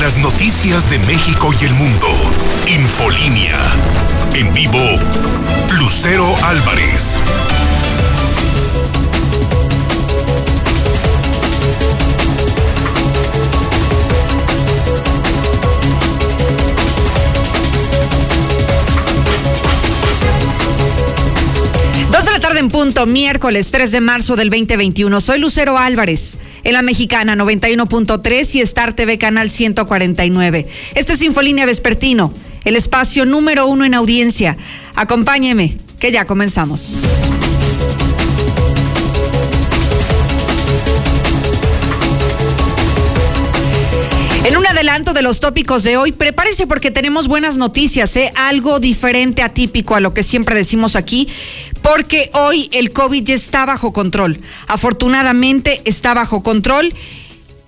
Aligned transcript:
Las 0.00 0.16
noticias 0.18 0.88
de 0.90 0.98
México 1.00 1.50
y 1.60 1.64
el 1.64 1.74
mundo. 1.74 2.06
Infolínea. 2.68 3.58
En 4.32 4.52
vivo, 4.52 4.78
Lucero 5.76 6.24
Álvarez. 6.44 7.18
tarde 22.40 22.60
en 22.60 22.68
punto, 22.68 23.04
miércoles 23.04 23.70
3 23.72 23.92
de 23.92 24.00
marzo 24.00 24.36
del 24.36 24.48
2021. 24.50 25.20
Soy 25.20 25.38
Lucero 25.38 25.76
Álvarez, 25.76 26.38
en 26.68 26.74
la 26.74 26.82
mexicana 26.82 27.34
91.3 27.34 28.54
y 28.56 28.60
Star 28.60 28.94
TV 28.94 29.16
Canal 29.16 29.48
149. 29.48 30.66
Este 30.94 31.14
es 31.14 31.22
Infolínea 31.22 31.64
Vespertino, 31.64 32.30
el 32.66 32.76
espacio 32.76 33.24
número 33.24 33.66
uno 33.66 33.86
en 33.86 33.94
audiencia. 33.94 34.58
Acompáñeme, 34.94 35.78
que 35.98 36.12
ya 36.12 36.26
comenzamos. 36.26 37.06
En 44.48 44.56
un 44.56 44.66
adelanto 44.66 45.12
de 45.12 45.20
los 45.20 45.40
tópicos 45.40 45.82
de 45.82 45.98
hoy, 45.98 46.12
prepárese 46.12 46.66
porque 46.66 46.90
tenemos 46.90 47.28
buenas 47.28 47.58
noticias, 47.58 48.16
¿eh? 48.16 48.32
algo 48.34 48.80
diferente, 48.80 49.42
atípico 49.42 49.94
a 49.94 50.00
lo 50.00 50.14
que 50.14 50.22
siempre 50.22 50.54
decimos 50.54 50.96
aquí, 50.96 51.28
porque 51.88 52.30
hoy 52.34 52.68
el 52.72 52.92
COVID 52.92 53.24
ya 53.24 53.34
está 53.34 53.64
bajo 53.64 53.94
control. 53.94 54.40
Afortunadamente 54.66 55.80
está 55.86 56.12
bajo 56.12 56.42
control. 56.42 56.92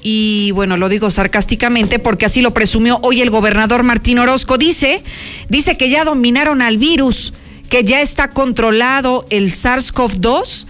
Y 0.03 0.51
bueno, 0.51 0.77
lo 0.77 0.91
digo 0.91 1.09
sarcásticamente 1.11 1.99
porque 1.99 2.27
así 2.27 2.43
lo 2.43 2.53
presumió 2.53 2.99
hoy 3.03 3.23
el 3.23 3.31
gobernador 3.31 3.83
Martín 3.83 4.19
Orozco. 4.19 4.59
Dice, 4.59 5.03
dice 5.49 5.79
que 5.79 5.89
ya 5.89 6.05
dominaron 6.05 6.61
al 6.61 6.77
virus, 6.77 7.33
que 7.71 7.83
ya 7.83 8.03
está 8.03 8.29
controlado 8.29 9.25
el 9.31 9.53
SARS-CoV-2 9.53 10.67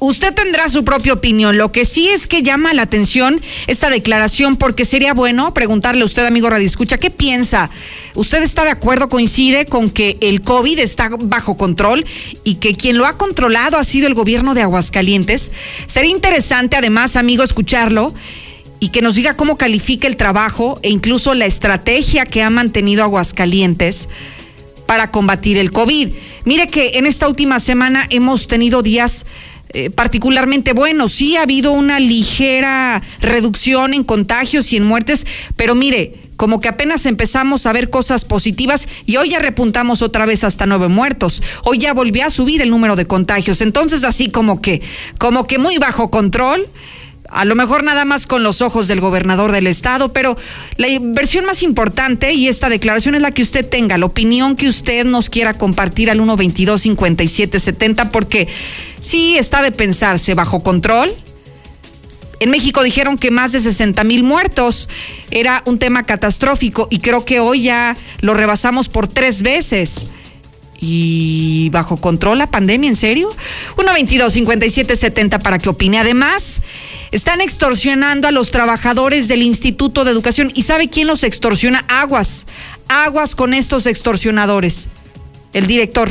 Usted 0.00 0.32
tendrá 0.32 0.68
su 0.68 0.84
propia 0.84 1.12
opinión. 1.12 1.58
Lo 1.58 1.72
que 1.72 1.84
sí 1.84 2.08
es 2.08 2.28
que 2.28 2.44
llama 2.44 2.72
la 2.72 2.82
atención 2.82 3.40
esta 3.66 3.90
declaración 3.90 4.56
porque 4.56 4.84
sería 4.84 5.12
bueno 5.12 5.52
preguntarle 5.52 6.02
a 6.02 6.06
usted, 6.06 6.24
amigo 6.24 6.48
Radio 6.48 6.66
Escucha, 6.66 6.98
¿qué 6.98 7.10
piensa? 7.10 7.70
¿Usted 8.14 8.42
está 8.42 8.64
de 8.64 8.70
acuerdo, 8.70 9.08
coincide 9.08 9.64
con 9.64 9.90
que 9.90 10.16
el 10.20 10.40
COVID 10.42 10.78
está 10.78 11.10
bajo 11.18 11.56
control 11.56 12.06
y 12.44 12.56
que 12.56 12.76
quien 12.76 12.96
lo 12.96 13.06
ha 13.06 13.16
controlado 13.16 13.76
ha 13.76 13.84
sido 13.84 14.06
el 14.06 14.14
gobierno 14.14 14.54
de 14.54 14.62
Aguascalientes? 14.62 15.50
Sería 15.86 16.12
interesante 16.12 16.76
además, 16.76 17.16
amigo, 17.16 17.42
escucharlo 17.42 18.14
y 18.80 18.90
que 18.90 19.02
nos 19.02 19.16
diga 19.16 19.36
cómo 19.36 19.56
califica 19.58 20.06
el 20.06 20.16
trabajo 20.16 20.78
e 20.82 20.90
incluso 20.90 21.34
la 21.34 21.46
estrategia 21.46 22.24
que 22.24 22.44
ha 22.44 22.50
mantenido 22.50 23.02
Aguascalientes 23.02 24.08
para 24.86 25.10
combatir 25.10 25.58
el 25.58 25.72
COVID. 25.72 26.10
Mire 26.44 26.68
que 26.68 26.92
en 26.94 27.06
esta 27.06 27.28
última 27.28 27.58
semana 27.58 28.06
hemos 28.10 28.46
tenido 28.46 28.82
días 28.82 29.26
eh, 29.70 29.90
particularmente 29.90 30.72
bueno. 30.72 31.08
Sí 31.08 31.36
ha 31.36 31.42
habido 31.42 31.72
una 31.72 32.00
ligera 32.00 33.02
reducción 33.20 33.94
en 33.94 34.04
contagios 34.04 34.72
y 34.72 34.76
en 34.76 34.84
muertes, 34.84 35.26
pero 35.56 35.74
mire, 35.74 36.14
como 36.36 36.60
que 36.60 36.68
apenas 36.68 37.04
empezamos 37.04 37.66
a 37.66 37.72
ver 37.72 37.90
cosas 37.90 38.24
positivas 38.24 38.86
y 39.04 39.16
hoy 39.16 39.30
ya 39.30 39.40
repuntamos 39.40 40.02
otra 40.02 40.24
vez 40.24 40.44
hasta 40.44 40.66
nueve 40.66 40.86
muertos. 40.86 41.42
Hoy 41.64 41.78
ya 41.78 41.92
volvió 41.92 42.24
a 42.24 42.30
subir 42.30 42.62
el 42.62 42.70
número 42.70 42.94
de 42.94 43.06
contagios. 43.06 43.60
Entonces, 43.60 44.04
así 44.04 44.30
como 44.30 44.62
que, 44.62 44.80
como 45.18 45.48
que 45.48 45.58
muy 45.58 45.78
bajo 45.78 46.10
control 46.10 46.68
a 47.28 47.44
lo 47.44 47.54
mejor 47.54 47.84
nada 47.84 48.04
más 48.04 48.26
con 48.26 48.42
los 48.42 48.62
ojos 48.62 48.88
del 48.88 49.00
gobernador 49.00 49.52
del 49.52 49.66
estado, 49.66 50.12
pero 50.12 50.36
la 50.76 50.88
versión 51.00 51.44
más 51.44 51.62
importante 51.62 52.32
y 52.32 52.48
esta 52.48 52.68
declaración 52.68 53.14
es 53.14 53.20
la 53.20 53.32
que 53.32 53.42
usted 53.42 53.68
tenga, 53.68 53.98
la 53.98 54.06
opinión 54.06 54.56
que 54.56 54.68
usted 54.68 55.04
nos 55.04 55.28
quiera 55.28 55.54
compartir 55.54 56.10
al 56.10 56.18
122 56.18 56.80
5770 56.80 58.10
porque 58.10 58.48
sí 59.00 59.36
está 59.36 59.62
de 59.62 59.72
pensarse 59.72 60.34
bajo 60.34 60.60
control. 60.60 61.14
En 62.40 62.50
México 62.50 62.82
dijeron 62.82 63.18
que 63.18 63.30
más 63.30 63.52
de 63.52 63.60
60 63.60 64.04
mil 64.04 64.22
muertos 64.22 64.88
era 65.30 65.62
un 65.66 65.78
tema 65.78 66.04
catastrófico 66.04 66.86
y 66.90 67.00
creo 67.00 67.24
que 67.24 67.40
hoy 67.40 67.62
ya 67.62 67.96
lo 68.20 68.32
rebasamos 68.32 68.88
por 68.88 69.08
tres 69.08 69.42
veces 69.42 70.06
y 70.80 71.68
bajo 71.70 71.96
control 71.96 72.38
la 72.38 72.50
pandemia, 72.50 72.88
¿en 72.88 72.96
serio? 72.96 73.28
122 73.74 74.32
5770 74.32 75.40
para 75.40 75.58
que 75.58 75.68
opine. 75.68 75.98
Además, 75.98 76.62
están 77.10 77.40
extorsionando 77.40 78.28
a 78.28 78.32
los 78.32 78.50
trabajadores 78.50 79.28
del 79.28 79.42
Instituto 79.42 80.04
de 80.04 80.10
Educación. 80.10 80.50
¿Y 80.54 80.62
sabe 80.62 80.88
quién 80.88 81.06
los 81.06 81.24
extorsiona? 81.24 81.84
Aguas. 81.88 82.46
Aguas 82.88 83.34
con 83.34 83.54
estos 83.54 83.86
extorsionadores. 83.86 84.88
El 85.52 85.66
director, 85.66 86.10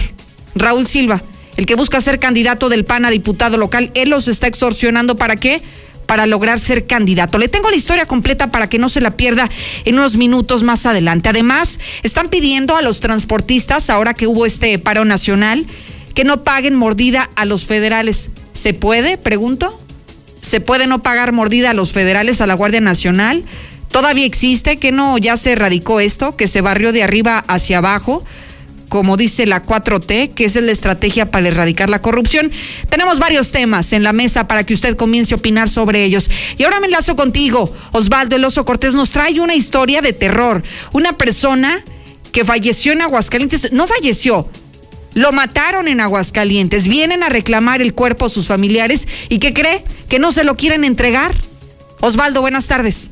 Raúl 0.56 0.88
Silva, 0.88 1.22
el 1.56 1.66
que 1.66 1.76
busca 1.76 2.02
ser 2.02 2.20
candidato 2.20 2.70
del 2.70 2.86
PAN 2.86 3.06
a 3.06 3.10
diputado 3.10 3.58
local. 3.58 3.92
Él 3.94 4.10
los 4.10 4.28
está 4.28 4.48
extorsionando 4.48 5.16
para 5.16 5.36
qué? 5.36 5.62
para 6.08 6.26
lograr 6.26 6.58
ser 6.60 6.88
candidato. 6.88 7.38
Le 7.38 7.50
tengo 7.50 7.70
la 7.70 7.76
historia 7.76 8.06
completa 8.06 8.50
para 8.50 8.70
que 8.70 8.80
no 8.80 8.88
se 8.88 9.02
la 9.02 9.12
pierda 9.12 9.50
en 9.84 9.96
unos 9.96 10.16
minutos 10.16 10.64
más 10.64 10.86
adelante. 10.86 11.28
Además, 11.28 11.80
están 12.02 12.30
pidiendo 12.30 12.78
a 12.78 12.82
los 12.82 13.02
transportistas, 13.02 13.90
ahora 13.90 14.14
que 14.14 14.26
hubo 14.26 14.46
este 14.46 14.80
paro 14.80 15.04
nacional, 15.04 15.66
que 16.16 16.24
no 16.24 16.46
paguen 16.46 16.76
mordida 16.76 17.30
a 17.36 17.44
los 17.44 17.66
federales. 17.66 18.30
¿Se 18.54 18.74
puede? 18.74 19.18
Pregunto. 19.18 19.78
¿Se 20.48 20.62
puede 20.62 20.88
no 20.88 21.04
pagar 21.04 21.34
mordida 21.34 21.72
a 21.72 21.74
los 21.74 21.92
federales, 21.92 22.40
a 22.40 22.48
la 22.48 22.54
Guardia 22.54 22.80
Nacional? 22.80 23.44
¿Todavía 23.92 24.26
existe 24.26 24.78
que 24.78 24.92
no 24.92 25.18
ya 25.18 25.36
se 25.36 25.52
erradicó 25.52 26.00
esto, 26.00 26.36
que 26.36 26.48
se 26.48 26.62
barrió 26.62 26.92
de 26.92 27.04
arriba 27.04 27.44
hacia 27.48 27.80
abajo? 27.80 28.24
como 28.90 29.18
dice 29.18 29.46
la 29.46 29.66
4T, 29.66 30.34
que 30.34 30.46
es 30.46 30.56
la 30.56 30.72
estrategia 30.72 31.30
para 31.30 31.50
erradicar 31.50 31.90
la 31.90 32.02
corrupción. 32.02 32.50
Tenemos 32.90 33.20
varios 33.20 33.52
temas 33.52 33.92
en 33.92 34.02
la 34.02 34.14
mesa 34.14 34.48
para 34.48 34.64
que 34.64 34.74
usted 34.74 34.96
comience 34.96 35.34
a 35.34 35.38
opinar 35.38 35.68
sobre 35.68 36.06
ellos. 36.06 36.32
Y 36.58 36.64
ahora 36.64 36.80
me 36.80 36.86
enlazo 36.86 37.18
contigo. 37.18 37.74
Osvaldo 37.92 38.38
Eloso 38.38 38.64
Cortés 38.64 38.94
nos 38.94 39.10
trae 39.10 39.42
una 39.42 39.56
historia 39.56 40.02
de 40.02 40.14
terror. 40.14 40.64
Una 40.94 41.18
persona 41.18 41.84
que 42.32 42.46
falleció 42.46 42.94
en 42.94 43.02
Aguascalientes, 43.02 43.74
no 43.74 43.88
falleció, 43.88 44.50
lo 45.14 45.32
mataron 45.32 45.88
en 45.88 46.00
Aguascalientes. 46.00 46.88
Vienen 46.88 47.24
a 47.24 47.30
reclamar 47.30 47.82
el 47.82 47.94
cuerpo 47.94 48.30
sus 48.30 48.48
familiares 48.48 49.08
y 49.30 49.40
¿qué 49.40 49.54
cree? 49.54 49.84
Que 50.10 50.20
no 50.20 50.32
se 50.32 50.44
lo 50.44 50.56
quieren 50.56 50.84
entregar. 50.84 51.34
Osvaldo, 52.02 52.42
buenas 52.42 52.68
tardes. 52.68 53.12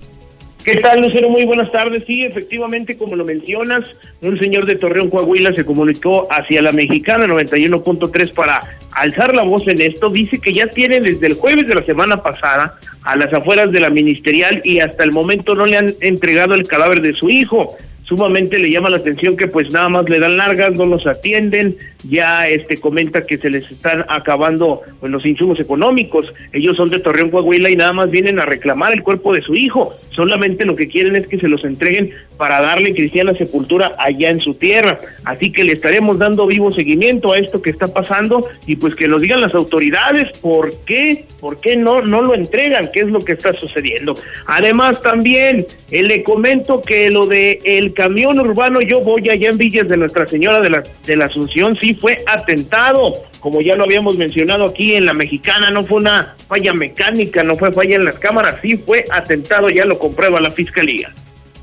¿Qué 0.63 0.77
tal, 0.77 1.01
Lucero? 1.01 1.29
Muy 1.29 1.45
buenas 1.45 1.71
tardes. 1.71 2.03
Sí, 2.07 2.23
efectivamente, 2.23 2.97
como 2.97 3.15
lo 3.15 3.23
mencionas, 3.23 3.87
un 4.21 4.39
señor 4.39 4.65
de 4.65 4.75
Torreón, 4.75 5.11
Coahuila, 5.11 5.53
se 5.53 5.63
comunicó 5.63 6.27
hacia 6.31 6.61
la 6.63 6.71
mexicana 6.71 7.27
91.3 7.27 8.33
para 8.33 8.61
alzar 8.91 9.35
la 9.35 9.43
voz 9.43 9.67
en 9.67 9.79
esto. 9.79 10.09
Dice 10.09 10.39
que 10.39 10.53
ya 10.53 10.65
tiene 10.65 11.01
desde 11.01 11.27
el 11.27 11.35
jueves 11.35 11.67
de 11.67 11.75
la 11.75 11.83
semana 11.83 12.23
pasada 12.23 12.79
a 13.03 13.15
las 13.15 13.31
afueras 13.31 13.71
de 13.71 13.79
la 13.79 13.91
ministerial 13.91 14.61
y 14.63 14.79
hasta 14.79 15.03
el 15.03 15.11
momento 15.11 15.53
no 15.53 15.67
le 15.67 15.77
han 15.77 15.93
entregado 15.99 16.55
el 16.55 16.67
cadáver 16.67 16.99
de 17.01 17.13
su 17.13 17.29
hijo 17.29 17.77
sumamente 18.05 18.57
le 18.57 18.71
llama 18.71 18.89
la 18.89 18.97
atención 18.97 19.35
que 19.35 19.47
pues 19.47 19.71
nada 19.71 19.89
más 19.89 20.09
le 20.09 20.19
dan 20.19 20.37
largas, 20.37 20.73
no 20.73 20.85
los 20.85 21.05
atienden, 21.05 21.75
ya 22.07 22.47
este 22.47 22.77
comenta 22.77 23.23
que 23.23 23.37
se 23.37 23.49
les 23.49 23.69
están 23.69 24.05
acabando 24.07 24.81
pues, 24.99 25.11
los 25.11 25.25
insumos 25.25 25.59
económicos, 25.59 26.33
ellos 26.53 26.77
son 26.77 26.89
de 26.89 26.99
Torreón 26.99 27.31
Coahuila 27.31 27.69
y 27.69 27.75
nada 27.75 27.93
más 27.93 28.09
vienen 28.09 28.39
a 28.39 28.45
reclamar 28.45 28.93
el 28.93 29.03
cuerpo 29.03 29.33
de 29.33 29.41
su 29.41 29.55
hijo, 29.55 29.91
solamente 30.11 30.65
lo 30.65 30.75
que 30.75 30.87
quieren 30.87 31.15
es 31.15 31.27
que 31.27 31.37
se 31.37 31.47
los 31.47 31.63
entreguen 31.63 32.11
para 32.37 32.61
darle 32.61 32.93
cristiana 32.93 33.33
sepultura 33.35 33.93
allá 33.97 34.29
en 34.29 34.39
su 34.39 34.53
tierra, 34.53 34.97
así 35.23 35.51
que 35.51 35.63
le 35.63 35.73
estaremos 35.73 36.17
dando 36.17 36.47
vivo 36.47 36.71
seguimiento 36.71 37.33
a 37.33 37.37
esto 37.37 37.61
que 37.61 37.71
está 37.71 37.87
pasando 37.87 38.47
y 38.65 38.75
pues 38.75 38.95
que 38.95 39.07
nos 39.07 39.21
digan 39.21 39.41
las 39.41 39.55
autoridades. 39.55 40.37
Por 40.39 40.71
qué, 40.85 41.25
por 41.39 41.59
qué 41.59 41.75
no, 41.75 42.01
no 42.01 42.21
lo 42.21 42.35
entregan, 42.35 42.89
qué 42.93 43.01
es 43.01 43.07
lo 43.07 43.19
que 43.19 43.33
está 43.33 43.53
sucediendo. 43.53 44.15
Además 44.45 45.01
también 45.01 45.65
eh, 45.91 46.03
le 46.03 46.23
comento 46.23 46.81
que 46.81 47.09
lo 47.09 47.25
de 47.25 47.59
el 47.63 47.93
camión 47.95 48.39
urbano 48.39 48.81
Yo 48.81 48.99
Voy 48.99 49.27
allá 49.29 49.49
en 49.49 49.57
Villas 49.57 49.87
de 49.87 49.97
Nuestra 49.97 50.27
Señora 50.27 50.61
de 50.61 50.69
la, 50.69 50.83
de 51.05 51.15
la 51.15 51.25
Asunción 51.25 51.75
sí 51.79 51.95
fue 51.95 52.23
atentado, 52.27 53.13
como 53.39 53.61
ya 53.61 53.75
lo 53.75 53.85
habíamos 53.85 54.17
mencionado 54.17 54.65
aquí 54.65 54.93
en 54.93 55.05
la 55.05 55.13
mexicana, 55.13 55.71
no 55.71 55.83
fue 55.83 55.97
una 55.97 56.35
falla 56.47 56.73
mecánica, 56.73 57.41
no 57.41 57.55
fue 57.55 57.71
falla 57.71 57.95
en 57.95 58.05
las 58.05 58.15
cámaras, 58.15 58.57
sí 58.61 58.77
fue 58.77 59.05
atentado, 59.11 59.69
ya 59.69 59.85
lo 59.85 59.97
comprueba 59.97 60.39
la 60.39 60.51
fiscalía. 60.51 61.11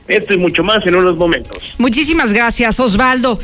Esto 0.09 0.35
y 0.35 0.39
mucho 0.39 0.65
más 0.65 0.85
en 0.85 0.97
unos 0.97 1.17
momentos. 1.17 1.59
Muchísimas 1.79 2.33
gracias, 2.33 2.81
Osvaldo. 2.81 3.39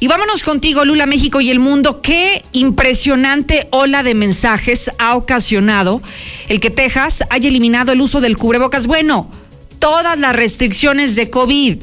Y 0.00 0.06
vámonos 0.06 0.42
contigo, 0.42 0.84
Lula 0.84 1.06
México 1.06 1.40
y 1.40 1.50
el 1.50 1.60
mundo. 1.60 2.02
Qué 2.02 2.42
impresionante 2.52 3.68
ola 3.70 4.02
de 4.02 4.14
mensajes 4.14 4.90
ha 4.98 5.16
ocasionado 5.16 6.02
el 6.48 6.60
que 6.60 6.68
Texas 6.68 7.24
haya 7.30 7.48
eliminado 7.48 7.92
el 7.92 8.02
uso 8.02 8.20
del 8.20 8.36
cubrebocas. 8.36 8.86
Bueno, 8.86 9.30
todas 9.78 10.18
las 10.18 10.36
restricciones 10.36 11.16
de 11.16 11.30
COVID 11.30 11.82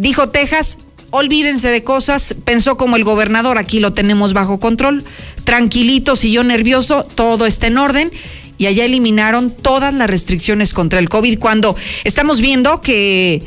Dijo 0.00 0.30
Texas, 0.30 0.78
olvídense 1.10 1.68
de 1.68 1.84
cosas, 1.84 2.34
pensó 2.46 2.78
como 2.78 2.96
el 2.96 3.04
gobernador, 3.04 3.58
aquí 3.58 3.80
lo 3.80 3.92
tenemos 3.92 4.32
bajo 4.32 4.58
control, 4.58 5.04
tranquilito, 5.44 6.16
si 6.16 6.32
yo 6.32 6.42
nervioso, 6.42 7.04
todo 7.04 7.44
está 7.44 7.66
en 7.66 7.76
orden 7.76 8.10
y 8.56 8.64
allá 8.64 8.86
eliminaron 8.86 9.50
todas 9.50 9.92
las 9.92 10.08
restricciones 10.08 10.72
contra 10.72 11.00
el 11.00 11.10
COVID 11.10 11.38
cuando 11.38 11.76
estamos 12.04 12.40
viendo 12.40 12.80
que 12.80 13.42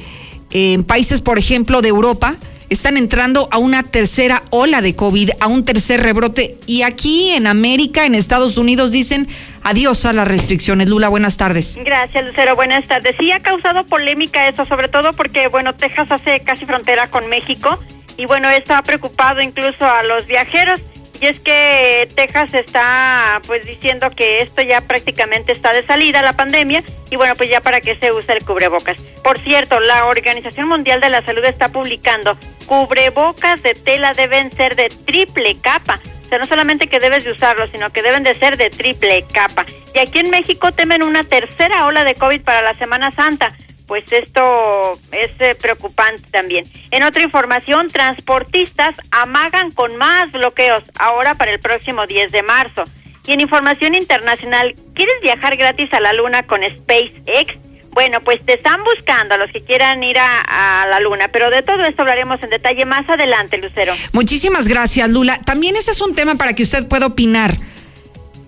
en 0.52 0.84
países, 0.84 1.22
por 1.22 1.40
ejemplo, 1.40 1.82
de 1.82 1.90
Europa, 1.90 2.36
están 2.70 2.98
entrando 2.98 3.48
a 3.50 3.58
una 3.58 3.82
tercera 3.82 4.44
ola 4.52 4.82
de 4.82 4.96
COVID, 4.96 5.32
a 5.40 5.48
un 5.48 5.66
tercer 5.66 6.04
rebrote. 6.04 6.60
Y 6.68 6.84
aquí 6.84 7.32
en 7.32 7.48
América, 7.48 8.06
en 8.06 8.14
Estados 8.14 8.58
Unidos, 8.58 8.92
dicen 8.92 9.28
adiós 9.64 10.06
a 10.06 10.14
las 10.14 10.28
restricciones. 10.28 10.90
Lula, 10.90 11.10
buenas 11.10 11.38
tardes. 11.38 11.78
Gracias, 11.84 12.26
Lucero. 12.26 12.56
Buenas 12.56 12.86
tardes. 12.86 13.16
Sí, 13.20 13.32
ha 13.32 13.40
causado 13.40 13.86
polémica 13.86 14.48
eso, 14.48 14.66
sobre 14.66 14.88
todo 14.88 15.14
porque, 15.14 15.48
bueno, 15.48 15.74
Texas 15.76 16.12
hace 16.12 16.42
casi 16.42 16.66
frontera 16.66 17.08
con 17.08 17.28
México 17.28 17.80
y, 18.18 18.26
bueno, 18.26 18.50
esto 18.50 18.74
ha 18.74 18.82
preocupado 18.82 19.42
incluso 19.42 19.86
a 19.86 20.04
los 20.04 20.28
viajeros. 20.28 20.80
Y 21.22 21.28
es 21.28 21.40
que 21.40 22.10
Texas 22.16 22.54
está 22.54 23.40
pues 23.48 23.66
diciendo 23.66 24.10
que 24.10 24.42
esto 24.42 24.62
ya 24.62 24.82
prácticamente 24.82 25.54
está 25.54 25.72
de 25.72 25.86
salida, 25.86 26.22
la 26.22 26.34
pandemia, 26.34 26.84
y 27.10 27.16
bueno, 27.16 27.36
pues 27.36 27.50
ya 27.50 27.62
para 27.62 27.80
qué 27.80 27.96
se 27.96 28.12
usa 28.12 28.34
el 28.34 28.44
cubrebocas. 28.44 28.98
Por 29.24 29.40
cierto, 29.40 29.80
la 29.80 30.06
Organización 30.08 30.68
Mundial 30.68 31.00
de 31.00 31.10
la 31.10 31.22
Salud 31.22 31.46
está 31.46 31.70
publicando 31.70 32.38
cubrebocas 32.66 33.62
de 33.64 33.74
tela 33.74 34.12
deben 34.14 34.52
ser 34.52 34.76
de 34.76 34.90
triple 34.90 35.56
capa. 35.62 36.00
No 36.40 36.46
solamente 36.46 36.88
que 36.88 37.00
debes 37.00 37.24
de 37.24 37.32
usarlos, 37.32 37.70
sino 37.72 37.92
que 37.92 38.02
deben 38.02 38.24
de 38.24 38.36
ser 38.36 38.58
de 38.58 38.70
triple 38.70 39.26
capa. 39.34 39.66
Y 39.94 40.00
aquí 40.00 40.20
en 40.20 40.30
México 40.30 40.72
temen 40.72 41.04
una 41.04 41.24
tercera 41.24 41.86
ola 41.86 42.04
de 42.04 42.16
COVID 42.16 42.42
para 42.42 42.62
la 42.62 42.74
Semana 42.74 43.12
Santa 43.12 43.56
pues 43.88 44.12
esto 44.12 44.98
es 45.12 45.32
eh, 45.40 45.56
preocupante 45.56 46.24
también. 46.32 46.66
En 46.92 47.04
otra 47.04 47.22
información, 47.22 47.90
transportistas 47.90 48.96
amagan 49.12 49.72
con 49.72 49.96
más 49.98 50.32
bloqueos 50.32 50.84
ahora 50.98 51.36
para 51.36 51.52
el 51.52 51.60
próximo 51.60 52.08
10 52.08 52.32
de 52.32 52.44
marzo. 52.44 52.84
Y 53.26 53.34
en 53.34 53.42
información 53.42 53.96
internacional, 53.96 54.76
¿quieres 54.94 55.22
viajar 55.22 55.56
gratis 55.58 55.94
a 55.94 56.00
la 56.00 56.14
Luna 56.14 56.44
con 56.44 56.62
SpaceX? 56.64 57.56
Bueno, 57.94 58.20
pues 58.22 58.44
te 58.46 58.54
están 58.54 58.84
buscando 58.84 59.36
a 59.36 59.38
los 59.38 59.52
que 59.52 59.62
quieran 59.62 60.04
ir 60.04 60.18
a, 60.18 60.82
a, 60.82 60.88
la 60.88 61.00
luna, 61.00 61.28
pero 61.32 61.50
de 61.50 61.62
todo 61.62 61.84
esto 61.86 62.02
hablaremos 62.02 62.42
en 62.44 62.50
detalle 62.50 62.86
más 62.86 63.08
adelante, 63.10 63.58
Lucero. 63.58 63.94
Muchísimas 64.12 64.68
gracias, 64.68 65.10
Lula. 65.10 65.40
También 65.46 65.76
ese 65.76 65.92
es 65.92 66.02
un 66.02 66.16
tema 66.16 66.36
para 66.36 66.54
que 66.54 66.64
usted 66.64 66.88
pueda 66.88 67.06
opinar. 67.06 67.56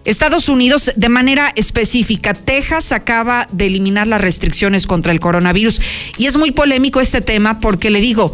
Estados 0.06 0.50
Unidos, 0.50 0.92
de 0.96 1.10
manera 1.10 1.52
específica, 1.56 2.36
Texas 2.36 2.92
acaba 2.92 3.48
de 3.52 3.66
eliminar 3.66 4.06
las 4.06 4.22
restricciones 4.22 4.86
contra 4.86 5.12
el 5.12 5.20
coronavirus. 5.20 5.82
Y 6.18 6.28
es 6.28 6.38
muy 6.38 6.52
polémico 6.52 7.02
este 7.02 7.22
tema 7.22 7.60
porque 7.60 7.90
le 7.90 8.02
digo, 8.02 8.32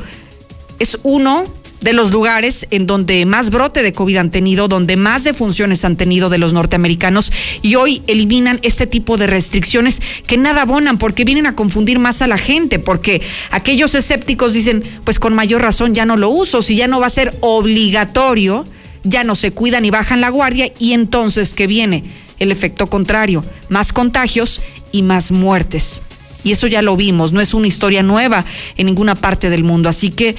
es 0.79 0.97
uno 1.03 1.45
de 1.81 1.93
los 1.93 2.11
lugares 2.11 2.67
en 2.71 2.87
donde 2.87 3.25
más 3.25 3.49
brote 3.49 3.83
de 3.83 3.91
COVID 3.91 4.17
han 4.17 4.31
tenido, 4.31 4.67
donde 4.67 4.95
más 4.95 5.23
defunciones 5.23 5.83
han 5.83 5.97
tenido 5.97 6.29
de 6.29 6.37
los 6.37 6.53
norteamericanos 6.53 7.31
y 7.61 7.75
hoy 7.75 8.03
eliminan 8.07 8.59
este 8.61 8.87
tipo 8.87 9.17
de 9.17 9.27
restricciones 9.27 10.01
que 10.27 10.37
nada 10.37 10.61
abonan 10.61 10.97
porque 10.97 11.25
vienen 11.25 11.47
a 11.47 11.55
confundir 11.55 11.99
más 11.99 12.21
a 12.21 12.27
la 12.27 12.37
gente, 12.37 12.79
porque 12.79 13.21
aquellos 13.49 13.95
escépticos 13.95 14.53
dicen, 14.53 14.83
pues 15.03 15.19
con 15.19 15.33
mayor 15.33 15.61
razón 15.61 15.93
ya 15.93 16.05
no 16.05 16.17
lo 16.17 16.29
uso, 16.29 16.61
si 16.61 16.75
ya 16.75 16.87
no 16.87 16.99
va 16.99 17.07
a 17.07 17.11
ser 17.11 17.37
obligatorio 17.41 18.65
ya 19.03 19.23
no 19.23 19.35
se 19.35 19.51
cuidan 19.51 19.85
y 19.85 19.89
bajan 19.89 20.21
la 20.21 20.29
guardia 20.29 20.71
y 20.79 20.93
entonces 20.93 21.53
que 21.53 21.67
viene 21.67 22.03
el 22.39 22.51
efecto 22.51 22.87
contrario, 22.87 23.43
más 23.69 23.93
contagios 23.93 24.61
y 24.91 25.03
más 25.03 25.31
muertes. 25.31 26.01
Y 26.43 26.51
eso 26.51 26.65
ya 26.65 26.81
lo 26.81 26.97
vimos, 26.97 27.33
no 27.33 27.41
es 27.41 27.53
una 27.53 27.67
historia 27.67 28.01
nueva 28.01 28.45
en 28.77 28.87
ninguna 28.87 29.13
parte 29.15 29.49
del 29.49 29.63
mundo. 29.63 29.89
Así 29.89 30.09
que 30.09 30.35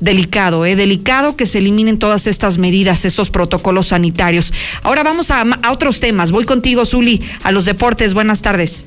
delicado, 0.00 0.64
¿eh? 0.66 0.76
Delicado 0.76 1.36
que 1.36 1.46
se 1.46 1.58
eliminen 1.58 1.98
todas 1.98 2.26
estas 2.26 2.58
medidas, 2.58 3.04
estos 3.04 3.30
protocolos 3.30 3.88
sanitarios. 3.88 4.52
Ahora 4.82 5.02
vamos 5.02 5.30
a, 5.30 5.42
a 5.62 5.72
otros 5.72 6.00
temas. 6.00 6.32
Voy 6.32 6.44
contigo, 6.44 6.84
Zuli, 6.84 7.22
a 7.42 7.52
los 7.52 7.64
deportes. 7.64 8.14
Buenas 8.14 8.42
tardes. 8.42 8.86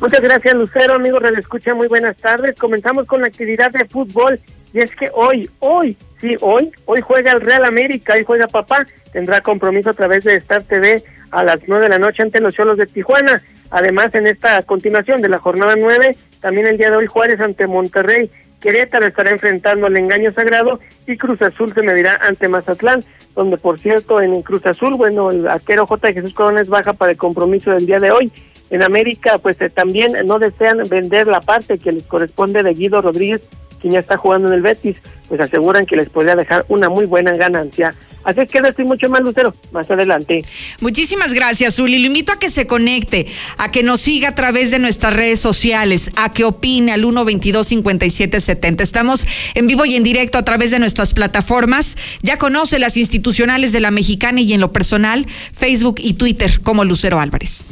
Muchas 0.00 0.20
gracias, 0.20 0.54
Lucero. 0.54 0.94
Amigos, 0.94 1.22
escucha, 1.38 1.74
muy 1.74 1.88
buenas 1.88 2.16
tardes. 2.16 2.56
Comenzamos 2.58 3.06
con 3.06 3.22
la 3.22 3.28
actividad 3.28 3.70
de 3.70 3.86
fútbol. 3.86 4.38
Y 4.74 4.80
es 4.80 4.90
que 4.90 5.10
hoy, 5.14 5.48
hoy, 5.60 5.96
sí, 6.20 6.36
hoy, 6.40 6.70
hoy 6.84 7.00
juega 7.00 7.32
el 7.32 7.40
Real 7.40 7.64
América, 7.64 8.12
hoy 8.12 8.24
juega 8.24 8.46
papá, 8.46 8.86
tendrá 9.10 9.40
compromiso 9.40 9.90
a 9.90 9.94
través 9.94 10.24
de 10.24 10.34
Star 10.34 10.64
TV 10.64 11.02
a 11.30 11.42
las 11.42 11.60
nueve 11.66 11.84
de 11.84 11.90
la 11.90 11.98
noche 11.98 12.22
ante 12.22 12.40
los 12.40 12.54
Cholos 12.54 12.76
de 12.76 12.86
Tijuana. 12.86 13.42
Además, 13.70 14.14
en 14.14 14.26
esta 14.26 14.62
continuación 14.62 15.22
de 15.22 15.30
la 15.30 15.38
jornada 15.38 15.76
nueve, 15.76 16.16
también 16.40 16.66
el 16.66 16.76
día 16.76 16.90
de 16.90 16.96
hoy 16.96 17.06
Juárez 17.06 17.40
ante 17.40 17.66
Monterrey, 17.66 18.30
Querétaro 18.60 19.06
estará 19.06 19.30
enfrentando 19.30 19.86
al 19.86 19.96
engaño 19.96 20.32
sagrado 20.32 20.80
y 21.06 21.16
Cruz 21.16 21.40
Azul 21.42 21.72
se 21.72 21.82
medirá 21.82 22.18
ante 22.22 22.48
Mazatlán, 22.48 23.04
donde 23.34 23.58
por 23.58 23.78
cierto 23.78 24.20
en 24.20 24.42
Cruz 24.42 24.64
Azul, 24.66 24.94
bueno, 24.94 25.30
el 25.30 25.46
arquero 25.46 25.86
J. 25.86 26.12
Jesús 26.12 26.34
Corones 26.34 26.68
baja 26.68 26.92
para 26.92 27.12
el 27.12 27.18
compromiso 27.18 27.70
del 27.70 27.86
día 27.86 28.00
de 28.00 28.10
hoy. 28.10 28.32
En 28.70 28.82
América, 28.82 29.38
pues 29.38 29.60
eh, 29.60 29.70
también 29.70 30.14
no 30.26 30.38
desean 30.38 30.82
vender 30.88 31.28
la 31.28 31.40
parte 31.40 31.78
que 31.78 31.92
les 31.92 32.02
corresponde 32.02 32.62
de 32.62 32.74
Guido 32.74 33.00
Rodríguez 33.00 33.42
quien 33.80 33.94
ya 33.94 34.00
está 34.00 34.16
jugando 34.16 34.48
en 34.48 34.54
el 34.54 34.62
Betis, 34.62 34.96
pues 35.28 35.40
aseguran 35.40 35.86
que 35.86 35.96
les 35.96 36.08
podría 36.08 36.36
dejar 36.36 36.64
una 36.68 36.88
muy 36.88 37.06
buena 37.06 37.32
ganancia. 37.36 37.94
Así 38.24 38.44
que 38.46 38.60
no 38.60 38.68
estoy 38.68 38.84
mucho 38.84 39.08
más, 39.08 39.20
Lucero, 39.20 39.54
más 39.70 39.88
adelante. 39.88 40.44
Muchísimas 40.80 41.32
gracias, 41.32 41.78
Uli. 41.78 42.00
Lo 42.00 42.06
invito 42.06 42.32
a 42.32 42.40
que 42.40 42.50
se 42.50 42.66
conecte, 42.66 43.26
a 43.56 43.70
que 43.70 43.84
nos 43.84 44.00
siga 44.00 44.30
a 44.30 44.34
través 44.34 44.72
de 44.72 44.80
nuestras 44.80 45.14
redes 45.14 45.38
sociales, 45.38 46.10
a 46.16 46.32
que 46.32 46.42
opine 46.42 46.92
al 46.92 47.04
122-5770. 47.04 48.80
Estamos 48.80 49.26
en 49.54 49.68
vivo 49.68 49.84
y 49.84 49.94
en 49.94 50.02
directo 50.02 50.38
a 50.38 50.44
través 50.44 50.72
de 50.72 50.80
nuestras 50.80 51.14
plataformas. 51.14 51.96
Ya 52.22 52.36
conoce 52.36 52.80
las 52.80 52.96
institucionales 52.96 53.72
de 53.72 53.78
la 53.78 53.92
mexicana 53.92 54.40
y 54.40 54.52
en 54.52 54.60
lo 54.60 54.72
personal, 54.72 55.26
Facebook 55.52 55.96
y 55.98 56.14
Twitter 56.14 56.60
como 56.62 56.84
Lucero 56.84 57.20
Álvarez. 57.20 57.64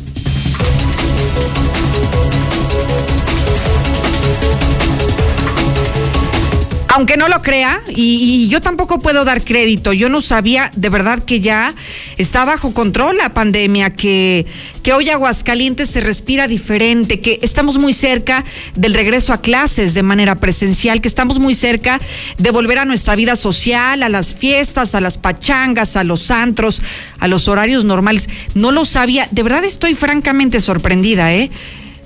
Aunque 6.94 7.16
no 7.16 7.26
lo 7.26 7.42
crea, 7.42 7.80
y, 7.88 8.46
yo 8.48 8.60
tampoco 8.60 9.00
puedo 9.00 9.24
dar 9.24 9.42
crédito, 9.42 9.92
yo 9.92 10.08
no 10.08 10.20
sabía 10.20 10.70
de 10.76 10.90
verdad 10.90 11.24
que 11.24 11.40
ya 11.40 11.74
está 12.18 12.44
bajo 12.44 12.72
control 12.72 13.16
la 13.16 13.34
pandemia, 13.34 13.90
que, 13.90 14.46
que 14.84 14.92
hoy 14.92 15.10
Aguascalientes 15.10 15.90
se 15.90 16.00
respira 16.00 16.46
diferente, 16.46 17.18
que 17.18 17.40
estamos 17.42 17.78
muy 17.78 17.94
cerca 17.94 18.44
del 18.76 18.94
regreso 18.94 19.32
a 19.32 19.40
clases 19.40 19.94
de 19.94 20.04
manera 20.04 20.36
presencial, 20.36 21.00
que 21.00 21.08
estamos 21.08 21.40
muy 21.40 21.56
cerca 21.56 22.00
de 22.38 22.50
volver 22.52 22.78
a 22.78 22.84
nuestra 22.84 23.16
vida 23.16 23.34
social, 23.34 24.04
a 24.04 24.08
las 24.08 24.32
fiestas, 24.32 24.94
a 24.94 25.00
las 25.00 25.18
pachangas, 25.18 25.96
a 25.96 26.04
los 26.04 26.30
antros, 26.30 26.80
a 27.18 27.26
los 27.26 27.48
horarios 27.48 27.84
normales. 27.84 28.28
No 28.54 28.70
lo 28.70 28.84
sabía, 28.84 29.26
de 29.32 29.42
verdad 29.42 29.64
estoy 29.64 29.96
francamente 29.96 30.60
sorprendida, 30.60 31.34
¿eh? 31.34 31.50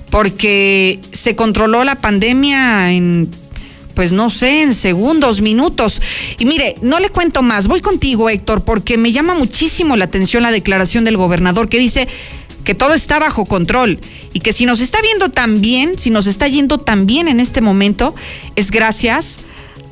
Porque 0.09 0.99
se 1.11 1.35
controló 1.35 1.83
la 1.83 1.93
pandemia 1.93 2.91
en 2.91 3.29
pues 3.93 4.11
no 4.11 4.29
sé, 4.29 4.61
en 4.61 4.73
segundos, 4.73 5.41
minutos. 5.41 6.01
Y 6.37 6.45
mire, 6.45 6.75
no 6.81 6.99
le 6.99 7.09
cuento 7.09 7.41
más, 7.41 7.67
voy 7.67 7.81
contigo 7.81 8.29
Héctor, 8.29 8.63
porque 8.63 8.97
me 8.97 9.11
llama 9.11 9.33
muchísimo 9.33 9.97
la 9.97 10.05
atención 10.05 10.43
la 10.43 10.51
declaración 10.51 11.05
del 11.05 11.17
gobernador 11.17 11.69
que 11.69 11.79
dice 11.79 12.07
que 12.63 12.75
todo 12.75 12.93
está 12.93 13.19
bajo 13.19 13.45
control 13.45 13.99
y 14.33 14.41
que 14.41 14.53
si 14.53 14.65
nos 14.65 14.79
está 14.79 15.01
viendo 15.01 15.29
tan 15.29 15.61
bien, 15.61 15.97
si 15.97 16.09
nos 16.09 16.27
está 16.27 16.47
yendo 16.47 16.77
tan 16.77 17.05
bien 17.05 17.27
en 17.27 17.39
este 17.39 17.61
momento, 17.61 18.13
es 18.55 18.71
gracias 18.71 19.39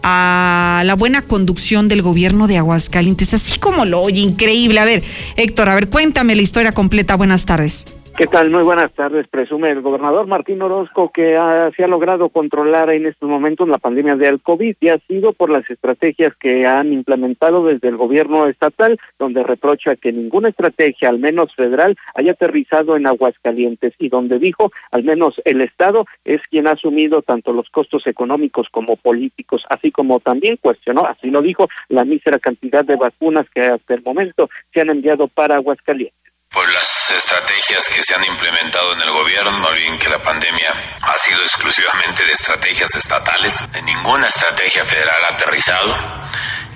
a 0.04 0.84
la 0.86 0.96
buena 0.96 1.22
conducción 1.22 1.88
del 1.88 2.02
gobierno 2.02 2.48
de 2.48 2.58
Aguascalientes, 2.58 3.34
así 3.34 3.60
como 3.60 3.86
lo 3.86 4.02
oye, 4.02 4.22
increíble. 4.22 4.80
A 4.80 4.86
ver, 4.86 5.04
Héctor, 5.36 5.70
a 5.70 5.76
ver, 5.76 5.90
cuéntame 5.90 6.36
la 6.36 6.42
historia 6.42 6.72
completa. 6.72 7.16
Buenas 7.16 7.46
tardes. 7.46 7.86
¿Qué 8.18 8.26
tal? 8.26 8.50
Muy 8.50 8.64
buenas 8.64 8.92
tardes. 8.94 9.28
Presume 9.28 9.70
el 9.70 9.82
gobernador 9.82 10.26
Martín 10.26 10.60
Orozco 10.64 11.12
que 11.12 11.40
se 11.76 11.84
ha 11.84 11.88
logrado 11.88 12.30
controlar 12.30 12.90
en 12.90 13.06
estos 13.06 13.30
momentos 13.30 13.70
la 13.70 13.78
pandemia 13.78 14.16
del 14.16 14.42
COVID 14.42 14.76
y 14.80 14.90
ha 14.90 14.98
sido 14.98 15.34
por 15.34 15.52
las 15.52 15.70
estrategias 15.70 16.36
que 16.36 16.66
han 16.66 16.92
implementado 16.92 17.64
desde 17.64 17.90
el 17.90 17.96
gobierno 17.96 18.48
estatal, 18.48 19.00
donde 19.20 19.44
reprocha 19.44 19.96
que 19.96 20.12
ninguna 20.12 20.50
estrategia, 20.50 21.10
al 21.10 21.20
menos 21.20 21.54
federal, 21.54 21.96
haya 22.16 22.32
aterrizado 22.32 22.98
en 22.98 23.06
Aguascalientes 23.06 23.94
y 24.00 24.10
donde 24.10 24.40
dijo, 24.40 24.72
al 24.90 25.04
menos 25.04 25.40
el 25.46 25.62
Estado 25.62 26.08
es 26.26 26.42
quien 26.50 26.66
ha 26.66 26.72
asumido 26.72 27.22
tanto 27.22 27.54
los 27.54 27.70
costos 27.70 28.08
económicos 28.08 28.68
como 28.70 28.96
políticos, 28.96 29.64
así 29.70 29.92
como 29.92 30.20
también 30.22 30.58
cuestionó, 30.60 31.06
así 31.06 31.30
lo 31.30 31.44
dijo, 31.44 31.70
la 31.88 32.04
mísera 32.04 32.40
cantidad 32.40 32.84
de 32.84 32.96
vacunas 32.96 33.48
que 33.52 33.62
hasta 33.62 33.94
el 33.94 34.02
momento 34.02 34.50
se 34.74 34.82
han 34.82 34.90
enviado 34.90 35.28
para 35.28 35.58
Aguascalientes 35.58 36.27
por 36.58 36.74
las 36.74 37.12
estrategias 37.12 37.88
que 37.88 38.02
se 38.02 38.16
han 38.16 38.24
implementado 38.24 38.94
en 38.94 39.02
el 39.02 39.12
gobierno. 39.12 39.52
No 39.60 39.68
olviden 39.68 40.00
que 40.00 40.10
la 40.10 40.20
pandemia 40.20 40.98
ha 41.04 41.16
sido 41.20 41.40
exclusivamente 41.44 42.26
de 42.26 42.32
estrategias 42.32 42.96
estatales, 42.96 43.54
de 43.72 43.80
ninguna 43.84 44.26
estrategia 44.26 44.84
federal 44.84 45.24
ha 45.26 45.34
aterrizado. 45.36 45.96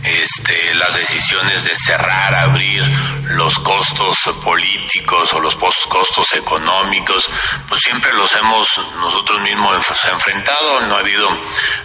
Este, 0.04 0.76
las 0.76 0.94
decisiones 0.96 1.64
de 1.64 1.76
cerrar, 1.76 2.32
abrir 2.36 2.84
los 3.24 3.58
costos 3.58 4.20
políticos 4.44 5.34
o 5.34 5.40
los 5.40 5.56
costos 5.56 6.32
económicos, 6.34 7.28
pues 7.68 7.82
siempre 7.82 8.14
los 8.14 8.36
hemos 8.36 8.80
nosotros 8.98 9.42
mismos 9.42 9.84
enfrentado. 10.06 10.82
No 10.82 10.96
ha 10.96 11.00
habido 11.00 11.28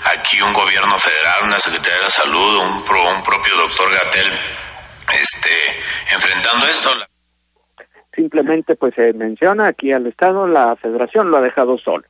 aquí 0.04 0.38
un 0.42 0.52
gobierno 0.52 0.98
federal, 0.98 1.44
una 1.44 1.58
Secretaría 1.58 1.96
de 1.96 2.04
la 2.04 2.10
Salud, 2.10 2.58
un, 2.58 2.72
un 2.76 3.22
propio 3.22 3.56
doctor 3.56 3.90
Gatel 3.90 4.38
este, 5.14 5.82
enfrentando 6.10 6.66
esto. 6.66 6.94
Simplemente 8.16 8.74
pues 8.74 8.94
se 8.94 9.12
menciona 9.12 9.68
aquí 9.68 9.92
al 9.92 10.06
Estado, 10.06 10.48
la 10.48 10.74
federación 10.74 11.30
lo 11.30 11.36
ha 11.36 11.40
dejado 11.40 11.78
solo. 11.78 12.04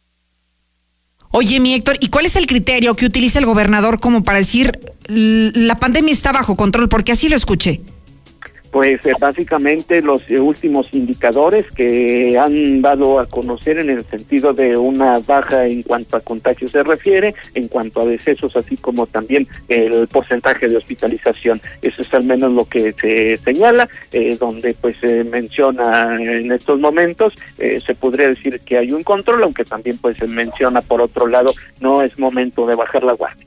Oye, 1.32 1.60
mi 1.60 1.74
Héctor, 1.74 1.96
¿y 2.00 2.08
cuál 2.08 2.24
es 2.24 2.36
el 2.36 2.46
criterio 2.46 2.94
que 2.94 3.04
utiliza 3.04 3.38
el 3.38 3.44
gobernador 3.44 4.00
como 4.00 4.24
para 4.24 4.38
decir 4.38 4.78
la 5.08 5.74
pandemia 5.74 6.12
está 6.12 6.32
bajo 6.32 6.56
control? 6.56 6.88
Porque 6.88 7.12
así 7.12 7.28
lo 7.28 7.36
escuché. 7.36 7.80
Pues 8.76 9.06
eh, 9.06 9.14
básicamente 9.18 10.02
los 10.02 10.30
eh, 10.30 10.38
últimos 10.38 10.92
indicadores 10.92 11.64
que 11.72 12.38
han 12.38 12.82
dado 12.82 13.18
a 13.18 13.24
conocer 13.24 13.78
en 13.78 13.88
el 13.88 14.04
sentido 14.04 14.52
de 14.52 14.76
una 14.76 15.18
baja 15.20 15.64
en 15.66 15.82
cuanto 15.82 16.18
a 16.18 16.20
contagios 16.20 16.72
se 16.72 16.82
refiere, 16.82 17.34
en 17.54 17.68
cuanto 17.68 18.02
a 18.02 18.04
decesos, 18.04 18.54
así 18.54 18.76
como 18.76 19.06
también 19.06 19.48
el 19.68 20.06
porcentaje 20.08 20.68
de 20.68 20.76
hospitalización. 20.76 21.58
Eso 21.80 22.02
es 22.02 22.12
al 22.12 22.24
menos 22.24 22.52
lo 22.52 22.66
que 22.66 22.92
se 22.92 23.38
señala, 23.38 23.88
eh, 24.12 24.36
donde 24.38 24.74
pues 24.74 24.98
se 25.00 25.24
menciona 25.24 26.14
en 26.20 26.52
estos 26.52 26.78
momentos, 26.78 27.32
se 27.56 27.94
podría 27.94 28.28
decir 28.28 28.60
que 28.60 28.76
hay 28.76 28.92
un 28.92 29.04
control, 29.04 29.42
aunque 29.44 29.64
también 29.64 29.96
pues 29.96 30.18
se 30.18 30.26
menciona 30.26 30.82
por 30.82 31.00
otro 31.00 31.26
lado, 31.26 31.54
no 31.80 32.02
es 32.02 32.18
momento 32.18 32.66
de 32.66 32.74
bajar 32.74 33.04
la 33.04 33.14
guardia. 33.14 33.46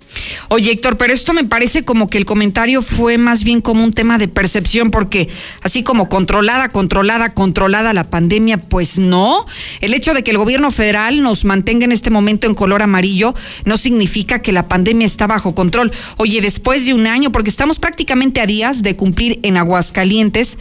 Oye, 0.51 0.71
Héctor, 0.71 0.97
pero 0.97 1.13
esto 1.13 1.31
me 1.33 1.43
parece 1.43 1.83
como 1.83 2.09
que 2.09 2.17
el 2.17 2.25
comentario 2.25 2.81
fue 2.81 3.19
más 3.19 3.43
bien 3.43 3.61
como 3.61 3.83
un 3.83 3.93
tema 3.93 4.17
de 4.17 4.27
percepción, 4.27 4.89
porque 4.89 5.18
así 5.61 5.83
como 5.83 6.07
controlada, 6.07 6.69
controlada, 6.69 7.33
controlada 7.33 7.93
la 7.93 8.05
pandemia, 8.05 8.57
pues 8.57 8.97
no. 8.97 9.45
El 9.81 9.93
hecho 9.93 10.13
de 10.13 10.23
que 10.23 10.31
el 10.31 10.37
gobierno 10.37 10.71
federal 10.71 11.21
nos 11.21 11.43
mantenga 11.45 11.85
en 11.85 11.91
este 11.91 12.09
momento 12.09 12.47
en 12.47 12.55
color 12.55 12.81
amarillo 12.81 13.35
no 13.65 13.77
significa 13.77 14.41
que 14.41 14.51
la 14.51 14.67
pandemia 14.67 15.05
está 15.05 15.27
bajo 15.27 15.53
control. 15.55 15.91
Oye, 16.17 16.41
después 16.41 16.85
de 16.85 16.93
un 16.93 17.07
año, 17.07 17.31
porque 17.31 17.49
estamos 17.49 17.79
prácticamente 17.79 18.41
a 18.41 18.45
días 18.45 18.83
de 18.83 18.95
cumplir 18.95 19.39
en 19.43 19.57
Aguascalientes 19.57 20.57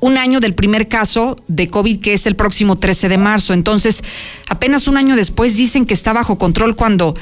un 0.00 0.16
año 0.16 0.40
del 0.40 0.54
primer 0.54 0.88
caso 0.88 1.36
de 1.46 1.68
COVID 1.68 2.00
que 2.00 2.14
es 2.14 2.26
el 2.26 2.34
próximo 2.34 2.76
13 2.76 3.08
de 3.08 3.18
marzo. 3.18 3.52
Entonces, 3.52 4.02
apenas 4.48 4.88
un 4.88 4.96
año 4.96 5.14
después 5.14 5.56
dicen 5.56 5.86
que 5.86 5.94
está 5.94 6.12
bajo 6.12 6.38
control 6.38 6.74
cuando 6.74 7.14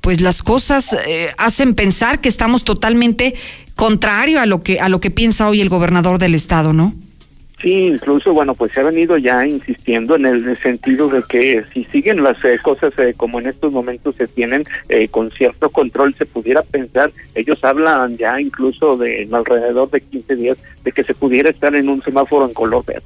pues 0.00 0.20
las 0.20 0.42
cosas 0.42 0.94
eh, 1.06 1.30
hacen 1.38 1.74
pensar 1.74 2.20
que 2.20 2.28
estamos 2.28 2.64
totalmente 2.64 3.34
contrario 3.74 4.40
a 4.40 4.46
lo 4.46 4.62
que 4.62 4.80
a 4.80 4.88
lo 4.88 5.00
que 5.00 5.10
piensa 5.10 5.48
hoy 5.48 5.60
el 5.60 5.68
gobernador 5.68 6.18
del 6.18 6.34
estado, 6.34 6.72
¿no? 6.72 6.94
Sí, 7.60 7.86
incluso, 7.86 8.34
bueno, 8.34 8.54
pues 8.54 8.72
se 8.72 8.80
ha 8.80 8.82
venido 8.82 9.16
ya 9.16 9.46
insistiendo 9.46 10.16
en 10.16 10.26
el 10.26 10.58
sentido 10.58 11.08
de 11.08 11.22
que 11.26 11.64
si 11.72 11.84
siguen 11.84 12.22
las 12.22 12.36
eh, 12.44 12.58
cosas 12.62 12.92
eh, 12.98 13.14
como 13.16 13.40
en 13.40 13.46
estos 13.46 13.72
momentos 13.72 14.14
se 14.16 14.28
tienen 14.28 14.64
eh, 14.90 15.08
con 15.08 15.30
cierto 15.30 15.70
control, 15.70 16.14
se 16.18 16.26
pudiera 16.26 16.60
pensar, 16.60 17.10
ellos 17.34 17.64
hablan 17.64 18.18
ya 18.18 18.38
incluso 18.38 18.98
de 18.98 19.26
alrededor 19.32 19.90
de 19.90 20.02
15 20.02 20.36
días 20.36 20.58
de 20.84 20.92
que 20.92 21.02
se 21.02 21.14
pudiera 21.14 21.48
estar 21.48 21.74
en 21.74 21.88
un 21.88 22.02
semáforo 22.02 22.46
en 22.46 22.52
color 22.52 22.84
verde. 22.84 23.04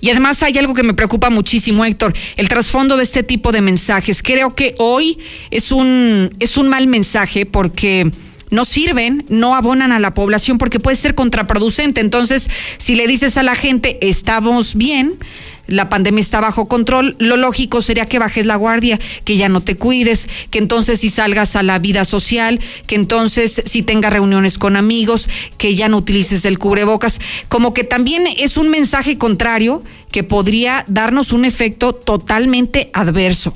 Y 0.00 0.10
además 0.10 0.42
hay 0.42 0.58
algo 0.58 0.74
que 0.74 0.82
me 0.82 0.94
preocupa 0.94 1.30
muchísimo, 1.30 1.84
Héctor, 1.84 2.12
el 2.36 2.48
trasfondo 2.48 2.96
de 2.96 3.04
este 3.04 3.22
tipo 3.22 3.52
de 3.52 3.60
mensajes. 3.60 4.20
Creo 4.20 4.56
que 4.56 4.74
hoy 4.78 5.16
es 5.52 5.70
un, 5.70 6.34
es 6.40 6.56
un 6.56 6.68
mal 6.68 6.88
mensaje 6.88 7.46
porque 7.46 8.10
no 8.52 8.64
sirven, 8.64 9.24
no 9.28 9.56
abonan 9.56 9.90
a 9.90 9.98
la 9.98 10.14
población 10.14 10.58
porque 10.58 10.78
puede 10.78 10.96
ser 10.96 11.14
contraproducente. 11.14 12.00
Entonces, 12.00 12.48
si 12.76 12.94
le 12.94 13.06
dices 13.06 13.36
a 13.38 13.42
la 13.42 13.56
gente, 13.56 13.98
estamos 14.06 14.76
bien, 14.76 15.18
la 15.66 15.88
pandemia 15.88 16.20
está 16.20 16.40
bajo 16.40 16.68
control, 16.68 17.16
lo 17.18 17.38
lógico 17.38 17.80
sería 17.80 18.04
que 18.04 18.18
bajes 18.18 18.44
la 18.44 18.56
guardia, 18.56 19.00
que 19.24 19.38
ya 19.38 19.48
no 19.48 19.62
te 19.62 19.76
cuides, 19.76 20.28
que 20.50 20.58
entonces 20.58 21.00
si 21.00 21.08
salgas 21.08 21.56
a 21.56 21.62
la 21.62 21.78
vida 21.78 22.04
social, 22.04 22.60
que 22.86 22.94
entonces 22.94 23.62
si 23.64 23.82
tengas 23.82 24.12
reuniones 24.12 24.58
con 24.58 24.76
amigos, 24.76 25.30
que 25.56 25.74
ya 25.74 25.88
no 25.88 25.96
utilices 25.96 26.44
el 26.44 26.58
cubrebocas, 26.58 27.20
como 27.48 27.72
que 27.72 27.84
también 27.84 28.24
es 28.36 28.58
un 28.58 28.68
mensaje 28.68 29.16
contrario 29.16 29.82
que 30.10 30.24
podría 30.24 30.84
darnos 30.88 31.32
un 31.32 31.46
efecto 31.46 31.94
totalmente 31.94 32.90
adverso. 32.92 33.54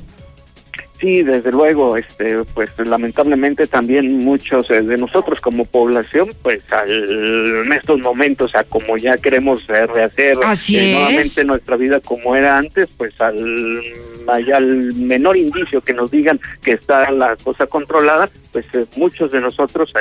Sí, 0.99 1.21
desde 1.21 1.51
luego, 1.51 1.95
este, 1.95 2.43
pues 2.55 2.71
lamentablemente 2.83 3.67
también 3.67 4.17
muchos 4.17 4.69
eh, 4.71 4.81
de 4.81 4.97
nosotros 4.97 5.39
como 5.39 5.65
población, 5.65 6.29
pues 6.41 6.63
en 6.87 7.71
estos 7.71 7.99
momentos, 7.99 8.55
a 8.55 8.63
como 8.63 8.97
ya 8.97 9.15
queremos 9.17 9.61
eh, 9.69 9.85
rehacer 9.85 10.37
eh, 10.37 10.93
nuevamente 10.93 11.45
nuestra 11.45 11.75
vida 11.75 11.99
como 11.99 12.35
era 12.35 12.57
antes, 12.57 12.89
pues 12.97 13.19
al, 13.21 13.79
al 14.27 14.93
menor 14.95 15.37
indicio 15.37 15.81
que 15.81 15.93
nos 15.93 16.09
digan 16.09 16.39
que 16.63 16.71
está 16.71 17.11
la 17.11 17.35
cosa 17.35 17.67
controlada, 17.67 18.27
pues 18.51 18.65
muchos 18.95 19.31
de 19.31 19.39
nosotros, 19.39 19.93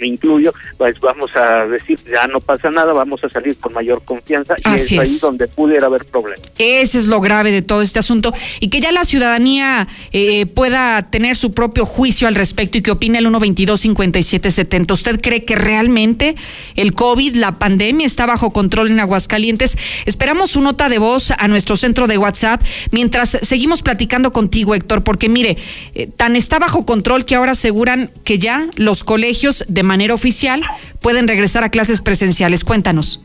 me 0.00 0.06
incluyo, 0.06 0.52
pues 0.76 1.00
vamos 1.00 1.34
a 1.34 1.64
decir 1.66 1.98
ya 2.12 2.26
no 2.26 2.40
pasa 2.40 2.70
nada, 2.70 2.92
vamos 2.92 3.24
a 3.24 3.30
salir 3.30 3.56
con 3.56 3.72
mayor 3.72 4.02
confianza 4.04 4.54
y 4.66 4.74
es, 4.74 4.92
ahí 4.92 5.18
donde 5.18 5.48
pudiera 5.48 5.86
haber 5.86 6.04
problemas. 6.04 6.42
Ese 6.58 6.98
es 6.98 7.06
lo 7.06 7.22
grave 7.22 7.52
de 7.52 7.62
todo 7.62 7.80
este 7.80 7.98
asunto 7.98 8.34
y 8.60 8.68
que 8.68 8.80
ya 8.80 8.92
la 8.92 9.06
ciudadanía 9.06 9.88
eh, 10.12 10.46
pueda 10.46 11.10
tener 11.10 11.36
su 11.36 11.52
propio 11.52 11.86
juicio 11.86 12.28
al 12.28 12.34
respecto 12.34 12.78
y 12.78 12.82
que 12.82 12.90
opine 12.90 13.18
el 13.18 13.26
122-5770. 13.26 14.92
¿Usted 14.92 15.20
cree 15.20 15.44
que 15.44 15.54
realmente 15.54 16.34
el 16.76 16.94
COVID, 16.94 17.36
la 17.36 17.58
pandemia, 17.58 18.06
está 18.06 18.26
bajo 18.26 18.50
control 18.50 18.90
en 18.90 19.00
Aguascalientes? 19.00 19.78
Esperamos 20.06 20.50
su 20.50 20.60
nota 20.60 20.88
de 20.88 20.98
voz 20.98 21.30
a 21.30 21.48
nuestro 21.48 21.76
centro 21.76 22.06
de 22.06 22.18
WhatsApp 22.18 22.62
mientras 22.90 23.38
seguimos 23.42 23.82
platicando 23.82 24.32
contigo, 24.32 24.74
Héctor, 24.74 25.04
porque 25.04 25.28
mire, 25.28 25.56
eh, 25.94 26.08
tan 26.08 26.36
está 26.36 26.58
bajo 26.58 26.84
control 26.84 27.24
que 27.24 27.36
ahora 27.36 27.52
aseguran 27.52 28.10
que 28.24 28.38
ya 28.38 28.68
los 28.76 29.04
colegios 29.04 29.64
de 29.68 29.82
manera 29.82 30.14
oficial 30.14 30.62
pueden 31.00 31.28
regresar 31.28 31.64
a 31.64 31.70
clases 31.70 32.00
presenciales. 32.00 32.64
Cuéntanos. 32.64 33.20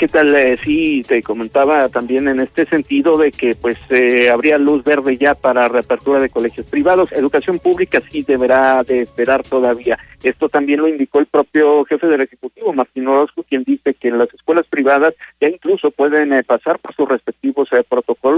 ¿Qué 0.00 0.08
tal? 0.08 0.34
Eh, 0.34 0.56
sí, 0.56 1.02
te 1.06 1.22
comentaba 1.22 1.86
también 1.90 2.26
en 2.26 2.40
este 2.40 2.64
sentido 2.64 3.18
de 3.18 3.30
que 3.30 3.54
pues 3.54 3.76
eh, 3.90 4.30
habría 4.30 4.56
luz 4.56 4.82
verde 4.82 5.18
ya 5.18 5.34
para 5.34 5.68
reapertura 5.68 6.18
de 6.18 6.30
colegios 6.30 6.64
privados. 6.68 7.12
Educación 7.12 7.58
pública 7.58 8.00
sí 8.10 8.22
deberá 8.22 8.82
de 8.82 9.02
esperar 9.02 9.42
todavía. 9.42 9.98
Esto 10.22 10.48
también 10.48 10.80
lo 10.80 10.88
indicó 10.88 11.18
el 11.18 11.26
propio 11.26 11.84
jefe 11.84 12.06
del 12.06 12.22
Ejecutivo, 12.22 12.72
Martín 12.72 13.08
Orozco, 13.08 13.42
quien 13.42 13.62
dice 13.62 13.92
que 13.92 14.10
las 14.10 14.32
escuelas 14.32 14.66
privadas 14.68 15.12
ya 15.38 15.50
incluso 15.50 15.90
pueden 15.90 16.32
eh, 16.32 16.44
pasar 16.44 16.78
por 16.78 16.94
sus 16.94 17.06
respectivos 17.06 17.68
protocolos 17.86 18.29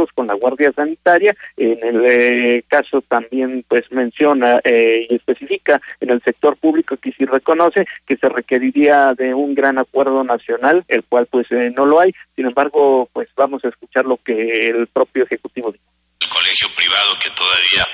Sanitaria. 0.71 1.35
En 1.57 1.83
el 1.83 2.63
caso 2.69 3.03
también 3.03 3.65
pues 3.67 3.91
menciona 3.91 4.61
y 4.65 5.15
especifica 5.15 5.81
en 6.01 6.11
el 6.11 6.23
sector 6.23 6.57
público 6.57 6.97
que 6.97 7.13
sí 7.13 7.25
reconoce 7.25 7.87
que 8.07 8.17
se 8.17 8.29
requeriría 8.29 9.15
de 9.15 9.35
un 9.35 9.55
gran 9.55 9.79
acuerdo 9.79 10.23
nacional, 10.25 10.85
el 10.89 11.03
cual 11.05 11.27
pues 11.27 11.47
no 11.51 11.87
lo 11.87 12.01
hay. 12.01 12.13
Sin 12.37 12.47
embargo, 12.47 13.09
pues 13.13 13.29
vamos 13.37 13.65
a 13.65 13.69
escuchar 13.69 14.05
lo 14.05 14.17
que 14.19 14.69
el 14.69 14.87
propio 14.87 15.25
Ejecutivo 15.25 15.73
dijo. 15.73 15.85
El 16.21 16.29
colegio 16.29 16.69
privado 16.77 17.19
que 17.19 17.31
todavía 17.31 17.87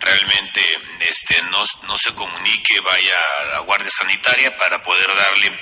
realmente 0.00 0.60
este, 1.08 1.36
no, 1.50 1.62
no 1.86 1.96
se 1.96 2.12
comunique, 2.14 2.80
vaya 2.84 3.16
a 3.40 3.44
la 3.54 3.60
Guardia 3.60 3.90
Sanitaria 3.90 4.56
para 4.56 4.82
poder 4.82 5.06
darle 5.06 5.58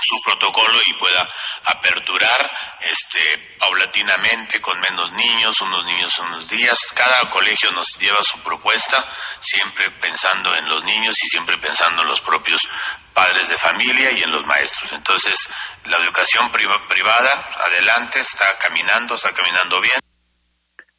su 0.00 0.20
protocolo 0.22 0.78
y 0.86 0.94
pueda 0.94 1.28
aperturar 1.64 2.50
este 2.80 3.56
paulatinamente 3.58 4.60
con 4.60 4.78
menos 4.80 5.12
niños, 5.12 5.60
unos 5.60 5.84
niños 5.84 6.18
unos 6.18 6.48
días. 6.48 6.78
Cada 6.94 7.28
colegio 7.28 7.70
nos 7.72 7.98
lleva 7.98 8.22
su 8.22 8.40
propuesta, 8.40 9.06
siempre 9.40 9.90
pensando 10.00 10.54
en 10.56 10.68
los 10.68 10.84
niños 10.84 11.16
y 11.24 11.28
siempre 11.28 11.56
pensando 11.58 12.02
en 12.02 12.08
los 12.08 12.20
propios 12.20 12.68
padres 13.12 13.48
de 13.48 13.56
familia 13.56 14.10
y 14.12 14.22
en 14.22 14.32
los 14.32 14.44
maestros. 14.46 14.92
Entonces, 14.92 15.48
la 15.86 15.98
educación 15.98 16.50
privada 16.50 17.48
adelante 17.66 18.20
está 18.20 18.56
caminando, 18.58 19.14
está 19.14 19.32
caminando 19.32 19.80
bien 19.80 20.00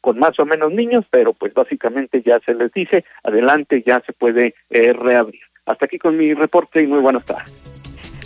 con 0.02 0.18
más 0.18 0.38
o 0.40 0.44
menos 0.44 0.72
niños, 0.72 1.06
pero 1.10 1.32
pues 1.32 1.54
básicamente 1.54 2.22
ya 2.22 2.40
se 2.40 2.54
les 2.54 2.72
dice, 2.72 3.04
adelante 3.22 3.84
ya 3.86 4.00
se 4.00 4.12
puede 4.12 4.52
eh, 4.68 4.92
reabrir. 4.92 5.40
Hasta 5.64 5.86
aquí 5.86 5.96
con 5.96 6.16
mi 6.16 6.34
reporte 6.34 6.82
y 6.82 6.88
muy 6.88 6.98
buenas 6.98 7.24
tardes. 7.24 7.71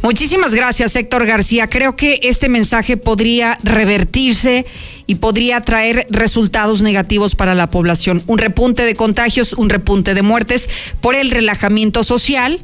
Muchísimas 0.07 0.55
gracias, 0.55 0.95
Héctor 0.95 1.27
García. 1.27 1.67
Creo 1.67 1.97
que 1.97 2.21
este 2.23 2.49
mensaje 2.49 2.97
podría 2.97 3.59
revertirse 3.65 4.65
y 5.05 5.17
podría 5.17 5.63
traer 5.63 6.07
resultados 6.11 6.81
negativos 6.81 7.35
para 7.35 7.57
la 7.57 7.71
población. 7.71 8.23
Un 8.29 8.39
repunte 8.39 8.85
de 8.85 8.95
contagios, 8.95 9.53
un 9.55 9.69
repunte 9.69 10.15
de 10.15 10.23
muertes 10.23 10.71
por 11.01 11.17
el 11.17 11.33
relajamiento 11.33 12.05
social 12.05 12.61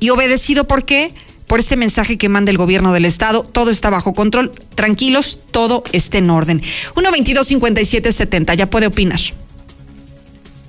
y 0.00 0.10
obedecido 0.10 0.64
por 0.64 0.84
qué? 0.84 1.14
Por 1.46 1.60
este 1.60 1.78
mensaje 1.78 2.18
que 2.18 2.28
manda 2.28 2.50
el 2.50 2.58
gobierno 2.58 2.92
del 2.92 3.06
estado, 3.06 3.44
todo 3.44 3.70
está 3.70 3.88
bajo 3.88 4.12
control, 4.12 4.52
tranquilos, 4.74 5.38
todo 5.50 5.82
está 5.92 6.18
en 6.18 6.28
orden. 6.28 6.60
122-5770, 6.94 8.54
ya 8.54 8.66
puede 8.66 8.88
opinar. 8.88 9.20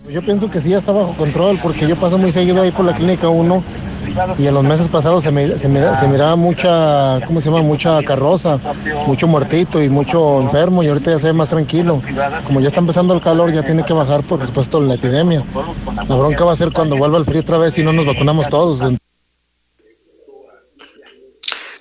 Yo 0.09 0.21
pienso 0.21 0.49
que 0.49 0.61
sí, 0.61 0.69
ya 0.69 0.77
está 0.77 0.93
bajo 0.93 1.13
control, 1.15 1.59
porque 1.61 1.85
yo 1.85 1.97
paso 1.97 2.17
muy 2.17 2.31
seguido 2.31 2.61
ahí 2.61 2.71
por 2.71 2.85
la 2.85 2.95
clínica 2.95 3.27
1 3.27 3.61
y 4.37 4.47
en 4.47 4.53
los 4.53 4.63
meses 4.63 4.89
pasados 4.89 5.23
se, 5.23 5.57
se, 5.57 5.69
miraba 5.69 6.35
mucha, 6.35 7.19
¿cómo 7.25 7.41
se 7.41 7.49
llama? 7.49 7.61
Mucha 7.61 8.01
carroza, 8.03 8.59
mucho 9.05 9.27
muertito 9.27 9.83
y 9.83 9.89
mucho 9.89 10.41
enfermo 10.41 10.83
y 10.83 10.87
ahorita 10.87 11.11
ya 11.11 11.19
se 11.19 11.27
ve 11.27 11.33
más 11.33 11.49
tranquilo. 11.49 12.01
Como 12.45 12.59
ya 12.59 12.67
está 12.67 12.79
empezando 12.79 13.13
el 13.13 13.21
calor, 13.21 13.51
ya 13.51 13.63
tiene 13.63 13.83
que 13.83 13.93
bajar 13.93 14.23
por 14.23 14.45
supuesto 14.45 14.81
la 14.81 14.95
epidemia. 14.95 15.43
La 16.07 16.15
bronca 16.15 16.45
va 16.45 16.53
a 16.53 16.55
ser 16.55 16.71
cuando 16.71 16.97
vuelva 16.97 17.17
el 17.17 17.25
frío 17.25 17.41
otra 17.41 17.57
vez 17.57 17.77
y 17.77 17.83
no 17.83 17.93
nos 17.93 18.05
vacunamos 18.05 18.49
todos. 18.49 18.81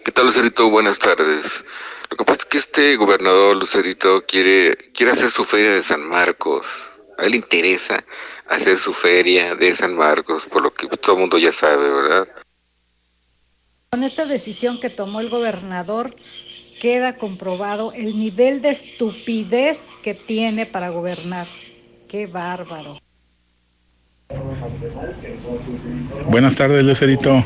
¿Qué 0.04 0.12
tal, 0.12 0.26
Lucerito? 0.26 0.70
Buenas 0.70 0.98
tardes. 0.98 1.64
Lo 2.10 2.16
que 2.16 2.24
pasa 2.24 2.40
es 2.40 2.46
que 2.46 2.58
este 2.58 2.96
gobernador 2.96 3.56
Lucerito 3.56 4.24
quiere, 4.26 4.76
quiere 4.94 5.12
hacer 5.12 5.30
su 5.30 5.44
feria 5.44 5.72
de 5.72 5.82
San 5.82 6.00
Marcos. 6.00 6.66
A 7.18 7.24
él 7.24 7.32
le 7.32 7.36
interesa 7.38 8.02
hacer 8.48 8.78
su 8.78 8.94
feria 8.94 9.56
de 9.56 9.74
San 9.74 9.94
Marcos, 9.94 10.46
por 10.46 10.62
lo 10.62 10.72
que 10.72 10.86
todo 10.96 11.16
el 11.16 11.20
mundo 11.20 11.36
ya 11.36 11.50
sabe, 11.50 11.90
¿verdad? 11.90 12.28
Con 13.90 14.04
esta 14.04 14.24
decisión 14.24 14.78
que 14.78 14.88
tomó 14.88 15.20
el 15.20 15.28
gobernador, 15.28 16.14
queda 16.80 17.16
comprobado 17.16 17.92
el 17.92 18.16
nivel 18.16 18.62
de 18.62 18.70
estupidez 18.70 19.86
que 20.02 20.14
tiene 20.14 20.64
para 20.64 20.90
gobernar. 20.90 21.48
Qué 22.08 22.26
bárbaro. 22.26 22.96
Buenas 26.26 26.54
tardes, 26.54 26.84
Lucerito. 26.84 27.42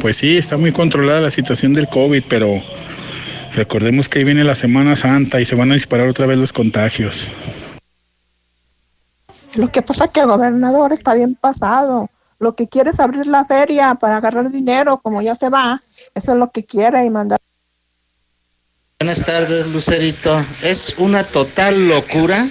Pues 0.00 0.16
sí, 0.16 0.36
está 0.36 0.56
muy 0.56 0.72
controlada 0.72 1.20
la 1.20 1.30
situación 1.30 1.74
del 1.74 1.86
COVID, 1.86 2.24
pero 2.28 2.60
recordemos 3.54 4.08
que 4.08 4.18
ahí 4.18 4.24
viene 4.24 4.42
la 4.42 4.56
Semana 4.56 4.96
Santa 4.96 5.40
y 5.40 5.44
se 5.44 5.54
van 5.54 5.70
a 5.70 5.74
disparar 5.74 6.08
otra 6.08 6.26
vez 6.26 6.38
los 6.38 6.52
contagios. 6.52 7.30
Lo 9.54 9.70
que 9.70 9.82
pasa 9.82 10.06
es 10.06 10.10
que 10.10 10.20
el 10.20 10.26
gobernador 10.26 10.92
está 10.92 11.14
bien 11.14 11.34
pasado. 11.34 12.08
Lo 12.38 12.54
que 12.54 12.68
quiere 12.68 12.90
es 12.90 13.00
abrir 13.00 13.26
la 13.26 13.44
feria 13.44 13.94
para 13.94 14.16
agarrar 14.16 14.50
dinero, 14.50 14.98
como 14.98 15.22
ya 15.22 15.34
se 15.34 15.48
va. 15.48 15.80
Eso 16.14 16.32
es 16.32 16.38
lo 16.38 16.50
que 16.50 16.64
quiere 16.64 17.04
y 17.04 17.10
mandar. 17.10 17.38
Buenas 18.98 19.24
tardes, 19.24 19.68
Lucerito. 19.68 20.36
Es 20.62 20.94
una 20.98 21.24
total 21.24 21.88
locura 21.88 22.44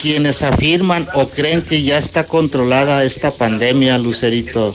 quienes 0.00 0.42
afirman 0.42 1.06
o 1.14 1.28
creen 1.28 1.62
que 1.62 1.82
ya 1.82 1.98
está 1.98 2.24
controlada 2.24 3.04
esta 3.04 3.30
pandemia, 3.30 3.98
Lucerito. 3.98 4.72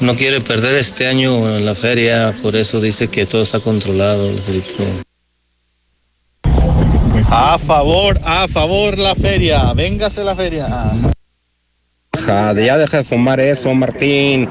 No 0.00 0.16
quiere 0.16 0.40
perder 0.40 0.76
este 0.76 1.06
año 1.06 1.56
en 1.56 1.64
la 1.64 1.74
feria, 1.74 2.36
por 2.42 2.56
eso 2.56 2.80
dice 2.80 3.08
que 3.08 3.26
todo 3.26 3.42
está 3.42 3.60
controlado, 3.60 4.32
Lucerito. 4.32 5.01
A 7.30 7.58
favor, 7.58 8.20
a 8.24 8.46
favor 8.48 8.98
la 8.98 9.14
feria, 9.14 9.72
véngase 9.72 10.22
la 10.24 10.34
feria. 10.34 10.68
Ja, 12.26 12.52
ya 12.52 12.76
deja 12.76 12.98
de 12.98 13.04
fumar 13.04 13.40
eso, 13.40 13.74
Martín. 13.74 14.48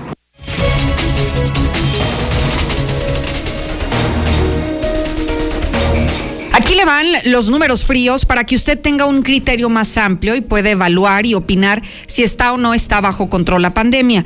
Aquí 6.54 6.76
le 6.76 6.86
van 6.86 7.08
los 7.26 7.50
números 7.50 7.86
fríos 7.86 8.26
para 8.26 8.44
que 8.44 8.56
usted 8.56 8.80
tenga 8.80 9.06
un 9.06 9.22
criterio 9.22 9.70
más 9.70 9.98
amplio 9.98 10.36
y 10.36 10.42
pueda 10.42 10.70
evaluar 10.72 11.26
y 11.26 11.34
opinar 11.34 11.82
si 12.08 12.24
está 12.24 12.54
o 12.54 12.58
no 12.58 12.74
está 12.74 13.00
bajo 13.02 13.30
control 13.30 13.62
la 13.62 13.74
pandemia. 13.74 14.26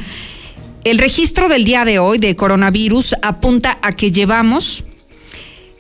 El 0.84 0.98
registro 1.00 1.50
del 1.50 1.66
día 1.66 1.86
de 1.86 2.00
hoy 2.00 2.20
de 2.20 2.36
coronavirus 2.36 3.16
apunta 3.22 3.78
a 3.82 3.94
que 3.94 4.12
llevamos 4.12 4.84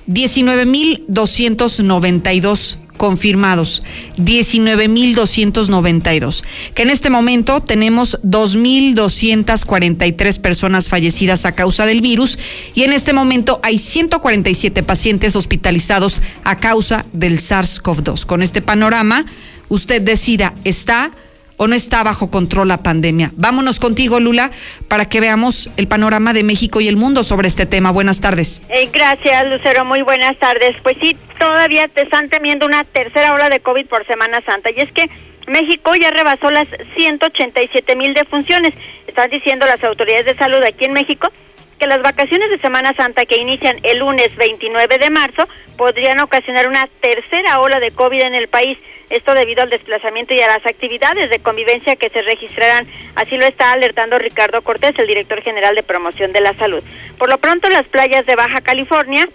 19.292 0.07 2.77
confirmados, 2.95 3.83
19.292, 4.17 6.43
que 6.73 6.83
en 6.83 6.89
este 6.89 7.09
momento 7.09 7.61
tenemos 7.61 8.17
2.243 8.23 10.39
personas 10.39 10.87
fallecidas 10.89 11.45
a 11.45 11.53
causa 11.53 11.85
del 11.85 12.01
virus 12.01 12.37
y 12.73 12.83
en 12.83 12.91
este 12.93 13.13
momento 13.13 13.59
hay 13.63 13.77
147 13.77 14.83
pacientes 14.83 15.35
hospitalizados 15.35 16.21
a 16.43 16.57
causa 16.57 17.05
del 17.13 17.39
SARS-CoV-2. 17.39 18.25
Con 18.25 18.41
este 18.41 18.61
panorama, 18.61 19.25
usted 19.69 20.01
decida, 20.01 20.55
¿está 20.63 21.11
o 21.57 21.67
no 21.67 21.75
está 21.75 22.03
bajo 22.03 22.29
control 22.29 22.67
la 22.67 22.77
pandemia? 22.77 23.31
Vámonos 23.35 23.79
contigo, 23.79 24.19
Lula, 24.19 24.51
para 24.87 25.05
que 25.05 25.21
veamos 25.21 25.69
el 25.77 25.87
panorama 25.87 26.33
de 26.33 26.43
México 26.43 26.81
y 26.81 26.87
el 26.87 26.97
mundo 26.97 27.23
sobre 27.23 27.47
este 27.47 27.65
tema. 27.65 27.91
Buenas 27.91 28.21
tardes. 28.21 28.61
Eh, 28.69 28.89
gracias, 28.91 29.47
Lucero. 29.47 29.85
Muy 29.85 30.01
buenas 30.01 30.37
tardes. 30.37 30.75
Pues 30.83 30.97
sí, 31.01 31.15
todavía 31.39 31.87
te 31.87 32.01
están 32.01 32.29
temiendo 32.29 32.65
una 32.65 32.83
tercera 32.83 33.33
ola 33.33 33.49
de 33.49 33.59
COVID 33.59 33.87
por 33.87 34.05
Semana 34.07 34.41
Santa. 34.45 34.69
Y 34.71 34.79
es 34.79 34.91
que 34.91 35.09
México 35.47 35.95
ya 35.95 36.11
rebasó 36.11 36.49
las 36.51 36.67
187 36.95 37.95
mil 37.95 38.13
defunciones. 38.13 38.73
Están 39.07 39.29
diciendo 39.29 39.65
las 39.65 39.83
autoridades 39.83 40.25
de 40.25 40.35
salud 40.35 40.61
aquí 40.63 40.85
en 40.85 40.93
México 40.93 41.31
que 41.77 41.87
las 41.87 42.01
vacaciones 42.01 42.49
de 42.49 42.59
Semana 42.59 42.93
Santa 42.93 43.25
que 43.25 43.37
inician 43.37 43.79
el 43.83 43.99
lunes 43.99 44.35
29 44.35 44.97
de 44.97 45.09
marzo 45.09 45.47
podrían 45.77 46.19
ocasionar 46.19 46.67
una 46.67 46.87
tercera 47.01 47.59
ola 47.59 47.79
de 47.79 47.91
COVID 47.91 48.21
en 48.21 48.35
el 48.35 48.47
país. 48.47 48.77
Esto 49.09 49.33
debido 49.33 49.61
al 49.61 49.69
desplazamiento 49.69 50.33
y 50.33 50.41
a 50.41 50.47
las 50.47 50.65
actividades 50.65 51.29
de 51.29 51.39
convivencia 51.39 51.95
que 51.95 52.09
se 52.09 52.21
registrarán. 52.21 52.87
Así 53.15 53.37
lo 53.37 53.45
está 53.45 53.71
alertando 53.71 54.17
Ricardo 54.17 54.61
Cortés, 54.61 54.97
el 54.97 55.07
director 55.07 55.41
general 55.41 55.75
de 55.75 55.83
promoción 55.83 56.33
de 56.33 56.41
la 56.41 56.53
salud. 56.55 56.83
Por 57.17 57.29
lo 57.29 57.37
pronto, 57.37 57.69
las 57.69 57.85
playas 57.87 58.25
de 58.25 58.35
Baja 58.35 58.61
California 58.61 59.27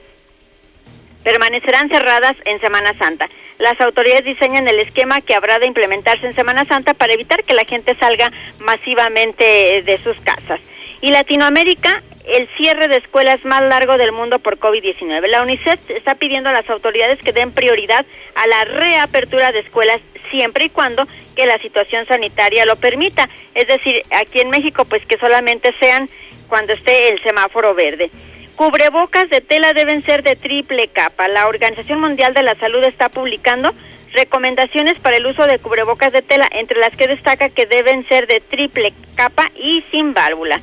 permanecerán 1.22 1.88
cerradas 1.88 2.36
en 2.44 2.60
Semana 2.60 2.94
Santa. 2.98 3.28
Las 3.58 3.78
autoridades 3.80 4.24
diseñan 4.24 4.66
el 4.68 4.80
esquema 4.80 5.20
que 5.20 5.34
habrá 5.34 5.58
de 5.58 5.66
implementarse 5.66 6.26
en 6.26 6.34
Semana 6.34 6.64
Santa 6.64 6.94
para 6.94 7.12
evitar 7.12 7.44
que 7.44 7.54
la 7.54 7.64
gente 7.64 7.94
salga 7.94 8.32
masivamente 8.58 9.82
de 9.82 10.00
sus 10.02 10.18
casas. 10.22 10.60
Y 11.02 11.10
Latinoamérica, 11.10 12.02
el 12.26 12.48
cierre 12.56 12.88
de 12.88 12.96
escuelas 12.96 13.44
más 13.44 13.62
largo 13.62 13.96
del 13.96 14.12
mundo 14.12 14.38
por 14.38 14.58
COVID-19. 14.58 15.26
La 15.28 15.42
UNICEF 15.42 15.78
está 15.90 16.14
pidiendo 16.14 16.50
a 16.50 16.52
las 16.52 16.68
autoridades 16.68 17.18
que 17.20 17.32
den 17.32 17.52
prioridad 17.52 18.04
a 18.34 18.46
la 18.46 18.64
reapertura 18.64 19.52
de 19.52 19.60
escuelas 19.60 20.00
siempre 20.30 20.66
y 20.66 20.70
cuando 20.70 21.06
que 21.34 21.46
la 21.46 21.58
situación 21.58 22.06
sanitaria 22.06 22.66
lo 22.66 22.76
permita. 22.76 23.28
Es 23.54 23.66
decir, 23.66 24.02
aquí 24.10 24.40
en 24.40 24.50
México, 24.50 24.84
pues 24.84 25.04
que 25.06 25.18
solamente 25.18 25.74
sean 25.80 26.08
cuando 26.48 26.72
esté 26.72 27.08
el 27.08 27.22
semáforo 27.22 27.74
verde. 27.74 28.10
Cubrebocas 28.56 29.30
de 29.30 29.40
tela 29.40 29.72
deben 29.72 30.04
ser 30.04 30.22
de 30.22 30.36
triple 30.36 30.88
capa. 30.88 31.28
La 31.28 31.48
Organización 31.48 32.00
Mundial 32.00 32.34
de 32.34 32.42
la 32.42 32.54
Salud 32.56 32.84
está 32.84 33.08
publicando 33.08 33.72
recomendaciones 34.12 34.98
para 34.98 35.16
el 35.16 35.26
uso 35.26 35.46
de 35.46 35.58
cubrebocas 35.58 36.12
de 36.12 36.20
tela, 36.20 36.48
entre 36.52 36.78
las 36.78 36.94
que 36.94 37.06
destaca 37.06 37.48
que 37.48 37.66
deben 37.66 38.06
ser 38.06 38.26
de 38.26 38.40
triple 38.40 38.92
capa 39.14 39.50
y 39.56 39.82
sin 39.90 40.12
válvula. 40.12 40.60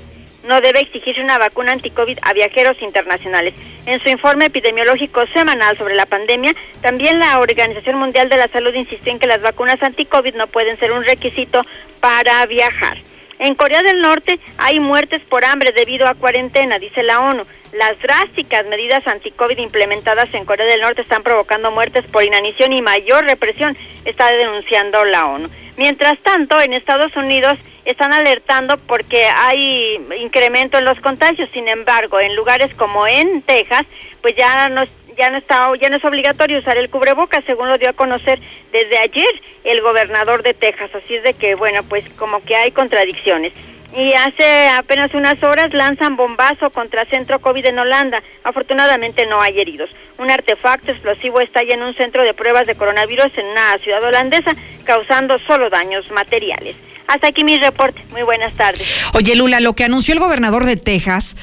No 0.48 0.62
debe 0.62 0.80
exigirse 0.80 1.22
una 1.22 1.38
vacuna 1.38 1.74
anticovid 1.74 2.20
a 2.22 2.32
viajeros 2.32 2.82
internacionales. 2.82 3.54
En 3.86 4.00
su 4.02 4.08
informe 4.08 4.46
epidemiológico 4.46 5.28
semanal 5.28 5.78
sobre 5.78 5.94
la 5.94 6.06
pandemia, 6.06 6.56
también 6.82 7.20
la 7.20 7.40
Organización 7.40 7.98
Mundial 7.98 8.30
de 8.30 8.38
la 8.38 8.48
Salud 8.48 8.74
insistió 8.74 9.12
en 9.12 9.20
que 9.20 9.28
las 9.28 9.42
vacunas 9.42 9.84
anticovid 9.84 10.36
no 10.36 10.48
pueden 10.48 10.80
ser 10.80 10.94
un 10.94 11.04
requisito 11.04 11.66
para 12.00 12.46
viajar. 12.46 12.98
En 13.40 13.56
Corea 13.56 13.84
del 13.84 14.02
Norte 14.02 14.40
hay 14.58 14.80
muertes 14.80 15.22
por 15.22 15.44
hambre 15.44 15.74
debido 15.74 16.08
a 16.08 16.16
cuarentena, 16.16 16.80
dice 16.80 17.04
la 17.04 17.20
ONU. 17.20 17.46
Las 17.74 18.00
drásticas 18.00 18.66
medidas 18.68 19.06
anti-COVID 19.06 19.58
implementadas 19.58 20.34
en 20.34 20.46
Corea 20.46 20.66
del 20.66 20.80
Norte 20.80 21.02
están 21.02 21.24
provocando 21.24 21.72
muertes 21.72 22.06
por 22.06 22.24
inanición 22.24 22.72
y 22.72 22.82
mayor 22.82 23.26
represión, 23.26 23.78
está 24.06 24.32
denunciando 24.32 25.04
la 25.04 25.26
ONU. 25.26 25.50
Mientras 25.78 26.18
tanto, 26.20 26.60
en 26.60 26.74
Estados 26.74 27.16
Unidos 27.16 27.58
están 27.86 28.12
alertando 28.12 28.78
porque 28.78 29.26
hay 29.26 30.00
incremento 30.20 30.78
en 30.78 30.86
los 30.86 31.00
contagios. 31.00 31.50
Sin 31.54 31.68
embargo, 31.68 32.20
en 32.20 32.36
lugares 32.36 32.74
como 32.74 33.08
en 33.08 33.42
Texas, 33.44 33.86
pues 34.22 34.36
ya 34.36 34.70
no 34.70 34.84
ya 35.18 35.32
no 35.32 35.38
está 35.38 35.76
ya 35.80 35.90
no 35.90 35.98
es 35.98 36.06
obligatorio 36.06 36.60
usar 36.60 36.78
el 36.78 36.90
cubrebocas, 36.90 37.44
según 37.46 37.70
lo 37.70 37.78
dio 37.78 37.90
a 37.90 37.94
conocer 37.94 38.40
desde 38.72 38.98
ayer 38.98 39.42
el 39.64 39.82
gobernador 39.82 40.44
de 40.44 40.54
Texas. 40.54 40.90
Así 40.94 41.16
es 41.16 41.24
de 41.24 41.34
que 41.34 41.56
bueno, 41.56 41.84
pues 41.84 42.04
como 42.18 42.42
que 42.42 42.56
hay 42.56 42.72
contradicciones. 42.72 43.54
Y 43.98 44.14
hace 44.14 44.70
apenas 44.70 45.12
unas 45.16 45.42
horas 45.42 45.74
lanzan 45.74 46.16
bombazo 46.16 46.70
contra 46.70 47.06
centro 47.06 47.42
COVID 47.42 47.66
en 47.66 47.80
Holanda. 47.80 48.22
Afortunadamente 48.44 49.26
no 49.26 49.42
hay 49.42 49.60
heridos. 49.60 49.90
Un 50.20 50.30
artefacto 50.30 50.92
explosivo 50.92 51.40
estalla 51.42 51.74
en 51.74 51.82
un 51.82 51.96
centro 51.96 52.24
de 52.24 52.36
pruebas 52.36 52.68
de 52.68 52.76
coronavirus 52.76 53.36
en 53.38 53.48
una 53.48 53.76
ciudad 53.80 54.04
holandesa, 54.04 54.56
causando 54.84 55.40
solo 55.40 55.72
daños 55.72 56.12
materiales. 56.12 56.78
Hasta 57.08 57.30
aquí 57.30 57.44
mi 57.44 57.58
reporte. 57.58 58.04
Muy 58.12 58.22
buenas 58.22 58.54
tardes. 58.54 58.88
Oye, 59.14 59.36
Lula, 59.36 59.62
lo 59.62 59.74
que 59.74 59.86
anunció 59.86 60.14
el 60.14 60.20
gobernador 60.20 60.66
de 60.66 60.76
Texas 60.76 61.36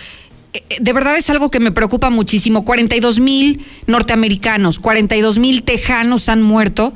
eh, 0.53 0.63
de 0.79 0.93
verdad 0.93 1.17
es 1.17 1.29
algo 1.31 1.51
que 1.51 1.59
me 1.59 1.73
preocupa 1.73 2.09
muchísimo. 2.11 2.65
42 2.65 3.19
mil 3.19 3.67
norteamericanos, 3.89 4.79
42 4.79 5.39
mil 5.39 5.65
tejanos 5.65 6.29
han 6.29 6.43
muerto 6.43 6.95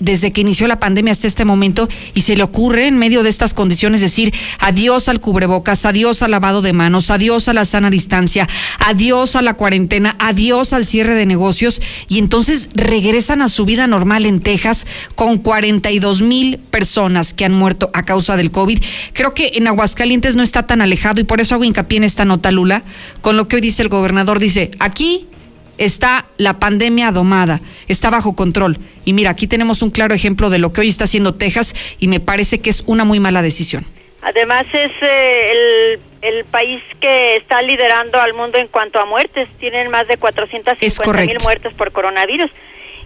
desde 0.00 0.32
que 0.32 0.40
inició 0.40 0.66
la 0.68 0.78
pandemia 0.78 1.12
hasta 1.12 1.26
este 1.26 1.44
momento 1.44 1.88
y 2.14 2.22
se 2.22 2.36
le 2.36 2.42
ocurre 2.42 2.86
en 2.86 2.98
medio 2.98 3.22
de 3.22 3.30
estas 3.30 3.54
condiciones 3.54 4.00
decir 4.00 4.34
adiós 4.58 5.08
al 5.08 5.20
cubrebocas, 5.20 5.84
adiós 5.84 6.22
al 6.22 6.32
lavado 6.32 6.62
de 6.62 6.72
manos, 6.72 7.10
adiós 7.10 7.48
a 7.48 7.52
la 7.52 7.64
sana 7.64 7.90
distancia, 7.90 8.48
adiós 8.78 9.36
a 9.36 9.42
la 9.42 9.54
cuarentena, 9.54 10.16
adiós 10.18 10.72
al 10.72 10.86
cierre 10.86 11.14
de 11.14 11.26
negocios 11.26 11.80
y 12.08 12.18
entonces 12.18 12.68
regresan 12.74 13.42
a 13.42 13.48
su 13.48 13.64
vida 13.64 13.86
normal 13.86 14.26
en 14.26 14.40
Texas 14.40 14.86
con 15.14 15.38
42 15.38 16.22
mil 16.22 16.58
personas 16.58 17.32
que 17.34 17.44
han 17.44 17.52
muerto 17.52 17.90
a 17.94 18.02
causa 18.02 18.36
del 18.36 18.50
COVID. 18.50 18.80
Creo 19.12 19.34
que 19.34 19.52
en 19.54 19.68
Aguascalientes 19.68 20.36
no 20.36 20.42
está 20.42 20.66
tan 20.66 20.80
alejado 20.80 21.20
y 21.20 21.24
por 21.24 21.40
eso 21.40 21.54
hago 21.54 21.64
hincapié 21.64 21.98
en 21.98 22.04
esta 22.04 22.24
nota, 22.24 22.50
Lula, 22.50 22.82
con 23.20 23.36
lo 23.36 23.48
que 23.48 23.56
hoy 23.56 23.62
dice 23.62 23.82
el 23.82 23.88
gobernador. 23.88 24.38
Dice, 24.38 24.70
aquí 24.78 25.26
está 25.78 26.26
la 26.36 26.58
pandemia 26.58 27.10
domada, 27.10 27.60
está 27.88 28.10
bajo 28.10 28.34
control. 28.34 28.78
Y 29.04 29.12
mira, 29.12 29.30
aquí 29.30 29.46
tenemos 29.46 29.82
un 29.82 29.90
claro 29.90 30.14
ejemplo 30.14 30.50
de 30.50 30.58
lo 30.58 30.72
que 30.72 30.82
hoy 30.82 30.88
está 30.88 31.04
haciendo 31.04 31.34
Texas 31.34 31.74
y 31.98 32.08
me 32.08 32.20
parece 32.20 32.60
que 32.60 32.70
es 32.70 32.82
una 32.86 33.04
muy 33.04 33.20
mala 33.20 33.42
decisión. 33.42 33.86
Además 34.22 34.66
es 34.72 34.92
eh, 35.02 35.98
el 36.22 36.44
país 36.46 36.82
que 37.00 37.36
está 37.36 37.60
liderando 37.60 38.18
al 38.18 38.32
mundo 38.32 38.58
en 38.58 38.68
cuanto 38.68 38.98
a 38.98 39.04
muertes. 39.04 39.48
Tienen 39.58 39.90
más 39.90 40.08
de 40.08 40.16
450 40.16 41.26
mil 41.26 41.38
muertes 41.42 41.74
por 41.74 41.92
coronavirus. 41.92 42.50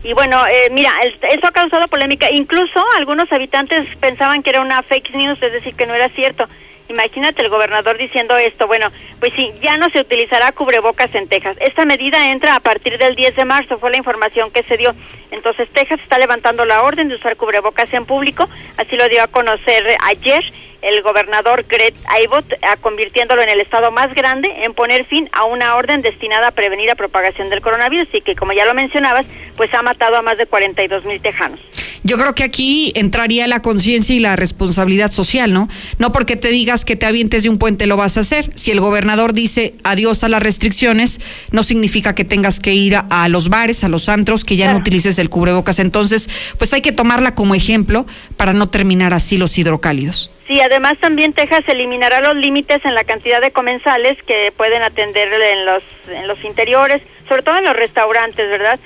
Y 0.05 0.13
bueno, 0.13 0.47
eh, 0.47 0.71
mira, 0.71 0.93
eso 1.03 1.47
ha 1.47 1.51
causado 1.51 1.89
polémica. 1.89 2.31
Incluso 2.31 2.85
algunos 2.97 3.31
habitantes 3.33 3.85
pensaban 3.97 4.43
que 4.45 4.51
era 4.51 4.61
una 4.61 4.83
fake 4.83 5.15
news, 5.17 5.43
es 5.43 5.53
decir, 5.53 5.75
que 5.75 5.87
no 5.87 5.95
era 5.95 6.09
cierto. 6.11 6.49
Imagínate 6.88 7.42
el 7.42 7.51
gobernador 7.51 7.98
diciendo 7.98 8.37
esto. 8.37 8.66
Bueno, 8.66 8.90
pues 9.20 9.33
sí, 9.35 9.53
ya 9.61 9.77
no 9.77 9.90
se 9.90 10.01
utilizará 10.01 10.53
cubrebocas 10.53 11.14
en 11.14 11.29
Texas. 11.29 11.57
Esta 11.61 11.85
medida 11.85 12.31
entra 12.31 12.55
a 12.57 12.61
partir 12.61 12.98
del 12.98 13.14
10 13.14 13.37
de 13.37 13.44
marzo, 13.44 13.79
fue 13.79 13.90
la 13.90 13.98
información 13.98 14.51
que 14.51 14.62
se 14.62 14.77
dio. 14.77 14.94
Entonces, 15.31 15.68
Texas 15.70 16.01
está 16.03 16.18
levantando 16.18 16.64
la 16.64 16.83
orden 16.83 17.09
de 17.09 17.16
usar 17.16 17.37
cubrebocas 17.37 17.92
en 17.92 18.07
público. 18.07 18.48
Así 18.77 18.96
lo 18.96 19.09
dio 19.09 19.22
a 19.22 19.27
conocer 19.29 19.85
ayer 20.01 20.44
el 20.81 21.03
gobernador 21.03 21.64
Gret 21.68 21.94
Aibot, 22.07 22.46
convirtiéndolo 22.81 23.42
en 23.42 23.48
el 23.48 23.61
estado 23.61 23.90
más 23.90 24.14
grande 24.14 24.64
en 24.64 24.74
poner 24.74 25.05
fin 25.05 25.29
a 25.33 25.44
una 25.44 25.77
orden 25.77 26.03
destinada 26.03 26.48
a 26.48 26.53
prevenir 26.53 26.87
la 26.87 26.94
propagación 26.94 27.51
del 27.51 27.61
coronavirus 27.61 28.09
y 28.12 28.20
que, 28.20 28.37
como 28.37 28.53
ya 28.53 28.64
lo 28.64 28.74
mencionabas, 28.74 29.27
pues 29.57 29.74
ha 29.74 29.83
matado 29.83 30.16
a 30.16 30.22
más 30.22 30.38
de 30.38 30.46
42 30.46 31.05
mil 31.05 31.20
tejanos. 31.20 31.61
Yo 32.05 32.17
creo 32.17 32.35
que 32.35 32.45
aquí 32.45 32.93
entraría 32.95 33.47
la 33.47 33.63
conciencia 33.63 34.15
y 34.15 34.19
la 34.21 34.37
responsabilidad 34.37 35.11
social, 35.11 35.53
¿no? 35.53 35.69
No 35.99 36.13
porque 36.13 36.37
te 36.37 36.49
digas 36.49 36.85
que 36.85 36.97
te 36.97 37.07
avientes 37.07 37.43
de 37.43 37.49
un 37.49 37.57
puente 37.57 37.87
lo 37.87 37.97
vas 37.97 38.17
a 38.17 38.21
hacer. 38.21 38.51
Si 38.55 38.71
el 38.71 38.81
gobernador 38.81 39.33
dice 39.33 39.75
adiós 39.85 40.25
a 40.25 40.29
las 40.29 40.43
restricciones, 40.43 41.21
no 41.51 41.63
significa 41.63 42.15
que 42.15 42.25
tengas 42.25 42.61
que 42.61 42.75
ir 42.75 42.97
a, 42.97 43.29
los 43.29 43.49
bares, 43.49 43.85
a 43.85 43.89
los 43.89 44.09
antros, 44.09 44.45
que 44.45 44.57
ya 44.57 44.73
no 44.73 44.79
utilices 44.79 45.19
el 45.19 45.31
cubrebocas. 45.31 45.79
Entonces, 45.79 46.29
pues 46.59 46.73
hay 46.73 46.83
que 46.83 46.93
tomarla 46.93 47.35
como 47.35 47.55
ejemplo 47.55 48.07
para 48.37 48.53
no 48.53 48.69
terminar 48.69 49.15
así 49.15 49.37
los 49.37 49.59
hidrocálidos. 49.59 50.31
Sí, 50.47 50.61
además 50.61 50.97
también 50.99 51.35
Texas 51.35 51.65
eliminará 51.69 52.21
los 52.21 52.35
límites 52.35 52.83
en 52.85 52.95
la 52.95 53.05
cantidad 53.05 53.41
de 53.41 53.51
comensales 53.51 54.17
que 54.27 54.51
pueden 54.57 54.83
atender 54.83 55.29
en 55.31 55.67
los, 55.67 55.85
en 56.09 56.27
los 56.27 56.43
interiores, 56.43 57.03
sobre 57.29 57.43
todo 57.43 57.59
en 57.59 57.67
los 57.67 57.77
restaurantes, 57.77 58.49
¿verdad? 58.49 58.81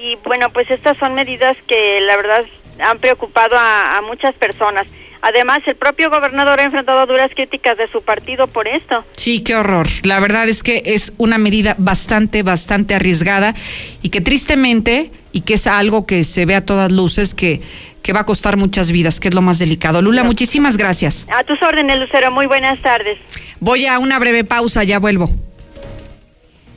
Y 0.00 0.16
bueno, 0.24 0.50
pues 0.50 0.70
estas 0.70 0.96
son 0.96 1.14
medidas 1.14 1.56
que 1.66 2.00
la 2.02 2.16
verdad 2.16 2.44
han 2.80 2.98
preocupado 2.98 3.56
a, 3.58 4.00
muchas 4.06 4.34
personas. 4.36 4.86
Además, 5.22 5.58
el 5.66 5.74
propio 5.74 6.08
gobernador 6.08 6.60
ha 6.60 6.64
enfrentado 6.64 7.04
duras 7.06 7.32
críticas 7.34 7.76
de 7.76 7.88
su 7.88 8.02
partido 8.02 8.46
por 8.46 8.68
esto. 8.68 9.04
Sí, 9.16 9.40
qué 9.40 9.56
horror. 9.56 9.88
La 10.04 10.20
verdad 10.20 10.48
es 10.48 10.62
que 10.62 10.82
es 10.84 11.12
una 11.18 11.38
medida 11.38 11.74
bastante, 11.78 12.44
bastante 12.44 12.94
arriesgada 12.94 13.54
y 14.00 14.10
que 14.10 14.20
tristemente, 14.20 15.10
y 15.32 15.40
que 15.40 15.54
es 15.54 15.66
algo 15.66 16.06
que 16.06 16.22
se 16.22 16.46
ve 16.46 16.54
a 16.54 16.64
todas 16.64 16.92
luces, 16.92 17.34
que, 17.34 17.60
que 18.00 18.12
va 18.12 18.20
a 18.20 18.26
costar 18.26 18.56
muchas 18.56 18.92
vidas, 18.92 19.18
que 19.18 19.28
es 19.28 19.34
lo 19.34 19.42
más 19.42 19.58
delicado. 19.58 20.00
Lula, 20.00 20.22
muchísimas 20.22 20.76
gracias. 20.76 21.26
A 21.36 21.42
tus 21.42 21.60
órdenes, 21.60 21.98
Lucero. 21.98 22.30
Muy 22.30 22.46
buenas 22.46 22.80
tardes. 22.80 23.18
Voy 23.58 23.86
a 23.86 23.98
una 23.98 24.20
breve 24.20 24.44
pausa, 24.44 24.84
ya 24.84 25.00
vuelvo. 25.00 25.28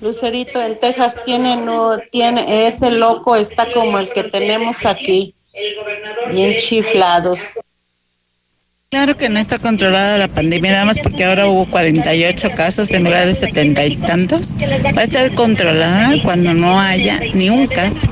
Lucerito, 0.01 0.61
en 0.61 0.79
Texas 0.79 1.15
tiene, 1.23 1.55
no, 1.55 1.97
tiene, 2.11 2.67
ese 2.67 2.89
loco 2.91 3.35
está 3.35 3.71
como 3.71 3.99
el 3.99 4.11
que 4.11 4.23
tenemos 4.23 4.85
aquí 4.85 5.35
bien 6.31 6.57
chiflados. 6.57 7.59
Claro 8.91 9.15
que 9.15 9.30
no 9.30 9.39
está 9.39 9.58
controlada 9.58 10.17
la 10.17 10.27
pandemia, 10.27 10.73
nada 10.73 10.84
más 10.84 10.99
porque 10.99 11.23
ahora 11.23 11.47
hubo 11.47 11.65
48 11.65 12.49
casos 12.54 12.91
en 12.91 13.06
lugar 13.06 13.25
de 13.25 13.34
setenta 13.34 13.86
y 13.86 13.95
tantos. 13.95 14.54
Va 14.86 14.99
a 14.99 15.04
estar 15.06 15.34
controlada 15.34 16.21
cuando 16.23 16.54
no 16.54 16.77
haya 16.77 17.17
ni 17.34 17.49
un 17.49 17.67
caso, 17.67 18.10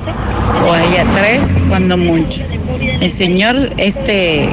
o 0.66 0.72
haya 0.72 1.04
tres, 1.18 1.62
cuando 1.68 1.98
mucho. 1.98 2.46
El 2.80 3.12
señor, 3.12 3.74
este 3.76 4.48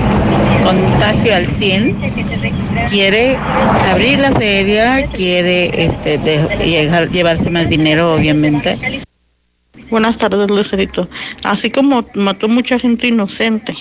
contagio 0.64 1.32
al 1.32 1.48
100, 1.48 1.96
quiere 2.90 3.36
abrir 3.92 4.18
la 4.18 4.32
feria, 4.32 5.06
quiere 5.12 5.70
este, 5.80 6.18
llevarse 7.12 7.50
más 7.50 7.70
dinero, 7.70 8.14
obviamente 8.14 9.05
Buenas 9.90 10.18
tardes, 10.18 10.50
Lucerito. 10.50 11.08
Así 11.44 11.70
como 11.70 12.08
mató 12.14 12.48
mucha 12.48 12.78
gente 12.78 13.06
inocente, 13.06 13.74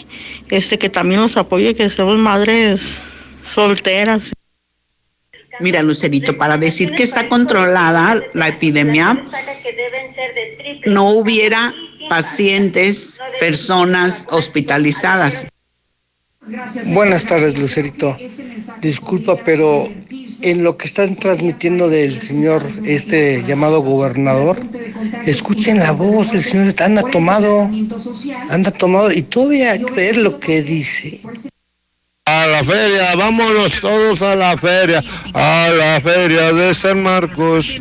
este 0.49 0.77
que 0.77 0.89
también 0.89 1.21
los 1.21 1.37
apoye, 1.37 1.75
que 1.75 1.89
somos 1.89 2.19
madres 2.19 3.01
solteras. 3.45 4.31
Mira, 5.59 5.81
Lucerito, 5.81 6.37
para 6.37 6.57
decir 6.57 6.91
que 6.91 7.03
está 7.03 7.27
controlada 7.29 8.21
la 8.33 8.49
epidemia, 8.49 9.23
no 10.85 11.09
hubiera 11.09 11.73
pacientes, 12.09 13.19
personas 13.39 14.27
hospitalizadas. 14.29 15.47
Buenas 16.93 17.25
tardes, 17.25 17.57
Lucerito. 17.57 18.15
Disculpa, 18.81 19.35
pero 19.43 19.87
en 20.41 20.63
lo 20.63 20.77
que 20.77 20.87
están 20.87 21.15
transmitiendo 21.15 21.89
del 21.89 22.19
señor 22.21 22.61
este 22.85 23.43
llamado 23.43 23.81
gobernador, 23.81 24.57
escuchen 25.25 25.79
la 25.79 25.91
voz, 25.91 26.33
el 26.33 26.43
señor 26.43 26.73
anda 26.81 27.01
tomado, 27.11 27.69
anda 28.49 28.71
tomado 28.71 29.11
y 29.11 29.21
todavía 29.23 29.79
creer 29.79 30.17
lo 30.17 30.39
que 30.39 30.61
dice. 30.61 31.19
A 32.25 32.47
la 32.47 32.63
feria, 32.63 33.15
vámonos 33.15 33.81
todos 33.81 34.21
a 34.21 34.35
la 34.35 34.57
feria, 34.57 35.03
a 35.33 35.69
la 35.75 36.01
feria 36.01 36.51
de 36.51 36.73
San 36.73 37.03
Marcos. 37.03 37.79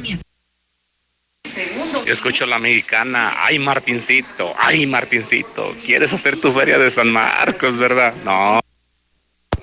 Yo 2.06 2.12
escucho 2.12 2.44
a 2.44 2.46
la 2.46 2.58
mexicana, 2.58 3.32
ay 3.38 3.58
Martincito, 3.58 4.52
ay 4.58 4.86
Martincito, 4.86 5.74
¿quieres 5.84 6.12
hacer 6.12 6.38
tu 6.38 6.52
feria 6.52 6.78
de 6.78 6.90
San 6.90 7.10
Marcos, 7.10 7.78
verdad? 7.78 8.12
No. 8.24 8.63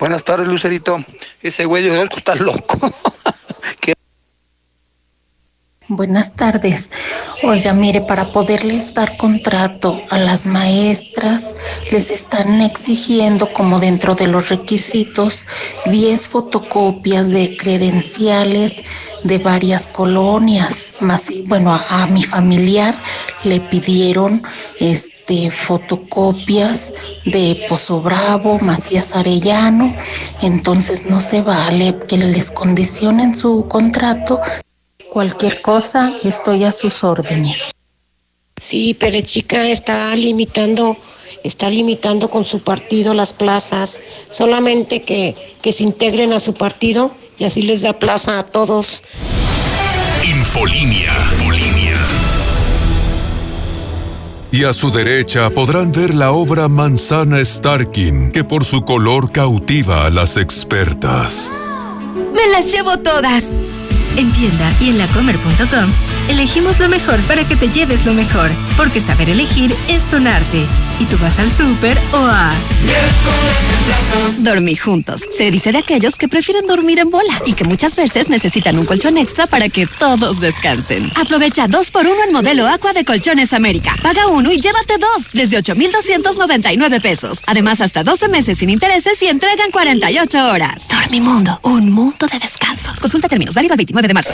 Buenas 0.01 0.23
tardes, 0.23 0.47
Lucerito. 0.47 0.97
Ese 1.43 1.63
güey 1.65 1.83
de 1.83 2.09
está 2.17 2.33
loco. 2.33 2.91
Buenas 5.87 6.33
tardes. 6.35 6.89
Oiga, 7.43 7.73
mire, 7.73 8.01
para 8.01 8.31
poderles 8.31 8.95
dar 8.95 9.17
contrato 9.17 10.01
a 10.09 10.17
las 10.17 10.45
maestras, 10.47 11.53
les 11.91 12.09
están 12.09 12.61
exigiendo, 12.61 13.53
como 13.53 13.79
dentro 13.79 14.15
de 14.15 14.25
los 14.25 14.49
requisitos, 14.49 15.45
10 15.85 16.29
fotocopias 16.29 17.29
de 17.29 17.55
credenciales 17.57 18.81
de 19.23 19.37
varias 19.37 19.85
colonias. 19.85 20.93
Más, 21.01 21.29
bueno, 21.45 21.73
a, 21.73 22.07
mi 22.07 22.23
familiar 22.23 23.03
le 23.43 23.59
pidieron 23.59 24.41
este 24.79 25.10
fotocopias 25.49 26.93
de 27.25 27.65
Pozo 27.69 28.01
Bravo, 28.01 28.59
Macías 28.59 29.15
Arellano. 29.15 29.95
Entonces 30.41 31.05
no 31.05 31.19
se 31.19 31.41
vale 31.41 31.97
que 32.07 32.17
les 32.17 32.51
condicionen 32.51 33.33
su 33.33 33.67
contrato 33.67 34.39
Cualquier 35.11 35.61
cosa, 35.61 36.13
estoy 36.23 36.63
a 36.63 36.71
sus 36.71 37.03
órdenes. 37.03 37.71
Sí, 38.61 38.95
pero 38.97 39.19
chica 39.19 39.67
está 39.67 40.15
limitando, 40.15 40.95
está 41.43 41.69
limitando 41.69 42.29
con 42.29 42.45
su 42.45 42.61
partido 42.61 43.13
las 43.13 43.33
plazas. 43.33 43.99
Solamente 44.29 45.01
que, 45.01 45.35
que 45.61 45.73
se 45.73 45.83
integren 45.83 46.31
a 46.31 46.39
su 46.39 46.53
partido 46.53 47.13
y 47.37 47.43
así 47.43 47.61
les 47.61 47.81
da 47.81 47.91
plaza 47.91 48.39
a 48.39 48.43
todos. 48.43 49.03
Infolinia. 50.23 51.11
Infolinia. 51.33 51.80
Y 54.51 54.65
a 54.65 54.73
su 54.73 54.91
derecha 54.91 55.49
podrán 55.49 55.93
ver 55.93 56.13
la 56.13 56.31
obra 56.31 56.67
Manzana 56.67 57.43
Starkin, 57.43 58.31
que 58.31 58.43
por 58.43 58.65
su 58.65 58.81
color 58.81 59.31
cautiva 59.31 60.05
a 60.05 60.09
las 60.09 60.35
expertas. 60.35 61.53
¡Me 62.35 62.51
las 62.51 62.71
llevo 62.71 62.97
todas! 62.97 63.45
En 64.17 64.31
tienda 64.33 64.69
y 64.81 64.89
en 64.89 64.97
lacomer.com 64.97 66.10
elegimos 66.29 66.79
lo 66.79 66.89
mejor 66.89 67.19
para 67.21 67.47
que 67.47 67.55
te 67.55 67.69
lleves 67.69 68.05
lo 68.05 68.13
mejor, 68.13 68.51
porque 68.77 69.01
saber 69.01 69.29
elegir 69.29 69.75
es 69.87 70.13
un 70.13 70.27
arte. 70.27 70.65
Y 70.99 71.05
tú 71.05 71.17
vas 71.19 71.39
al 71.39 71.51
súper 71.51 71.97
o 72.13 72.17
a... 72.17 72.51
Dormir 74.37 74.79
juntos. 74.79 75.21
Se 75.35 75.49
dice 75.49 75.71
de 75.71 75.79
aquellos 75.79 76.15
que 76.15 76.27
prefieren 76.27 76.67
dormir 76.67 76.99
en 76.99 77.09
bola 77.09 77.41
y 77.45 77.53
que 77.53 77.63
muchas 77.63 77.95
veces 77.95 78.29
necesitan 78.29 78.77
un 78.77 78.85
colchón 78.85 79.17
extra 79.17 79.47
para 79.47 79.69
que 79.69 79.87
todos 79.87 80.39
descansen. 80.39 81.11
Aprovecha 81.15 81.67
dos 81.67 81.89
por 81.89 82.05
uno 82.05 82.23
en 82.27 82.33
modelo 82.33 82.67
Aqua 82.67 82.93
de 82.93 83.03
Colchones 83.03 83.53
América. 83.53 83.95
Paga 84.01 84.27
uno 84.27 84.51
y 84.51 84.59
llévate 84.59 84.97
dos 84.97 85.31
desde 85.33 85.57
8,299 85.57 87.01
pesos. 87.01 87.39
Además, 87.47 87.81
hasta 87.81 88.03
12 88.03 88.27
meses 88.27 88.57
sin 88.57 88.69
intereses 88.69 89.21
y 89.23 89.27
entregan 89.27 89.71
48 89.71 90.51
horas. 90.51 90.87
Dormimundo, 90.89 91.59
un 91.63 91.91
mundo 91.91 92.27
de 92.27 92.37
descanso. 92.37 92.91
Consulta 93.01 93.27
términos, 93.27 93.55
válido 93.55 93.73
el 93.73 93.77
29 93.77 94.07
de 94.07 94.13
marzo. 94.13 94.33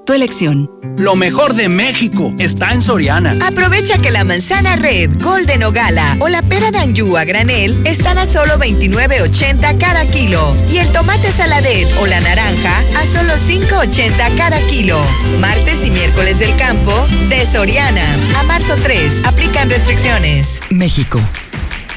tu 0.11 0.15
elección. 0.15 0.69
Lo 0.97 1.15
mejor 1.15 1.53
de 1.53 1.69
México 1.69 2.33
está 2.37 2.73
en 2.73 2.81
Soriana. 2.81 3.33
Aprovecha 3.45 3.97
que 3.97 4.11
la 4.11 4.25
manzana 4.25 4.75
red, 4.75 5.09
golden 5.21 5.63
o 5.63 5.71
gala 5.71 6.17
o 6.19 6.27
la 6.27 6.41
pera 6.41 6.69
d'anjú 6.69 7.15
a 7.15 7.23
granel 7.23 7.79
están 7.85 8.17
a 8.17 8.25
solo 8.25 8.57
29.80 8.57 9.77
cada 9.79 10.05
kilo. 10.05 10.53
Y 10.69 10.79
el 10.79 10.91
tomate 10.91 11.31
saladet 11.31 11.87
o 12.01 12.07
la 12.07 12.19
naranja 12.19 12.77
a 12.97 13.05
solo 13.05 13.33
5.80 13.47 14.35
cada 14.35 14.59
kilo. 14.67 15.01
Martes 15.39 15.85
y 15.85 15.91
miércoles 15.91 16.39
del 16.39 16.55
campo 16.57 16.93
de 17.29 17.45
Soriana. 17.45 18.05
A 18.37 18.43
marzo 18.43 18.75
3. 18.75 19.25
Aplican 19.25 19.69
restricciones. 19.69 20.59
México. 20.71 21.21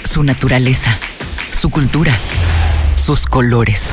Su 0.04 0.22
naturaleza. 0.22 0.96
Su 1.50 1.68
cultura. 1.70 2.16
Sus 2.94 3.26
colores. 3.26 3.90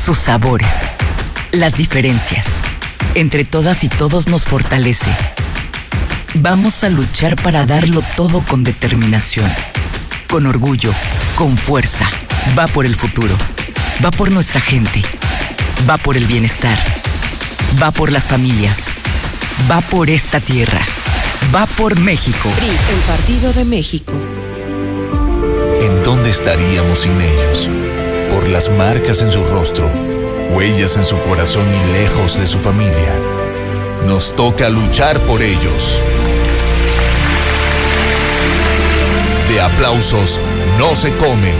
Sus 0.00 0.18
sabores. 0.18 0.74
Las 1.50 1.76
diferencias 1.76 2.62
entre 3.14 3.44
todas 3.44 3.84
y 3.84 3.88
todos 3.88 4.26
nos 4.26 4.44
fortalece. 4.44 5.10
Vamos 6.34 6.82
a 6.82 6.88
luchar 6.88 7.36
para 7.36 7.64
darlo 7.64 8.02
todo 8.16 8.42
con 8.42 8.64
determinación, 8.64 9.50
con 10.28 10.46
orgullo, 10.46 10.92
con 11.36 11.56
fuerza. 11.56 12.08
Va 12.58 12.66
por 12.66 12.86
el 12.86 12.96
futuro, 12.96 13.36
va 14.04 14.10
por 14.10 14.32
nuestra 14.32 14.60
gente, 14.60 15.02
va 15.88 15.96
por 15.96 16.16
el 16.16 16.26
bienestar, 16.26 16.78
va 17.80 17.90
por 17.92 18.10
las 18.10 18.26
familias, 18.26 18.78
va 19.70 19.80
por 19.80 20.10
esta 20.10 20.40
tierra, 20.40 20.80
va 21.54 21.66
por 21.66 21.98
México. 21.98 22.50
PRI, 22.56 22.66
el 22.68 23.00
Partido 23.06 23.52
de 23.52 23.64
México. 23.64 24.12
¿En 25.80 26.02
dónde 26.02 26.30
estaríamos 26.30 27.00
sin 27.00 27.20
ellos? 27.20 27.68
Por 28.30 28.48
las 28.48 28.70
marcas 28.70 29.22
en 29.22 29.30
su 29.30 29.44
rostro 29.44 30.13
huellas 30.54 30.96
en 30.96 31.04
su 31.04 31.20
corazón 31.22 31.66
y 31.68 31.92
lejos 31.92 32.38
de 32.38 32.46
su 32.46 32.58
familia. 32.58 33.18
Nos 34.06 34.34
toca 34.34 34.68
luchar 34.68 35.18
por 35.20 35.42
ellos. 35.42 35.98
De 39.48 39.60
aplausos 39.60 40.40
no 40.78 40.94
se 40.94 41.12
comen. 41.16 41.54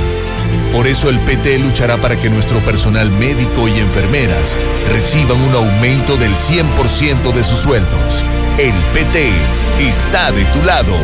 Por 0.73 0.87
eso 0.87 1.11
el 1.11 1.19
PT 1.21 1.59
luchará 1.59 1.97
para 1.97 2.17
que 2.17 2.31
nuestro 2.31 2.61
personal 2.61 3.11
médico 3.11 3.69
y 3.69 3.79
enfermeras 3.81 4.57
reciban 4.89 5.41
un 5.41 5.55
aumento 5.55 6.17
del 6.17 6.35
100% 6.35 7.33
de 7.33 7.45
sus 7.45 7.59
sueldos. 7.59 8.23
El 8.59 8.75
PT 8.93 9.33
está 9.81 10.31
de 10.31 10.45
tu 10.47 10.63
lado. 10.63 10.95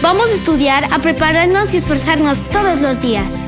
Vamos 0.00 0.30
a 0.30 0.34
estudiar, 0.34 0.84
a 0.90 1.00
prepararnos 1.00 1.74
y 1.74 1.78
esforzarnos 1.78 2.38
todos 2.50 2.80
los 2.80 3.00
días. 3.00 3.47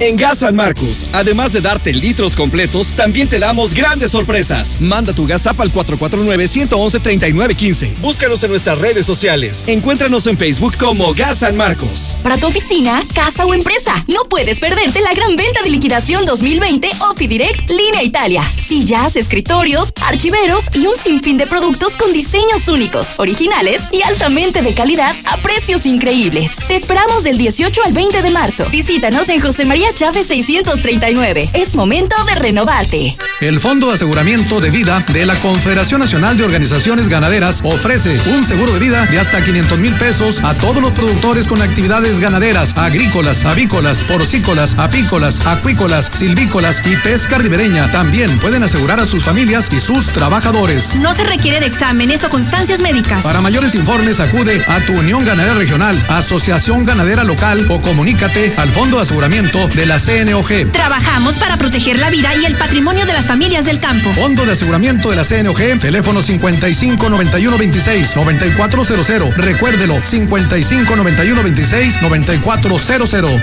En 0.02 0.16
Gas 0.16 0.40
San 0.40 0.56
Marcos, 0.56 1.06
además 1.12 1.52
de 1.52 1.60
darte 1.60 1.92
litros 1.92 2.34
completos, 2.34 2.90
también 2.90 3.28
te 3.28 3.38
damos 3.38 3.72
grandes 3.72 4.10
sorpresas. 4.10 4.80
Manda 4.80 5.12
tu 5.12 5.28
gas 5.28 5.46
al 5.46 5.72
449-111-3915. 5.72 7.98
Búscanos 8.00 8.42
en 8.42 8.50
nuestras 8.50 8.80
redes 8.80 9.06
sociales. 9.06 9.62
Encuéntranos 9.68 10.26
en 10.26 10.36
Facebook 10.36 10.76
como 10.76 11.14
Gas 11.14 11.38
San 11.38 11.56
Marcos. 11.56 12.16
Para 12.24 12.36
tu 12.36 12.48
oficina, 12.48 13.00
casa 13.14 13.46
o 13.46 13.54
empresa, 13.54 14.04
no 14.08 14.24
puedes 14.28 14.58
perderte 14.58 15.00
la 15.02 15.14
gran 15.14 15.36
venta 15.36 15.62
de 15.62 15.70
liquidación 15.70 16.26
2020 16.26 16.90
Offidirect 17.08 17.70
Línea 17.70 18.02
Italia. 18.02 18.42
Sillas, 18.42 19.14
escritorios, 19.14 19.92
archiveros 20.04 20.64
y 20.74 20.86
un 20.86 20.96
sinfín 20.96 21.38
de 21.38 21.46
productos 21.46 21.96
con 21.96 22.12
diseños 22.12 22.66
únicos, 22.66 23.10
originales 23.18 23.82
y 23.92 24.02
altamente 24.02 24.62
de 24.62 24.74
calidad 24.74 25.14
a 25.26 25.36
precios 25.36 25.86
increíbles. 25.86 26.56
Te 26.66 26.74
esperamos 26.74 27.22
del 27.22 27.38
18 27.38 27.82
al 27.84 27.92
20 27.92 28.20
de 28.20 28.30
marzo. 28.30 28.66
Visítanos 28.68 29.28
en 29.28 29.40
José 29.40 29.64
María 29.64 29.91
Chávez 29.94 30.26
639. 30.26 31.50
Es 31.52 31.74
momento 31.74 32.16
de 32.24 32.34
renovarte. 32.34 33.16
El 33.40 33.60
Fondo 33.60 33.88
de 33.88 33.94
Aseguramiento 33.94 34.60
de 34.60 34.70
Vida 34.70 35.04
de 35.12 35.26
la 35.26 35.34
Confederación 35.36 36.00
Nacional 36.00 36.36
de 36.36 36.44
Organizaciones 36.44 37.08
Ganaderas 37.08 37.60
ofrece 37.64 38.20
un 38.34 38.44
seguro 38.44 38.72
de 38.72 38.78
vida 38.78 39.04
de 39.06 39.18
hasta 39.18 39.42
500 39.42 39.78
mil 39.78 39.94
pesos 39.94 40.40
a 40.42 40.54
todos 40.54 40.80
los 40.80 40.92
productores 40.92 41.46
con 41.46 41.60
actividades 41.60 42.20
ganaderas, 42.20 42.76
agrícolas, 42.76 43.44
avícolas, 43.44 44.04
porcícolas, 44.04 44.76
apícolas, 44.78 45.46
acuícolas, 45.46 46.08
silvícolas 46.12 46.82
y 46.86 46.96
pesca 46.96 47.38
ribereña. 47.38 47.90
También 47.90 48.38
pueden 48.38 48.62
asegurar 48.62 49.00
a 49.00 49.06
sus 49.06 49.24
familias 49.24 49.68
y 49.72 49.80
sus 49.80 50.06
trabajadores. 50.08 50.96
No 50.96 51.14
se 51.14 51.24
requiere 51.24 51.60
de 51.60 51.66
exámenes 51.66 52.24
o 52.24 52.30
constancias 52.30 52.80
médicas. 52.80 53.22
Para 53.22 53.40
mayores 53.40 53.74
informes 53.74 54.20
acude 54.20 54.62
a 54.68 54.80
tu 54.86 54.92
Unión 54.92 55.24
Ganadera 55.24 55.54
Regional, 55.54 56.00
Asociación 56.08 56.84
Ganadera 56.84 57.24
Local 57.24 57.66
o 57.70 57.80
comunícate 57.80 58.54
al 58.56 58.68
Fondo 58.70 58.96
de 58.96 59.02
Aseguramiento 59.02 59.68
de 59.68 59.81
la 59.86 59.98
CNOG. 59.98 60.70
Trabajamos 60.72 61.38
para 61.38 61.56
proteger 61.58 61.98
la 61.98 62.10
vida 62.10 62.34
y 62.34 62.44
el 62.44 62.56
patrimonio 62.56 63.06
de 63.06 63.12
las 63.12 63.26
familias 63.26 63.64
del 63.64 63.80
campo. 63.80 64.10
Fondo 64.12 64.44
de 64.44 64.52
Aseguramiento 64.52 65.10
de 65.10 65.16
la 65.16 65.24
CNOG, 65.24 65.78
teléfono 65.80 66.22
55 66.22 67.08
91 67.08 67.58
26 67.58 68.16
9400. 68.16 69.36
Recuérdelo, 69.36 70.00
55 70.04 70.96
91 70.96 71.42
26 71.42 72.02
9400. 72.02 73.42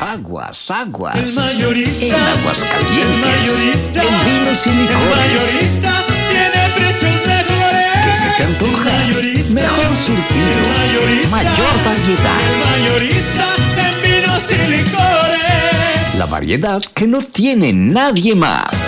Aguas, 0.00 0.70
aguas. 0.70 1.16
El 1.16 1.32
mayorista. 1.34 2.06
En 2.06 2.14
aguas 2.14 2.58
calientes. 2.58 3.16
El 3.16 3.20
mayorista. 3.20 4.02
En 4.02 4.24
vinos 4.26 4.66
y 4.66 4.70
licores. 4.70 5.00
El 5.00 5.36
mayorista 5.36 5.92
tiene 6.30 6.62
precios 6.74 7.16
mejores. 7.26 7.86
¿Qué 8.04 8.12
se 8.16 8.36
te 8.36 8.44
antoja? 8.44 8.90
El 8.90 9.06
mayorista. 9.06 9.54
Mejor 9.54 9.96
surtido. 10.06 10.46
El 10.50 10.64
mayorista. 10.78 11.30
Mayor 11.36 11.74
variedad. 11.84 12.40
El 12.48 12.56
mayorista 12.64 13.44
en 13.76 13.94
vinos 14.02 14.42
y 14.50 14.70
licores. 14.70 15.29
La 16.20 16.26
variedad 16.26 16.82
que 16.94 17.06
no 17.06 17.22
tiene 17.22 17.72
nadie 17.72 18.34
más. 18.34 18.79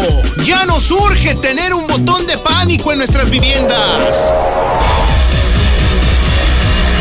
Ya 0.45 0.65
nos 0.65 0.91
urge 0.91 1.35
tener 1.37 1.75
un 1.75 1.87
botón 1.87 2.27
de 2.27 2.39
pánico 2.39 2.93
en 2.93 2.99
nuestras 2.99 3.31
viviendas. 3.31 4.33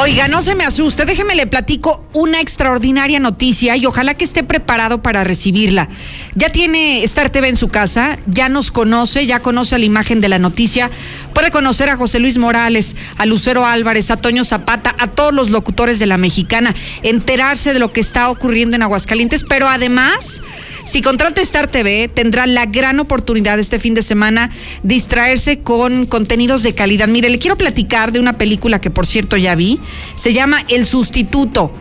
Oiga, 0.00 0.28
no 0.28 0.42
se 0.42 0.54
me 0.54 0.64
asuste, 0.64 1.04
déjeme 1.06 1.34
le 1.34 1.48
platico 1.48 2.04
una 2.12 2.40
extraordinaria 2.40 3.18
noticia 3.18 3.76
y 3.76 3.84
ojalá 3.84 4.14
que 4.14 4.22
esté 4.22 4.44
preparado 4.44 5.02
para 5.02 5.24
recibirla. 5.24 5.88
Ya 6.36 6.50
tiene 6.50 7.02
Star 7.02 7.30
TV 7.30 7.48
en 7.48 7.56
su 7.56 7.66
casa, 7.66 8.16
ya 8.26 8.48
nos 8.48 8.70
conoce, 8.70 9.26
ya 9.26 9.40
conoce 9.40 9.76
la 9.76 9.84
imagen 9.84 10.20
de 10.20 10.28
la 10.28 10.38
noticia, 10.38 10.92
puede 11.34 11.50
conocer 11.50 11.88
a 11.88 11.96
José 11.96 12.20
Luis 12.20 12.38
Morales, 12.38 12.94
a 13.16 13.26
Lucero 13.26 13.66
Álvarez, 13.66 14.12
a 14.12 14.16
Toño 14.16 14.44
Zapata, 14.44 14.94
a 15.00 15.08
todos 15.08 15.34
los 15.34 15.50
locutores 15.50 15.98
de 15.98 16.06
la 16.06 16.16
mexicana, 16.16 16.76
enterarse 17.02 17.72
de 17.72 17.80
lo 17.80 17.92
que 17.92 18.00
está 18.00 18.30
ocurriendo 18.30 18.76
en 18.76 18.82
Aguascalientes, 18.82 19.42
pero 19.42 19.68
además... 19.68 20.42
Si 20.88 21.02
contrata 21.02 21.42
Star 21.42 21.66
TV, 21.66 22.08
tendrá 22.08 22.46
la 22.46 22.64
gran 22.64 22.98
oportunidad 22.98 23.58
este 23.58 23.78
fin 23.78 23.92
de 23.92 24.00
semana 24.00 24.48
distraerse 24.82 25.58
con 25.58 26.06
contenidos 26.06 26.62
de 26.62 26.74
calidad. 26.74 27.08
Mire, 27.08 27.28
le 27.28 27.38
quiero 27.38 27.58
platicar 27.58 28.10
de 28.10 28.20
una 28.20 28.38
película 28.38 28.80
que 28.80 28.88
por 28.88 29.06
cierto 29.06 29.36
ya 29.36 29.54
vi. 29.54 29.80
Se 30.14 30.32
llama 30.32 30.64
El 30.66 30.86
Sustituto. 30.86 31.74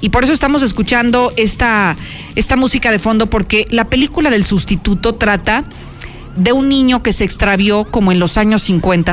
Y 0.00 0.08
por 0.08 0.24
eso 0.24 0.32
estamos 0.32 0.62
escuchando 0.62 1.30
esta, 1.36 1.94
esta 2.36 2.56
música 2.56 2.90
de 2.90 2.98
fondo, 2.98 3.28
porque 3.28 3.66
la 3.68 3.84
película 3.90 4.30
del 4.30 4.46
sustituto 4.46 5.16
trata 5.16 5.66
de 6.34 6.52
un 6.52 6.70
niño 6.70 7.02
que 7.02 7.12
se 7.12 7.24
extravió 7.24 7.84
como 7.84 8.12
en 8.12 8.18
los 8.18 8.38
años 8.38 8.62
50. 8.62 9.12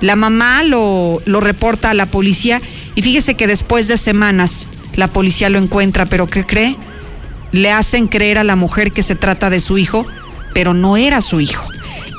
La 0.00 0.16
mamá 0.16 0.64
lo, 0.64 1.22
lo 1.24 1.40
reporta 1.40 1.90
a 1.90 1.94
la 1.94 2.06
policía 2.06 2.60
y 2.96 3.02
fíjese 3.02 3.34
que 3.34 3.46
después 3.46 3.86
de 3.86 3.96
semanas 3.96 4.66
la 4.96 5.06
policía 5.06 5.50
lo 5.50 5.58
encuentra, 5.58 6.04
pero 6.06 6.26
¿qué 6.26 6.44
cree? 6.44 6.76
Le 7.52 7.70
hacen 7.70 8.08
creer 8.08 8.38
a 8.38 8.44
la 8.44 8.56
mujer 8.56 8.92
que 8.92 9.02
se 9.02 9.14
trata 9.14 9.50
de 9.50 9.60
su 9.60 9.78
hijo, 9.78 10.06
pero 10.52 10.74
no 10.74 10.96
era 10.96 11.20
su 11.20 11.40
hijo. 11.40 11.68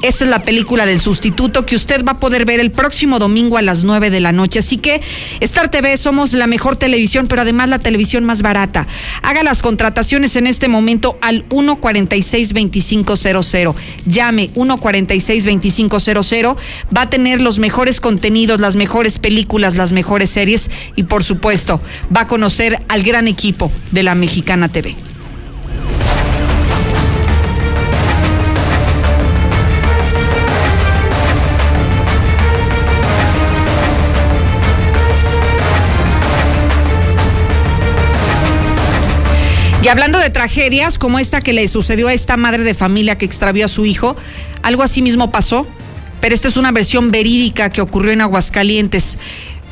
Esa 0.04 0.26
es 0.26 0.30
la 0.30 0.44
película 0.44 0.86
del 0.86 1.00
sustituto 1.00 1.66
que 1.66 1.78
usted 1.78 2.04
va 2.04 2.12
a 2.12 2.20
poder 2.20 2.44
ver 2.44 2.60
el 2.60 2.72
próximo 2.72 3.20
domingo 3.20 3.58
a 3.58 3.62
las 3.62 3.86
9 3.86 4.10
de 4.10 4.20
la 4.20 4.34
noche. 4.34 4.60
Así 4.60 4.76
que 4.76 5.00
Star 5.40 5.72
TV 5.72 5.96
somos 5.96 6.34
la 6.34 6.46
mejor 6.46 6.76
televisión, 6.76 7.28
pero 7.30 7.44
además 7.44 7.70
la 7.70 7.80
televisión 7.80 8.26
más 8.26 8.42
barata. 8.42 8.86
Haga 9.22 9.44
las 9.44 9.62
contrataciones 9.62 10.36
en 10.36 10.46
este 10.46 10.68
momento 10.68 11.18
al 11.22 11.48
146-2500. 11.48 13.76
Llame 14.06 14.54
146-2500. 14.54 16.58
Va 16.96 17.02
a 17.04 17.10
tener 17.10 17.40
los 17.40 17.58
mejores 17.58 18.02
contenidos, 18.02 18.60
las 18.60 18.76
mejores 18.76 19.20
películas, 19.20 19.78
las 19.78 19.94
mejores 19.94 20.30
series 20.30 20.70
y 20.98 21.04
por 21.04 21.24
supuesto 21.24 21.80
va 22.14 22.20
a 22.22 22.28
conocer 22.28 22.82
al 22.90 23.04
gran 23.04 23.30
equipo 23.30 23.72
de 23.92 24.04
la 24.04 24.16
Mexicana 24.16 24.68
TV. 24.68 24.98
Y 39.84 39.90
hablando 39.90 40.18
de 40.18 40.30
tragedias 40.30 40.98
como 40.98 41.20
esta 41.20 41.42
que 41.42 41.52
le 41.52 41.68
sucedió 41.68 42.08
a 42.08 42.14
esta 42.14 42.38
madre 42.38 42.64
de 42.64 42.74
familia 42.74 43.18
que 43.18 43.26
extravió 43.26 43.66
a 43.66 43.68
su 43.68 43.86
hijo, 43.86 44.16
algo 44.62 44.82
así 44.82 45.02
mismo 45.02 45.30
pasó, 45.30 45.68
pero 46.22 46.34
esta 46.34 46.48
es 46.48 46.56
una 46.56 46.72
versión 46.72 47.12
verídica 47.12 47.70
que 47.70 47.82
ocurrió 47.82 48.14
en 48.14 48.22
Aguascalientes. 48.22 49.18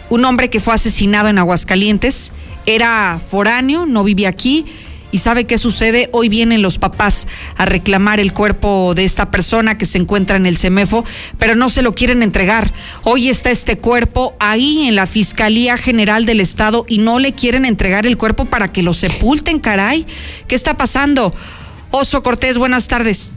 Un 0.09 0.25
hombre 0.25 0.49
que 0.49 0.59
fue 0.59 0.73
asesinado 0.73 1.29
en 1.29 1.37
Aguascalientes 1.37 2.33
era 2.65 3.21
foráneo, 3.25 3.85
no 3.85 4.03
vivía 4.03 4.27
aquí 4.27 4.65
¿Y 5.11 5.17
sabe 5.17 5.45
qué 5.45 5.57
sucede? 5.57 6.09
Hoy 6.13 6.29
vienen 6.29 6.61
los 6.61 6.77
papás 6.77 7.27
a 7.57 7.65
reclamar 7.65 8.19
el 8.19 8.31
cuerpo 8.31 8.93
de 8.95 9.03
esta 9.03 9.29
persona 9.29 9.77
que 9.77 9.85
se 9.85 9.97
encuentra 9.97 10.37
en 10.37 10.45
el 10.45 10.57
CEMEFO, 10.57 11.03
pero 11.37 11.55
no 11.55 11.69
se 11.69 11.81
lo 11.81 11.93
quieren 11.93 12.23
entregar. 12.23 12.71
Hoy 13.03 13.29
está 13.29 13.51
este 13.51 13.77
cuerpo 13.77 14.35
ahí 14.39 14.87
en 14.87 14.95
la 14.95 15.07
Fiscalía 15.07 15.77
General 15.77 16.25
del 16.25 16.39
Estado 16.39 16.85
y 16.87 16.99
no 16.99 17.19
le 17.19 17.33
quieren 17.33 17.65
entregar 17.65 18.05
el 18.05 18.17
cuerpo 18.17 18.45
para 18.45 18.71
que 18.71 18.83
lo 18.83 18.93
sepulten, 18.93 19.59
caray. 19.59 20.05
¿Qué 20.47 20.55
está 20.55 20.77
pasando? 20.77 21.33
Oso 21.91 22.23
Cortés, 22.23 22.57
buenas 22.57 22.87
tardes. 22.87 23.33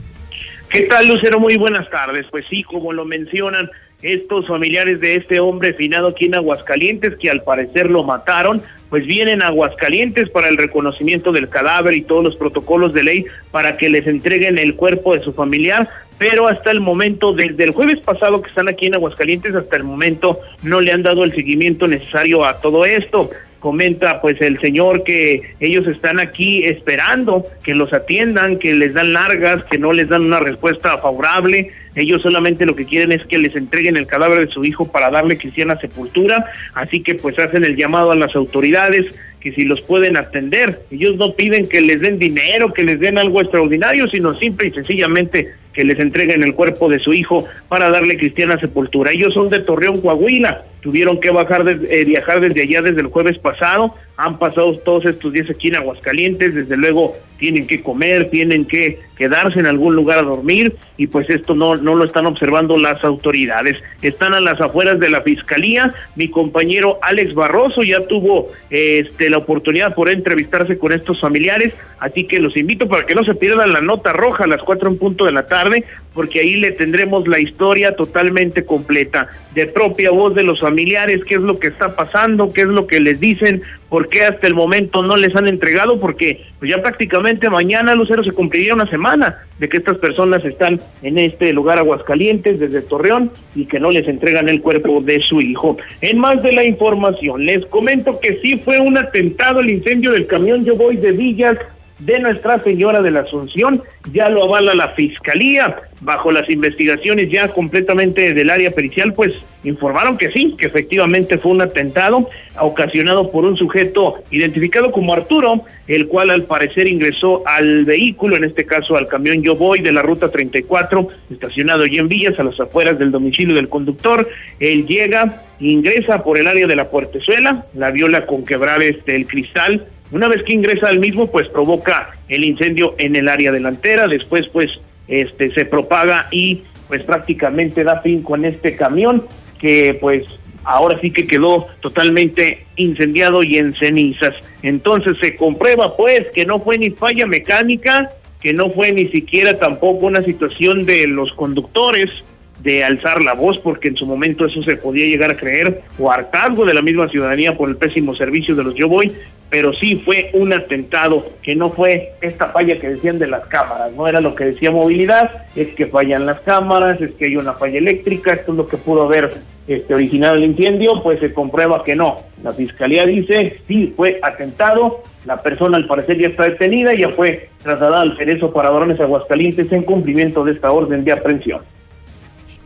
¿Qué 0.69 0.81
tal, 0.81 1.07
Lucero? 1.07 1.39
Muy 1.39 1.57
buenas 1.57 1.89
tardes. 1.89 2.25
Pues 2.31 2.45
sí, 2.49 2.63
como 2.63 2.93
lo 2.93 3.05
mencionan 3.05 3.69
estos 4.01 4.47
familiares 4.47 4.99
de 4.99 5.15
este 5.15 5.39
hombre 5.39 5.73
finado 5.73 6.09
aquí 6.09 6.25
en 6.25 6.35
Aguascalientes, 6.35 7.15
que 7.19 7.29
al 7.29 7.43
parecer 7.43 7.89
lo 7.89 8.03
mataron, 8.03 8.61
pues 8.95 9.07
vienen 9.07 9.41
a 9.41 9.47
Aguascalientes 9.47 10.29
para 10.29 10.47
el 10.47 10.55
reconocimiento 10.55 11.33
del 11.33 11.49
cadáver 11.49 11.95
y 11.95 12.01
todos 12.01 12.23
los 12.23 12.37
protocolos 12.37 12.93
de 12.93 13.03
ley 13.03 13.25
para 13.51 13.75
que 13.75 13.89
les 13.89 14.07
entreguen 14.07 14.57
el 14.57 14.75
cuerpo 14.75 15.13
de 15.13 15.19
su 15.19 15.33
familiar, 15.33 15.89
pero 16.17 16.47
hasta 16.47 16.71
el 16.71 16.79
momento, 16.79 17.33
desde 17.33 17.65
el 17.65 17.71
jueves 17.71 17.99
pasado 17.99 18.41
que 18.41 18.47
están 18.47 18.69
aquí 18.69 18.85
en 18.85 18.95
Aguascalientes, 18.95 19.53
hasta 19.53 19.75
el 19.75 19.83
momento 19.83 20.39
no 20.63 20.79
le 20.79 20.93
han 20.93 21.03
dado 21.03 21.25
el 21.25 21.33
seguimiento 21.33 21.87
necesario 21.87 22.45
a 22.45 22.61
todo 22.61 22.85
esto 22.85 23.31
comenta 23.59 24.21
pues 24.21 24.39
el 24.41 24.59
señor 24.59 25.03
que 25.03 25.41
ellos 25.59 25.87
están 25.87 26.19
aquí 26.19 26.65
esperando 26.65 27.45
que 27.63 27.73
los 27.73 27.93
atiendan, 27.93 28.59
que 28.59 28.73
les 28.73 28.93
dan 28.93 29.13
largas, 29.13 29.63
que 29.63 29.77
no 29.77 29.93
les 29.93 30.09
dan 30.09 30.23
una 30.23 30.39
respuesta 30.39 30.97
favorable. 30.97 31.71
Ellos 31.95 32.21
solamente 32.21 32.65
lo 32.65 32.75
que 32.75 32.85
quieren 32.85 33.11
es 33.11 33.25
que 33.25 33.37
les 33.37 33.55
entreguen 33.55 33.97
el 33.97 34.07
cadáver 34.07 34.45
de 34.45 34.53
su 34.53 34.65
hijo 34.65 34.91
para 34.91 35.09
darle 35.09 35.37
cristiana 35.37 35.79
sepultura, 35.79 36.45
así 36.73 37.01
que 37.01 37.15
pues 37.15 37.39
hacen 37.39 37.63
el 37.63 37.75
llamado 37.75 38.11
a 38.11 38.15
las 38.15 38.35
autoridades 38.35 39.05
que 39.39 39.53
si 39.53 39.63
los 39.63 39.81
pueden 39.81 40.17
atender. 40.17 40.81
Ellos 40.91 41.17
no 41.17 41.35
piden 41.35 41.67
que 41.67 41.79
les 41.79 42.01
den 42.01 42.19
dinero, 42.19 42.73
que 42.73 42.83
les 42.83 42.99
den 42.99 43.17
algo 43.17 43.41
extraordinario, 43.41 44.07
sino 44.09 44.37
simple 44.37 44.67
y 44.67 44.71
sencillamente 44.71 45.53
que 45.71 45.83
les 45.83 45.99
entreguen 45.99 46.41
el 46.41 46.55
cuerpo 46.55 46.89
de 46.89 46.99
su 46.99 47.13
hijo 47.13 47.45
para 47.67 47.89
darle 47.89 48.17
cristiana 48.17 48.59
sepultura. 48.59 49.11
Ellos 49.11 49.33
son 49.33 49.49
de 49.49 49.59
Torreón, 49.59 50.01
Coahuila, 50.01 50.63
tuvieron 50.85 51.19
que 51.19 51.31
bajar 51.31 51.63
de, 51.63 51.79
eh, 51.89 52.05
viajar 52.05 52.39
desde 52.39 52.61
allá 52.61 52.83
desde 52.83 53.01
el 53.01 53.07
jueves 53.07 53.39
pasado, 53.39 53.95
han 54.17 54.37
pasado 54.37 54.77
todos 54.77 55.05
estos 55.05 55.33
días 55.33 55.49
aquí 55.49 55.69
en 55.69 55.77
Aguascalientes, 55.77 56.53
desde 56.53 56.77
luego 56.77 57.15
tienen 57.39 57.65
que 57.65 57.81
comer, 57.81 58.29
tienen 58.29 58.65
que 58.65 58.99
quedarse 59.17 59.59
en 59.59 59.65
algún 59.65 59.95
lugar 59.95 60.19
a 60.19 60.21
dormir. 60.21 60.75
Y 60.95 61.07
pues 61.07 61.29
esto 61.29 61.55
no, 61.55 61.75
no 61.75 61.95
lo 61.95 62.05
están 62.05 62.27
observando 62.27 62.77
las 62.77 63.03
autoridades. 63.03 63.77
Están 64.03 64.35
a 64.35 64.39
las 64.39 64.61
afueras 64.61 64.99
de 64.99 65.09
la 65.09 65.21
fiscalía, 65.21 65.91
mi 66.15 66.29
compañero 66.29 66.99
Alex 67.01 67.33
Barroso 67.33 67.81
ya 67.81 68.05
tuvo 68.05 68.51
este, 68.69 69.31
la 69.31 69.37
oportunidad 69.37 69.95
por 69.95 70.09
entrevistarse 70.09 70.77
con 70.77 70.91
estos 70.91 71.19
familiares, 71.19 71.73
así 71.99 72.25
que 72.25 72.39
los 72.39 72.55
invito 72.55 72.87
para 72.87 73.07
que 73.07 73.15
no 73.15 73.25
se 73.25 73.33
pierdan 73.33 73.73
la 73.73 73.81
nota 73.81 74.13
roja 74.13 74.43
a 74.43 74.47
las 74.47 74.61
cuatro 74.61 74.87
en 74.87 74.99
punto 74.99 75.25
de 75.25 75.31
la 75.31 75.47
tarde, 75.47 75.83
porque 76.15 76.39
ahí 76.39 76.55
le 76.55 76.71
tendremos 76.71 77.27
la 77.27 77.39
historia 77.39 77.95
totalmente 77.95 78.65
completa, 78.65 79.27
de 79.53 79.67
propia 79.67 80.09
voz 80.09 80.33
de 80.33 80.43
los 80.43 80.61
familiares, 80.61 81.21
qué 81.27 81.35
es 81.35 81.41
lo 81.41 81.59
que 81.59 81.67
está 81.67 81.95
pasando, 81.95 82.51
qué 82.51 82.61
es 82.61 82.67
lo 82.67 82.87
que 82.87 82.99
les 83.01 83.19
dicen, 83.19 83.61
por 83.89 84.09
qué 84.09 84.23
hasta 84.23 84.47
el 84.47 84.55
momento 84.55 85.03
no 85.03 85.17
les 85.17 85.35
han 85.35 85.47
entregado, 85.47 85.99
porque 85.99 86.45
pues 86.57 86.71
ya 86.71 86.81
prácticamente 86.81 87.49
mañana, 87.49 87.93
Lucero, 87.95 88.23
se 88.23 88.31
cumpliría 88.31 88.73
una 88.73 88.87
semana 88.87 89.43
de 89.59 89.69
que 89.69 89.77
estas 89.77 89.97
personas 89.97 90.43
están 90.43 90.79
en 91.03 91.19
este 91.19 91.53
lugar 91.53 91.77
Aguascalientes, 91.77 92.59
desde 92.59 92.81
Torreón, 92.81 93.31
y 93.53 93.65
que 93.65 93.79
no 93.79 93.91
les 93.91 94.07
entregan 94.07 94.49
el 94.49 94.61
cuerpo 94.61 95.01
de 95.01 95.19
su 95.19 95.41
hijo. 95.41 95.77
En 96.01 96.17
más 96.17 96.41
de 96.41 96.53
la 96.53 96.63
información, 96.63 97.45
les 97.45 97.65
comento 97.65 98.19
que 98.19 98.39
sí 98.41 98.57
fue 98.57 98.79
un 98.79 98.97
atentado 98.97 99.59
el 99.59 99.69
incendio 99.69 100.11
del 100.11 100.27
camión 100.27 100.63
Yo 100.63 100.75
Voy 100.75 100.95
de 100.97 101.11
Villas 101.11 101.57
de 101.99 102.19
Nuestra 102.19 102.61
Señora 102.63 103.01
de 103.01 103.11
la 103.11 103.21
Asunción, 103.21 103.81
ya 104.11 104.29
lo 104.29 104.43
avala 104.43 104.75
la 104.75 104.89
Fiscalía, 104.89 105.77
bajo 106.01 106.31
las 106.31 106.49
investigaciones 106.49 107.29
ya 107.31 107.47
completamente 107.47 108.33
del 108.33 108.49
área 108.49 108.71
pericial, 108.71 109.13
pues 109.13 109.33
informaron 109.63 110.17
que 110.17 110.31
sí, 110.31 110.55
que 110.57 110.65
efectivamente 110.65 111.37
fue 111.37 111.53
un 111.53 111.61
atentado 111.61 112.29
ocasionado 112.59 113.31
por 113.31 113.45
un 113.45 113.55
sujeto 113.55 114.23
identificado 114.29 114.91
como 114.91 115.13
Arturo, 115.13 115.63
el 115.87 116.07
cual 116.07 116.29
al 116.31 116.43
parecer 116.43 116.87
ingresó 116.87 117.43
al 117.47 117.85
vehículo, 117.85 118.35
en 118.35 118.43
este 118.43 118.65
caso 118.65 118.97
al 118.97 119.07
camión 119.07 119.41
Yo 119.41 119.55
Voy 119.55 119.79
de 119.79 119.91
la 119.91 120.01
ruta 120.01 120.29
34, 120.29 121.07
estacionado 121.31 121.83
allí 121.83 121.97
en 121.97 122.09
Villas, 122.09 122.37
a 122.39 122.43
las 122.43 122.59
afueras 122.59 122.99
del 122.99 123.11
domicilio 123.11 123.55
del 123.55 123.69
conductor. 123.69 124.27
Él 124.59 124.85
llega, 124.85 125.43
ingresa 125.59 126.23
por 126.23 126.37
el 126.37 126.47
área 126.47 126.67
de 126.67 126.75
la 126.75 126.89
puertezuela, 126.89 127.65
la 127.73 127.89
viola 127.91 128.25
con 128.25 128.43
quebrar 128.43 128.83
este 128.83 129.15
el 129.15 129.27
cristal 129.27 129.87
una 130.11 130.27
vez 130.27 130.43
que 130.43 130.53
ingresa 130.53 130.87
al 130.87 130.99
mismo, 130.99 131.31
pues 131.31 131.47
provoca 131.49 132.11
el 132.29 132.43
incendio 132.43 132.95
en 132.97 133.15
el 133.15 133.27
área 133.27 133.51
delantera, 133.51 134.07
después 134.07 134.47
pues 134.47 134.79
este 135.07 135.53
se 135.53 135.65
propaga 135.65 136.27
y 136.31 136.63
pues 136.87 137.03
prácticamente 137.03 137.83
da 137.83 138.01
fin 138.01 138.21
con 138.21 138.45
este 138.45 138.75
camión 138.75 139.25
que 139.59 139.97
pues 139.99 140.23
ahora 140.63 140.99
sí 140.99 141.11
que 141.11 141.27
quedó 141.27 141.67
totalmente 141.79 142.65
incendiado 142.75 143.43
y 143.43 143.57
en 143.57 143.75
cenizas. 143.75 144.35
Entonces 144.61 145.17
se 145.19 145.35
comprueba 145.35 145.95
pues 145.95 146.27
que 146.33 146.45
no 146.45 146.59
fue 146.59 146.77
ni 146.77 146.89
falla 146.89 147.25
mecánica, 147.25 148.11
que 148.41 148.53
no 148.53 148.69
fue 148.71 148.91
ni 148.91 149.07
siquiera 149.07 149.57
tampoco 149.57 150.05
una 150.05 150.21
situación 150.21 150.85
de 150.85 151.07
los 151.07 151.33
conductores 151.33 152.23
de 152.65 152.83
alzar 152.83 153.21
la 153.21 153.35
voz, 153.35 153.59
porque 153.59 153.89
en 153.89 153.95
su 153.95 154.07
momento 154.07 154.45
eso 154.45 154.61
se 154.63 154.75
podía 154.75 155.05
llegar 155.05 155.29
a 155.31 155.37
creer, 155.37 155.83
o 155.99 156.11
hartazgo 156.11 156.65
de 156.65 156.73
la 156.73 156.81
misma 156.81 157.07
ciudadanía 157.07 157.55
por 157.55 157.69
el 157.69 157.77
pésimo 157.77 158.15
servicio 158.15 158.55
de 158.55 158.63
los 158.63 158.73
Yo 158.73 158.89
Voy, 158.89 159.13
pero 159.51 159.71
sí 159.71 160.01
fue 160.03 160.31
un 160.33 160.51
atentado, 160.51 161.27
que 161.43 161.55
no 161.55 161.69
fue 161.69 162.13
esta 162.21 162.47
falla 162.47 162.77
que 162.77 162.89
decían 162.89 163.19
de 163.19 163.27
las 163.27 163.45
cámaras, 163.45 163.93
no 163.93 164.07
era 164.07 164.19
lo 164.19 164.33
que 164.33 164.45
decía 164.45 164.71
movilidad, 164.71 165.45
es 165.55 165.69
que 165.75 165.85
fallan 165.85 166.25
las 166.25 166.39
cámaras, 166.39 166.99
es 166.99 167.11
que 167.11 167.25
hay 167.25 167.37
una 167.37 167.53
falla 167.53 167.77
eléctrica, 167.77 168.33
esto 168.33 168.51
es 168.51 168.57
lo 168.57 168.67
que 168.67 168.77
pudo 168.77 169.03
haber 169.03 169.29
este, 169.67 169.93
originado 169.93 170.33
el 170.33 170.45
incendio, 170.45 171.03
pues 171.03 171.19
se 171.19 171.33
comprueba 171.33 171.83
que 171.83 171.95
no. 171.95 172.21
La 172.41 172.51
fiscalía 172.51 173.05
dice, 173.05 173.59
sí, 173.67 173.93
fue 173.95 174.19
atentado, 174.23 175.03
la 175.25 175.43
persona 175.43 175.77
al 175.77 175.85
parecer 175.85 176.17
ya 176.17 176.29
está 176.29 176.45
detenida 176.45 176.95
y 176.95 177.01
ya 177.01 177.09
fue 177.09 177.49
trasladada 177.61 178.01
al 178.01 178.17
Cerezo 178.17 178.51
para 178.51 178.71
Varones 178.71 178.99
Aguascalientes 178.99 179.71
en 179.71 179.83
cumplimiento 179.83 180.43
de 180.43 180.53
esta 180.53 180.71
orden 180.71 181.03
de 181.03 181.11
aprehensión 181.11 181.61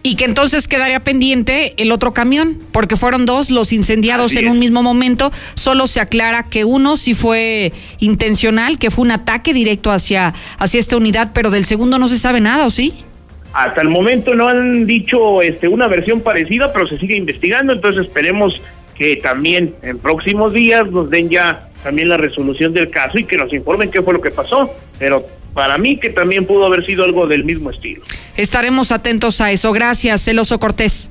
y 0.10 0.16
que 0.16 0.26
entonces 0.26 0.68
quedaría 0.68 1.00
pendiente 1.02 1.76
el 1.78 1.92
otro 1.92 2.16
camión, 2.16 2.58
porque 2.72 2.96
fueron 2.96 3.28
dos 3.28 3.52
los 3.52 3.72
incendiados 3.72 4.36
en 4.36 4.48
un 4.48 4.58
mismo 4.58 4.82
momento. 4.82 5.32
Solo 5.54 5.86
se 5.86 6.00
aclara 6.02 6.48
que 6.50 6.66
uno 6.66 6.98
sí 6.98 7.14
fue 7.14 7.72
intencional, 8.00 8.80
que 8.80 8.90
fue 8.90 9.04
un 9.04 9.12
ataque 9.12 9.54
directo 9.54 9.92
hacia, 9.92 10.34
hacia 10.58 10.80
esta 10.80 10.98
unidad, 10.98 11.30
pero 11.32 11.52
del 11.52 11.64
segundo 11.64 12.00
no 12.00 12.08
se 12.08 12.18
sabe 12.18 12.42
nada, 12.42 12.66
¿o 12.66 12.72
sí? 12.72 13.06
Hasta 13.54 13.82
el 13.82 13.90
momento 13.90 14.34
no 14.34 14.48
han 14.48 14.88
dicho 14.88 15.44
este, 15.44 15.68
una 15.68 15.88
versión 15.88 16.22
parecida, 16.22 16.74
pero 16.74 16.88
se 16.88 16.98
sigue 16.98 17.16
investigando, 17.16 17.72
entonces 17.74 18.08
esperemos 18.08 18.60
que 18.96 19.16
también 19.18 19.76
en 19.84 20.00
próximos 20.00 20.54
días 20.54 20.90
nos 20.90 21.12
den 21.12 21.30
ya 21.30 21.70
también 21.84 22.10
la 22.10 22.18
resolución 22.18 22.74
del 22.74 22.90
caso 22.90 23.20
y 23.20 23.26
que 23.26 23.38
nos 23.38 23.54
informen 23.54 23.92
qué 23.92 24.02
fue 24.02 24.14
lo 24.14 24.22
que 24.22 24.32
pasó. 24.32 24.74
Pero 24.98 25.24
para 25.54 25.78
mí 25.78 25.98
que 25.98 26.10
también 26.10 26.46
pudo 26.46 26.66
haber 26.66 26.86
sido 26.86 27.04
algo 27.04 27.28
del 27.28 27.44
mismo 27.44 27.70
estilo. 27.70 28.02
Estaremos 28.40 28.94
atentos 28.94 29.42
a 29.42 29.52
eso. 29.52 29.74
Gracias, 29.74 30.24
Celoso 30.24 30.60
Cortés. 30.60 31.10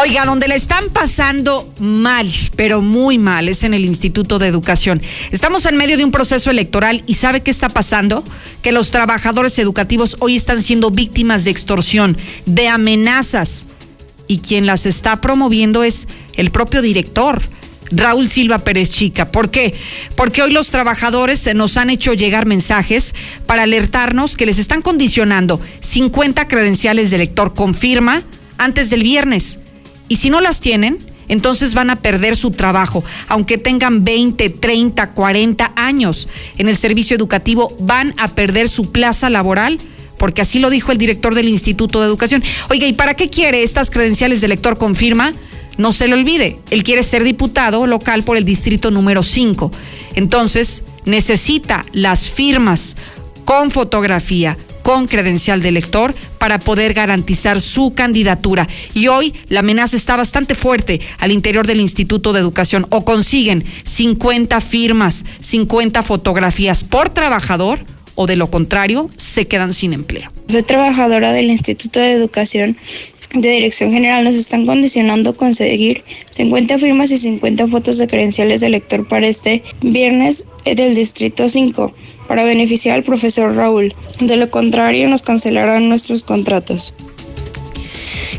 Oiga, 0.00 0.24
donde 0.24 0.46
le 0.46 0.54
están 0.54 0.90
pasando 0.90 1.74
mal, 1.80 2.30
pero 2.54 2.80
muy 2.80 3.18
mal, 3.18 3.48
es 3.48 3.64
en 3.64 3.74
el 3.74 3.84
Instituto 3.84 4.38
de 4.38 4.46
Educación. 4.46 5.02
Estamos 5.32 5.66
en 5.66 5.76
medio 5.76 5.96
de 5.96 6.04
un 6.04 6.12
proceso 6.12 6.48
electoral 6.52 7.02
y 7.08 7.14
¿sabe 7.14 7.40
qué 7.40 7.50
está 7.50 7.68
pasando? 7.68 8.22
Que 8.62 8.70
los 8.70 8.92
trabajadores 8.92 9.58
educativos 9.58 10.16
hoy 10.20 10.36
están 10.36 10.62
siendo 10.62 10.92
víctimas 10.92 11.44
de 11.44 11.50
extorsión, 11.50 12.16
de 12.46 12.68
amenazas. 12.68 13.66
Y 14.28 14.38
quien 14.38 14.64
las 14.64 14.86
está 14.86 15.20
promoviendo 15.20 15.82
es 15.82 16.06
el 16.36 16.52
propio 16.52 16.82
director 16.82 17.42
Raúl 17.90 18.28
Silva 18.28 18.58
Pérez 18.58 18.90
Chica. 18.90 19.30
¿Por 19.30 19.50
qué? 19.50 19.74
Porque 20.16 20.42
hoy 20.42 20.52
los 20.52 20.68
trabajadores 20.68 21.48
nos 21.54 21.76
han 21.76 21.90
hecho 21.90 22.12
llegar 22.12 22.46
mensajes 22.46 23.14
para 23.46 23.64
alertarnos 23.64 24.36
que 24.36 24.46
les 24.46 24.58
están 24.58 24.82
condicionando 24.82 25.60
50 25.80 26.48
credenciales 26.48 27.10
de 27.10 27.18
lector 27.18 27.54
con 27.54 27.74
firma 27.74 28.22
antes 28.58 28.90
del 28.90 29.02
viernes. 29.02 29.58
Y 30.08 30.16
si 30.16 30.30
no 30.30 30.40
las 30.40 30.60
tienen, 30.60 30.98
entonces 31.28 31.74
van 31.74 31.90
a 31.90 31.96
perder 31.96 32.34
su 32.34 32.50
trabajo, 32.50 33.04
aunque 33.28 33.56
tengan 33.56 34.04
20, 34.04 34.50
30, 34.50 35.10
40 35.12 35.72
años 35.76 36.28
en 36.58 36.68
el 36.68 36.76
servicio 36.76 37.16
educativo, 37.16 37.76
van 37.78 38.14
a 38.18 38.28
perder 38.28 38.68
su 38.68 38.90
plaza 38.90 39.30
laboral 39.30 39.78
porque 40.18 40.42
así 40.42 40.58
lo 40.58 40.68
dijo 40.68 40.92
el 40.92 40.98
director 40.98 41.34
del 41.34 41.48
Instituto 41.48 42.00
de 42.00 42.06
Educación. 42.06 42.44
Oiga, 42.68 42.86
¿y 42.86 42.92
para 42.92 43.14
qué 43.14 43.30
quiere 43.30 43.62
estas 43.62 43.88
credenciales 43.88 44.42
de 44.42 44.48
lector 44.48 44.76
con 44.76 44.94
firma? 44.94 45.32
No 45.80 45.94
se 45.94 46.08
le 46.08 46.12
olvide, 46.12 46.58
él 46.68 46.82
quiere 46.82 47.02
ser 47.02 47.24
diputado 47.24 47.86
local 47.86 48.22
por 48.22 48.36
el 48.36 48.44
distrito 48.44 48.90
número 48.90 49.22
5. 49.22 49.70
Entonces, 50.14 50.82
necesita 51.06 51.86
las 51.92 52.28
firmas 52.28 52.98
con 53.46 53.70
fotografía, 53.70 54.58
con 54.82 55.06
credencial 55.06 55.62
de 55.62 55.70
elector 55.70 56.14
para 56.36 56.58
poder 56.58 56.92
garantizar 56.92 57.62
su 57.62 57.94
candidatura. 57.94 58.68
Y 58.92 59.08
hoy 59.08 59.32
la 59.48 59.60
amenaza 59.60 59.96
está 59.96 60.16
bastante 60.16 60.54
fuerte 60.54 61.00
al 61.16 61.32
interior 61.32 61.66
del 61.66 61.80
Instituto 61.80 62.34
de 62.34 62.40
Educación. 62.40 62.86
O 62.90 63.06
consiguen 63.06 63.64
50 63.84 64.60
firmas, 64.60 65.24
50 65.40 66.02
fotografías 66.02 66.84
por 66.84 67.08
trabajador 67.08 67.78
o 68.16 68.26
de 68.26 68.36
lo 68.36 68.50
contrario 68.50 69.08
se 69.16 69.46
quedan 69.46 69.72
sin 69.72 69.94
empleo. 69.94 70.30
Soy 70.46 70.62
trabajadora 70.62 71.32
del 71.32 71.48
Instituto 71.48 72.00
de 72.00 72.12
Educación 72.12 72.76
de 73.34 73.50
Dirección 73.50 73.90
General. 73.92 74.24
Nos 74.24 74.36
están 74.36 74.66
condicionando 74.66 75.36
conseguir 75.36 76.04
50 76.30 76.78
firmas 76.78 77.10
y 77.10 77.18
50 77.18 77.66
fotos 77.66 77.98
de 77.98 78.08
credenciales 78.08 78.60
de 78.60 78.68
elector 78.68 79.06
para 79.06 79.26
este 79.26 79.62
viernes 79.80 80.48
del 80.64 80.94
Distrito 80.94 81.48
5 81.48 81.92
para 82.28 82.44
beneficiar 82.44 82.96
al 82.96 83.04
profesor 83.04 83.54
Raúl. 83.54 83.94
De 84.20 84.36
lo 84.36 84.50
contrario, 84.50 85.08
nos 85.08 85.22
cancelarán 85.22 85.88
nuestros 85.88 86.22
contratos. 86.22 86.94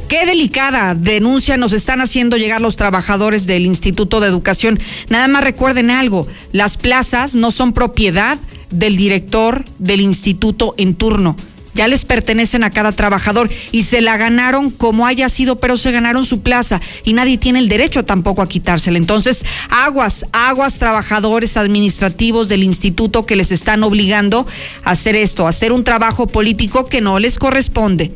Qué 0.07 0.25
delicada 0.25 0.93
denuncia 0.93 1.55
nos 1.55 1.71
están 1.71 2.01
haciendo 2.01 2.35
llegar 2.35 2.59
los 2.59 2.75
trabajadores 2.75 3.47
del 3.47 3.65
Instituto 3.65 4.19
de 4.19 4.27
Educación. 4.27 4.77
Nada 5.09 5.29
más 5.29 5.43
recuerden 5.43 5.89
algo, 5.89 6.27
las 6.51 6.75
plazas 6.75 7.33
no 7.33 7.51
son 7.51 7.71
propiedad 7.71 8.37
del 8.71 8.97
director 8.97 9.63
del 9.79 10.01
instituto 10.01 10.73
en 10.77 10.95
turno. 10.95 11.35
Ya 11.73 11.87
les 11.87 12.03
pertenecen 12.05 12.63
a 12.63 12.69
cada 12.69 12.91
trabajador 12.91 13.49
y 13.71 13.83
se 13.83 14.01
la 14.01 14.17
ganaron 14.17 14.71
como 14.71 15.05
haya 15.05 15.29
sido, 15.29 15.59
pero 15.59 15.77
se 15.77 15.91
ganaron 15.91 16.25
su 16.25 16.41
plaza 16.41 16.81
y 17.05 17.13
nadie 17.13 17.37
tiene 17.37 17.59
el 17.59 17.69
derecho 17.69 18.03
tampoco 18.03 18.41
a 18.41 18.49
quitársela. 18.49 18.97
Entonces, 18.97 19.45
aguas, 19.69 20.25
aguas 20.33 20.79
trabajadores 20.79 21.55
administrativos 21.55 22.49
del 22.49 22.63
instituto 22.63 23.25
que 23.25 23.35
les 23.35 23.51
están 23.51 23.83
obligando 23.83 24.45
a 24.83 24.91
hacer 24.91 25.15
esto, 25.15 25.45
a 25.45 25.49
hacer 25.49 25.71
un 25.71 25.83
trabajo 25.83 26.27
político 26.27 26.85
que 26.85 27.01
no 27.01 27.19
les 27.19 27.39
corresponde. 27.39 28.13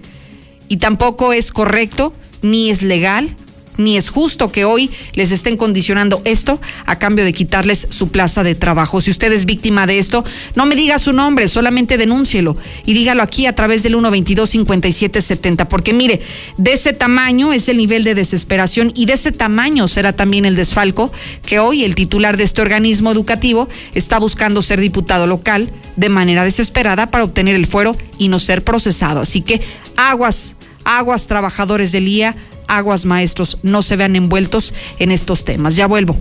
Y 0.68 0.78
tampoco 0.78 1.32
es 1.32 1.52
correcto, 1.52 2.14
ni 2.42 2.70
es 2.70 2.82
legal, 2.82 3.36
ni 3.78 3.98
es 3.98 4.10
justo 4.10 4.52
que 4.52 4.66
hoy 4.66 4.92
les 5.14 5.32
estén 5.32 5.58
condicionando 5.58 6.22
esto 6.26 6.62
a 6.86 6.98
cambio 7.00 7.26
de 7.26 7.34
quitarles 7.34 7.88
su 7.90 8.10
plaza 8.10 8.44
de 8.44 8.56
trabajo. 8.56 9.02
Si 9.02 9.12
usted 9.12 9.32
es 9.32 9.46
víctima 9.46 9.88
de 9.88 10.00
esto, 10.00 10.24
no 10.56 10.66
me 10.66 10.76
diga 10.76 11.00
su 11.00 11.14
nombre, 11.14 11.48
solamente 11.48 11.98
denúncielo 11.98 12.58
y 12.86 12.94
dígalo 12.94 13.24
aquí 13.24 13.46
a 13.46 13.54
través 13.54 13.84
del 13.84 13.96
122-5770, 13.96 15.68
porque 15.68 15.94
mire, 15.94 16.22
de 16.58 16.74
ese 16.74 16.94
tamaño 16.94 17.54
es 17.54 17.70
el 17.70 17.78
nivel 17.78 18.04
de 18.04 18.16
desesperación 18.16 18.92
y 18.96 19.06
de 19.06 19.14
ese 19.14 19.32
tamaño 19.32 19.88
será 19.88 20.14
también 20.14 20.46
el 20.46 20.56
desfalco 20.56 21.12
que 21.46 21.60
hoy 21.60 21.84
el 21.84 21.96
titular 21.96 22.38
de 22.38 22.44
este 22.44 22.62
organismo 22.62 23.12
educativo 23.12 23.68
está 23.94 24.20
buscando 24.20 24.62
ser 24.62 24.80
diputado 24.80 25.28
local 25.28 25.70
de 25.96 26.10
manera 26.10 26.44
desesperada 26.44 27.08
para 27.08 27.24
obtener 27.24 27.56
el 27.56 27.66
fuero 27.66 27.96
y 28.18 28.28
no 28.28 28.40
ser 28.40 28.64
procesado. 28.64 29.22
Así 29.22 29.42
que 29.42 29.62
aguas, 29.96 30.56
aguas 30.86 31.28
trabajadores 31.28 31.92
del 31.92 32.08
IA 32.08 32.36
aguas 32.68 33.06
maestros 33.06 33.58
no 33.64 33.82
se 33.82 33.96
vean 33.96 34.16
envueltos 34.16 34.74
en 35.00 35.12
estos 35.12 35.46
temas. 35.46 35.76
Ya 35.76 35.88
vuelvo. 35.88 36.18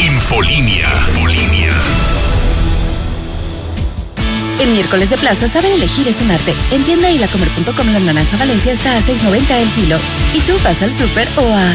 Infolinia. 0.00 0.88
En 4.60 4.72
miércoles 4.72 5.10
de 5.10 5.16
plaza 5.16 5.46
saber 5.48 5.70
elegir 5.72 6.08
es 6.08 6.20
un 6.20 6.30
arte. 6.30 6.54
En 6.72 6.84
tienda 6.84 7.10
y 7.10 7.18
lacomer.com 7.18 7.86
la 7.92 8.00
naranja 8.00 8.36
Valencia 8.36 8.72
está 8.72 8.96
a 8.96 9.00
6.90 9.00 9.50
el 9.50 9.72
kilo. 9.72 9.98
Y 10.34 10.40
tú 10.40 10.54
vas 10.64 10.82
al 10.82 10.92
súper 10.92 11.28
o 11.36 11.52
a... 11.52 11.74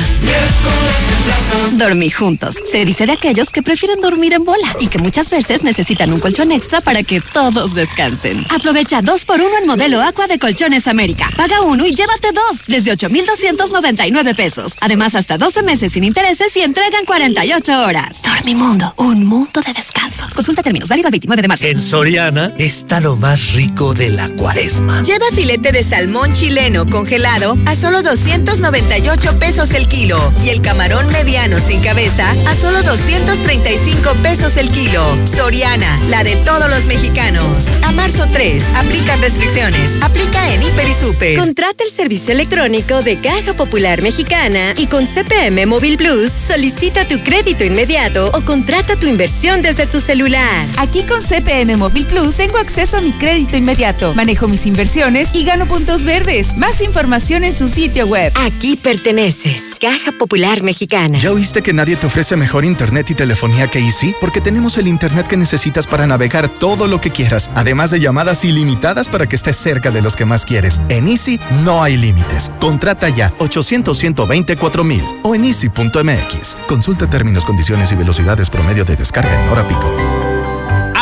Dormir 1.77 2.13
juntos. 2.13 2.55
Se 2.71 2.83
dice 2.83 3.05
de 3.05 3.13
aquellos 3.13 3.49
que 3.49 3.61
prefieren 3.61 4.01
dormir 4.01 4.33
en 4.33 4.43
bola 4.43 4.67
y 4.79 4.87
que 4.87 4.97
muchas 4.99 5.29
veces 5.29 5.63
necesitan 5.63 6.11
un 6.11 6.19
colchón 6.19 6.51
extra 6.51 6.81
para 6.81 7.03
que 7.03 7.21
todos 7.21 7.73
descansen. 7.73 8.45
Aprovecha 8.49 9.01
dos 9.01 9.23
por 9.23 9.39
uno 9.39 9.57
en 9.61 9.67
modelo 9.67 10.01
Aqua 10.01 10.27
de 10.27 10.39
Colchones 10.39 10.87
América. 10.87 11.29
Paga 11.37 11.61
uno 11.61 11.85
y 11.85 11.93
llévate 11.93 12.31
dos 12.31 12.63
desde 12.67 12.91
8,299 12.91 14.35
pesos. 14.35 14.73
Además, 14.81 15.15
hasta 15.15 15.37
12 15.37 15.63
meses 15.63 15.93
sin 15.93 16.03
intereses 16.03 16.55
y 16.57 16.61
entregan 16.61 17.05
48 17.05 17.83
horas. 17.83 18.21
Dormimundo, 18.23 18.93
un 18.97 19.25
mundo 19.25 19.61
de 19.61 19.73
descanso. 19.73 20.27
Consulta 20.35 20.61
términos, 20.63 20.89
válido 20.89 21.07
el 21.07 21.13
29 21.13 21.41
de 21.41 21.47
marzo. 21.47 21.65
En 21.65 21.79
Soriana 21.79 22.51
está 22.77 22.99
lo 22.99 23.15
más 23.15 23.53
rico 23.53 23.93
de 23.93 24.09
la 24.09 24.27
cuaresma. 24.29 25.03
Lleva 25.03 25.27
filete 25.31 25.71
de 25.71 25.83
salmón 25.83 26.33
chileno 26.33 26.87
congelado 26.87 27.55
a 27.67 27.75
solo 27.75 28.01
298 28.01 29.37
pesos 29.37 29.69
el 29.71 29.87
kilo 29.87 30.17
y 30.43 30.49
el 30.49 30.59
camarón 30.59 31.07
mediano 31.11 31.59
sin 31.59 31.81
cabeza 31.81 32.31
a 32.31 32.55
solo 32.55 32.81
235 32.81 34.13
pesos 34.23 34.57
el 34.57 34.69
kilo. 34.69 35.05
Soriana, 35.35 35.99
la 36.09 36.23
de 36.23 36.35
todos 36.37 36.67
los 36.67 36.85
mexicanos. 36.85 37.45
A 37.83 37.91
marzo 37.91 38.25
3, 38.31 38.63
aplican 38.75 39.21
restricciones. 39.21 40.01
Aplica 40.01 40.51
en 40.51 40.63
Hiper 40.63 40.87
y 40.87 40.93
Super. 40.93 41.37
Contrata 41.37 41.83
el 41.83 41.91
servicio 41.91 42.33
electrónico 42.33 43.03
de 43.03 43.19
Caja 43.19 43.53
Popular 43.53 44.01
Mexicana 44.01 44.73
y 44.77 44.87
con 44.87 45.05
CPM 45.05 45.67
Móvil 45.67 45.97
Plus 45.97 46.31
solicita 46.31 47.07
tu 47.07 47.21
crédito 47.21 47.63
inmediato 47.63 48.31
o 48.33 48.41
contrata 48.41 48.95
tu 48.95 49.05
inversión 49.05 49.61
desde 49.61 49.85
tu 49.85 49.99
celular. 49.99 50.65
Aquí 50.77 51.03
con 51.03 51.21
CPM 51.21 51.77
Móvil 51.77 52.07
Plus 52.07 52.35
tengo 52.35 52.62
acceso 52.63 52.97
a 52.97 53.01
mi 53.01 53.11
crédito 53.11 53.57
inmediato, 53.57 54.13
manejo 54.15 54.47
mis 54.47 54.65
inversiones 54.65 55.29
y 55.35 55.43
gano 55.43 55.67
puntos 55.67 56.03
verdes. 56.03 56.57
Más 56.57 56.81
información 56.81 57.43
en 57.43 57.55
su 57.55 57.67
sitio 57.67 58.07
web. 58.07 58.33
Aquí 58.45 58.77
perteneces. 58.77 59.75
Caja 59.79 60.11
Popular 60.17 60.63
Mexicana. 60.63 61.19
¿Ya 61.19 61.31
oíste 61.31 61.61
que 61.61 61.73
nadie 61.73 61.95
te 61.97 62.07
ofrece 62.07 62.35
mejor 62.35 62.65
internet 62.65 63.09
y 63.11 63.13
telefonía 63.15 63.69
que 63.69 63.79
Easy? 63.79 64.15
Porque 64.19 64.41
tenemos 64.41 64.77
el 64.77 64.87
internet 64.87 65.27
que 65.27 65.37
necesitas 65.37 65.85
para 65.85 66.07
navegar 66.07 66.49
todo 66.49 66.87
lo 66.87 66.99
que 67.01 67.11
quieras, 67.11 67.49
además 67.53 67.91
de 67.91 67.99
llamadas 67.99 68.45
ilimitadas 68.45 69.09
para 69.09 69.27
que 69.27 69.35
estés 69.35 69.57
cerca 69.57 69.91
de 69.91 70.01
los 70.01 70.15
que 70.15 70.25
más 70.25 70.45
quieres. 70.45 70.81
En 70.89 71.07
Easy 71.07 71.39
no 71.63 71.83
hay 71.83 71.97
límites. 71.97 72.49
Contrata 72.59 73.09
ya 73.09 73.33
800 73.39 73.97
124 73.97 74.83
mil 74.83 75.03
o 75.23 75.35
en 75.35 75.43
easy.mx. 75.43 76.57
Consulta 76.67 77.09
términos, 77.09 77.43
condiciones 77.43 77.91
y 77.91 77.95
velocidades 77.95 78.49
promedio 78.49 78.85
de 78.85 78.95
descarga 78.95 79.43
en 79.43 79.49
hora 79.49 79.67
pico. 79.67 80.22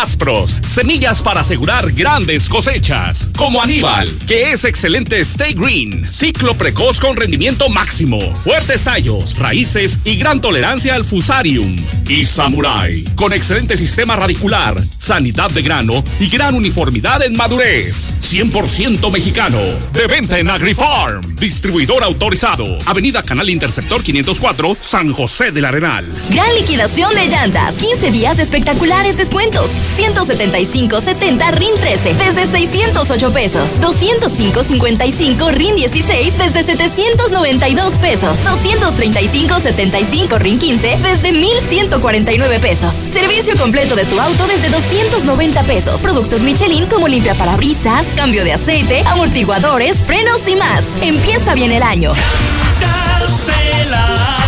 Aspros, 0.01 0.55
semillas 0.67 1.21
para 1.21 1.41
asegurar 1.41 1.91
grandes 1.91 2.49
cosechas. 2.49 3.29
Como 3.37 3.61
Aníbal, 3.61 4.09
que 4.25 4.51
es 4.51 4.65
excelente 4.65 5.19
Stay 5.19 5.53
Green, 5.53 6.11
ciclo 6.11 6.57
precoz 6.57 6.99
con 6.99 7.15
rendimiento 7.15 7.69
máximo, 7.69 8.19
fuertes 8.33 8.83
tallos, 8.83 9.37
raíces 9.37 9.99
y 10.03 10.15
gran 10.15 10.41
tolerancia 10.41 10.95
al 10.95 11.05
fusarium. 11.05 11.75
Y 12.09 12.25
Samurai, 12.25 13.03
con 13.13 13.31
excelente 13.31 13.77
sistema 13.77 14.15
radicular, 14.15 14.75
sanidad 14.97 15.51
de 15.51 15.61
grano 15.61 16.03
y 16.19 16.27
gran 16.29 16.55
uniformidad 16.55 17.21
en 17.23 17.37
madurez. 17.37 18.15
100% 18.21 19.11
mexicano. 19.11 19.59
De 19.93 20.07
venta 20.07 20.39
en 20.39 20.49
AgriFarm. 20.49 21.35
Distribuidor 21.35 22.03
autorizado. 22.03 22.77
Avenida 22.85 23.21
Canal 23.21 23.49
Interceptor 23.49 24.01
504, 24.01 24.77
San 24.79 25.11
José 25.13 25.51
del 25.51 25.65
Arenal. 25.65 26.07
Gran 26.29 26.53
liquidación 26.55 27.13
de 27.13 27.27
llantas. 27.27 27.75
15 27.75 28.09
días 28.11 28.37
de 28.37 28.43
espectaculares 28.43 29.17
descuentos. 29.17 29.71
175.70 29.97 31.51
RIN 31.51 31.75
13 31.75 32.15
desde 32.15 32.47
608 32.47 33.31
pesos. 33.31 33.81
205.55 33.81 35.51
RIN 35.51 35.75
16 35.75 36.37
desde 36.37 36.63
792 36.63 37.97
pesos. 37.97 38.39
235.75 38.45 40.37
RIN 40.39 40.59
15 40.59 40.97
desde 41.01 41.31
1.149 41.33 42.59
pesos. 42.59 42.95
Servicio 42.95 43.55
completo 43.57 43.95
de 43.95 44.05
tu 44.05 44.19
auto 44.19 44.47
desde 44.47 44.69
290 44.69 45.63
pesos. 45.63 46.01
Productos 46.01 46.41
Michelin 46.41 46.85
como 46.87 47.07
limpia 47.07 47.35
parabrisas, 47.35 48.07
cambio 48.15 48.43
de 48.43 48.53
aceite, 48.53 49.03
amortiguadores, 49.05 50.01
frenos 50.01 50.47
y 50.47 50.55
más. 50.55 50.97
Empieza 51.01 51.53
bien 51.53 51.71
el 51.71 51.83
año. 51.83 52.11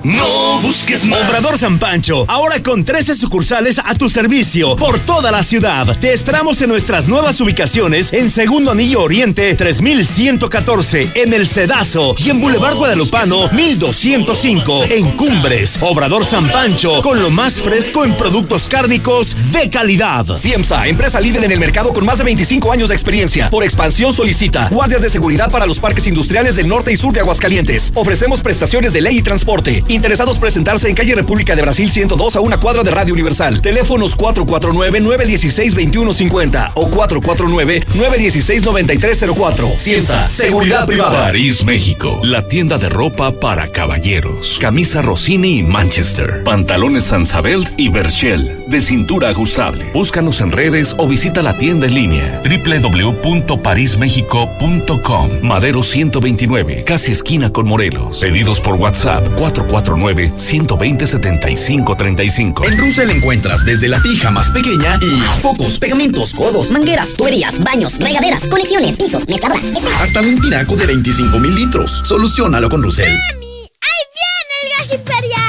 No 0.04 0.60
busques 0.62 1.06
más. 1.06 1.30
Obrador 1.30 1.60
San 1.60 1.78
Pancho, 1.78 2.26
ahora 2.28 2.62
con 2.64 2.84
13 2.84 3.14
sucursales 3.14 3.80
a 3.84 3.94
tu 3.94 4.10
servicio 4.10 4.76
por 4.76 5.00
toda 5.00 5.32
la 5.32 5.44
ciudad. 5.44 5.98
Te 6.00 6.12
esperamos 6.12 6.60
en 6.62 6.70
nuestras 6.70 7.08
nuevas 7.08 7.40
ubicaciones 7.40 8.12
en 8.12 8.32
Segundo 8.32 8.72
Anillo 8.72 9.04
Oriente 9.04 9.54
3114, 9.54 11.12
en 11.14 11.34
El 11.34 11.48
Cedazo 11.48 12.16
y 12.18 12.32
en 12.32 12.40
Boulevard 12.40 12.76
Guadalupano 12.76 13.50
1205, 13.52 14.86
en 14.90 15.12
Cumbres. 15.12 15.78
Obrador 15.82 16.26
San 16.26 16.50
Pancho, 16.50 17.02
con 17.02 17.22
lo 17.22 17.30
más 17.30 17.62
fresco 17.62 18.04
en 18.04 18.18
productos 18.18 18.68
cárnicos 18.70 19.36
de 19.52 19.70
calidad. 19.70 20.26
CIEMSA, 20.36 20.88
empresa 20.88 21.22
líder 21.22 21.44
en 21.44 21.52
el 21.52 21.60
mercado 21.60 21.94
con 21.94 22.06
más 22.06 22.18
de 22.18 22.24
25 22.24 22.72
años 22.72 22.90
de 22.90 22.96
experiencia. 22.96 23.52
Por 23.52 23.64
expansión 23.64 24.14
solicita 24.14 24.68
guardias 24.70 25.04
de 25.04 25.10
seguridad 25.10 25.52
para 25.52 25.68
los 25.68 25.80
parques 25.80 26.08
industriales 26.08 26.56
del 26.56 26.68
norte 26.68 26.92
y 26.92 26.98
sur 26.98 27.14
de 27.14 27.20
Aguascalientes. 27.20 27.92
Ofrecemos 27.94 28.42
prestaciones 28.42 28.94
de 28.94 29.02
ley 29.02 29.20
y 29.20 29.22
transporte. 29.22 29.84
Interesados 29.92 30.40
presentarse 30.40 30.88
en 30.88 30.96
calle 30.96 31.14
República 31.16 31.54
de 31.54 31.62
Brasil 31.62 31.92
102 31.92 32.38
a 32.38 32.40
una 32.40 32.58
cuadra 32.58 32.82
de 32.82 32.92
Radio 32.92 33.14
Universal. 33.14 33.62
Teléfonos 33.62 34.18
449-916-2150 34.18 36.72
o 36.76 36.90
449-916-9304. 36.90 39.78
Cienza, 39.78 40.30
seguridad 40.30 40.86
privada. 40.86 41.26
París, 41.26 41.66
México. 41.66 42.22
La 42.24 42.48
tienda 42.48 42.78
de 42.78 42.88
ropa 42.88 43.34
para 43.34 43.68
caballeros. 43.68 44.60
Camisa 44.62 45.02
Rossini 45.02 45.58
y 45.58 45.64
Manchester. 45.64 46.46
Pantalones 46.46 47.04
Sansabelt 47.04 47.78
y 47.78 47.90
Berchel. 47.90 48.64
De 48.68 48.80
cintura 48.80 49.28
ajustable. 49.28 49.92
Búscanos 49.92 50.40
en 50.40 50.54
redes 50.54 50.96
o 50.98 51.06
visita 51.06 51.42
la 51.42 51.58
tienda 51.58 51.88
en 51.88 51.96
línea. 51.96 52.42
www.parismexico.com. 52.46 55.30
Madero 55.42 55.84
129. 55.84 56.86
Casi 56.86 57.12
esquina 57.12 57.52
con 57.52 57.68
Morelos. 57.68 58.20
Pedidos 58.20 58.62
por 58.62 58.76
WhatsApp 58.76 59.28
44 59.36 59.81
449-120-7535. 59.84 62.68
En 62.68 62.78
Russell 62.78 63.10
encuentras 63.10 63.66
desde 63.66 63.88
la 63.88 64.00
pija 64.02 64.30
más 64.32 64.50
pequeña 64.52 64.98
y 65.02 65.22
focos, 65.42 65.80
pegamentos, 65.80 66.34
codos, 66.34 66.70
mangueras, 66.72 67.14
tuberías, 67.14 67.62
baños, 67.64 67.98
regaderas, 68.00 68.48
conexiones, 68.48 68.98
pisos, 68.98 69.26
mezcladoras. 69.28 69.64
Hasta 70.02 70.22
un 70.22 70.40
tinaco 70.40 70.76
de 70.76 70.86
25 70.88 71.40
mil 71.40 71.56
litros. 71.56 72.02
Solucionalo 72.04 72.70
con 72.70 72.84
Russell. 72.84 73.10
¡Mami! 73.10 73.70
¡Ahí 73.82 74.04
viene 74.16 74.54
el 74.64 74.70
gas 74.78 74.92
imperial! 74.98 75.42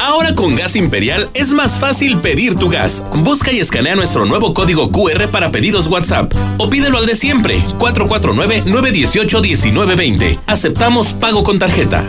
Ahora 0.00 0.34
con 0.34 0.54
Gas 0.54 0.76
Imperial 0.76 1.28
es 1.34 1.52
más 1.52 1.80
fácil 1.80 2.20
pedir 2.20 2.54
tu 2.56 2.68
gas. 2.68 3.02
Busca 3.16 3.50
y 3.50 3.58
escanea 3.60 3.96
nuestro 3.96 4.24
nuevo 4.26 4.52
código 4.54 4.90
QR 4.92 5.30
para 5.30 5.50
pedidos 5.50 5.88
WhatsApp 5.88 6.32
o 6.58 6.68
pídelo 6.70 6.98
al 6.98 7.06
de 7.06 7.16
siempre 7.16 7.64
449-918-1920. 7.78 10.38
Aceptamos 10.46 11.14
pago 11.14 11.42
con 11.42 11.58
tarjeta. 11.58 12.04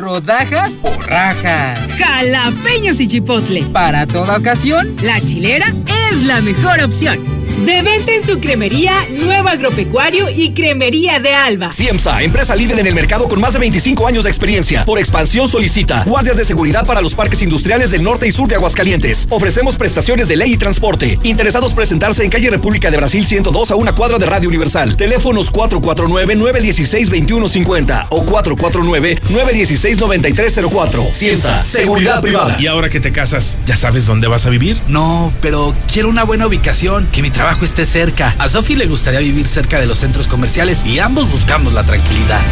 ¿Rodajas 0.00 0.72
o 0.82 0.90
rajas? 1.02 1.78
Jalapeños 1.98 3.00
y 3.00 3.06
chipotle. 3.06 3.64
Para 3.66 4.06
toda 4.06 4.38
ocasión, 4.38 4.96
La 5.02 5.20
chilera 5.20 5.66
es 6.10 6.22
la 6.22 6.40
mejor 6.40 6.82
opción. 6.82 7.39
De 7.58 7.82
venta 7.82 8.12
en 8.12 8.26
su 8.26 8.40
cremería 8.40 8.94
Nuevo 9.10 9.48
Agropecuario 9.48 10.28
y 10.30 10.52
Cremería 10.52 11.20
de 11.20 11.34
Alba. 11.34 11.70
CIEMSA, 11.70 12.22
empresa 12.22 12.56
líder 12.56 12.78
en 12.78 12.86
el 12.86 12.94
mercado 12.94 13.28
con 13.28 13.40
más 13.40 13.52
de 13.52 13.58
25 13.58 14.06
años 14.06 14.24
de 14.24 14.30
experiencia. 14.30 14.84
Por 14.84 14.98
expansión 14.98 15.48
solicita 15.48 16.04
guardias 16.04 16.36
de 16.36 16.44
seguridad 16.44 16.86
para 16.86 17.02
los 17.02 17.14
parques 17.14 17.42
industriales 17.42 17.90
del 17.90 18.02
norte 18.02 18.26
y 18.26 18.32
sur 18.32 18.48
de 18.48 18.54
Aguascalientes. 18.54 19.26
Ofrecemos 19.30 19.76
prestaciones 19.76 20.28
de 20.28 20.36
ley 20.36 20.54
y 20.54 20.56
transporte. 20.56 21.18
Interesados 21.22 21.74
presentarse 21.74 22.24
en 22.24 22.30
calle 22.30 22.48
República 22.50 22.90
de 22.90 22.96
Brasil 22.96 23.26
102 23.26 23.70
a 23.70 23.76
una 23.76 23.94
cuadra 23.94 24.18
de 24.18 24.24
Radio 24.26 24.48
Universal. 24.48 24.96
Teléfonos 24.96 25.52
449-916-2150 25.52 28.06
o 28.10 28.24
449-916-9304. 28.24 31.14
CIEMSA, 31.14 31.64
seguridad 31.64 32.22
privada. 32.22 32.56
Y 32.58 32.66
ahora 32.66 32.88
que 32.88 33.00
te 33.00 33.12
casas, 33.12 33.58
¿ya 33.66 33.76
sabes 33.76 34.06
dónde 34.06 34.28
vas 34.28 34.46
a 34.46 34.50
vivir? 34.50 34.80
No, 34.88 35.32
pero 35.40 35.74
quiero 35.92 36.08
una 36.08 36.24
buena 36.24 36.46
ubicación, 36.46 37.08
que 37.12 37.22
mi 37.22 37.30
trabajo 37.40 37.64
esté 37.64 37.86
cerca. 37.86 38.36
A 38.38 38.50
Sofi 38.50 38.76
le 38.76 38.84
gustaría 38.84 39.20
vivir 39.20 39.48
cerca 39.48 39.80
de 39.80 39.86
los 39.86 40.00
centros 40.00 40.28
comerciales 40.28 40.84
y 40.84 40.98
ambos 40.98 41.32
buscamos 41.32 41.72
la 41.72 41.84
tranquilidad. 41.84 42.42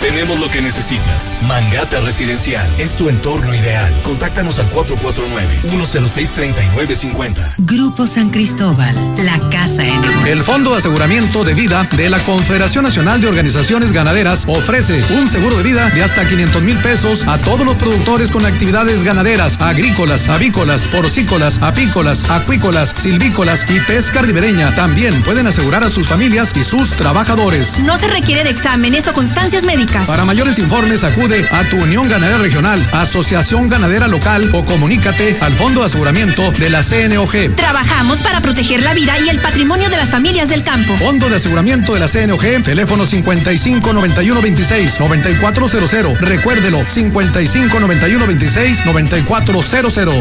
Tenemos 0.00 0.40
lo 0.40 0.48
que 0.48 0.62
necesitas. 0.62 1.38
Mangata 1.46 2.00
Residencial 2.00 2.66
es 2.78 2.96
tu 2.96 3.10
entorno 3.10 3.54
ideal. 3.54 3.92
Contáctanos 4.04 4.58
al 4.58 4.70
449-106-3950. 4.70 7.56
Grupo 7.58 8.06
San 8.06 8.30
Cristóbal, 8.30 8.96
la 9.22 9.38
casa 9.50 9.84
en 9.84 9.96
evolución. 9.96 10.15
El 10.26 10.42
Fondo 10.42 10.72
de 10.72 10.78
Aseguramiento 10.78 11.44
de 11.44 11.54
Vida 11.54 11.88
de 11.92 12.10
la 12.10 12.18
Confederación 12.18 12.82
Nacional 12.82 13.20
de 13.20 13.28
Organizaciones 13.28 13.92
Ganaderas 13.92 14.42
ofrece 14.48 15.04
un 15.10 15.28
seguro 15.28 15.56
de 15.56 15.62
vida 15.62 15.88
de 15.90 16.02
hasta 16.02 16.26
500 16.26 16.62
mil 16.62 16.76
pesos 16.78 17.22
a 17.28 17.38
todos 17.38 17.64
los 17.64 17.76
productores 17.76 18.32
con 18.32 18.44
actividades 18.44 19.04
ganaderas, 19.04 19.60
agrícolas, 19.60 20.28
avícolas, 20.28 20.88
porcícolas, 20.88 21.60
apícolas, 21.62 22.28
acuícolas, 22.28 22.92
silvícolas 22.96 23.66
y 23.70 23.78
pesca 23.78 24.20
ribereña. 24.20 24.74
También 24.74 25.22
pueden 25.22 25.46
asegurar 25.46 25.84
a 25.84 25.90
sus 25.90 26.08
familias 26.08 26.52
y 26.56 26.64
sus 26.64 26.90
trabajadores. 26.94 27.78
No 27.84 27.96
se 27.96 28.08
requiere 28.08 28.42
de 28.42 28.50
exámenes 28.50 29.06
o 29.06 29.12
constancias 29.12 29.64
médicas. 29.64 30.08
Para 30.08 30.24
mayores 30.24 30.58
informes 30.58 31.04
acude 31.04 31.46
a 31.52 31.62
tu 31.70 31.76
Unión 31.76 32.08
Ganadera 32.08 32.38
Regional, 32.38 32.84
Asociación 32.94 33.68
Ganadera 33.68 34.08
Local 34.08 34.50
o 34.54 34.64
comunícate 34.64 35.38
al 35.40 35.52
Fondo 35.52 35.82
de 35.82 35.86
Aseguramiento 35.86 36.50
de 36.50 36.68
la 36.68 36.82
CNOG. 36.82 37.54
Trabajamos 37.54 38.24
para 38.24 38.42
proteger 38.42 38.82
la 38.82 38.92
vida 38.92 39.16
y 39.20 39.28
el 39.28 39.38
patrimonio 39.38 39.88
de 39.88 39.96
las 39.96 40.10
familias 40.10 40.15
del 40.16 40.62
campo. 40.62 40.94
Fondo 40.96 41.28
de 41.28 41.36
Aseguramiento 41.36 41.92
de 41.92 42.00
la 42.00 42.08
CNOG, 42.08 42.62
teléfono 42.62 43.04
55 43.04 43.92
91 43.92 44.40
26 44.40 44.98
9400. 44.98 46.14
Recuérdelo, 46.20 46.82
55 46.88 47.78
91 47.78 48.26
26 48.26 48.86
9400. 48.86 50.14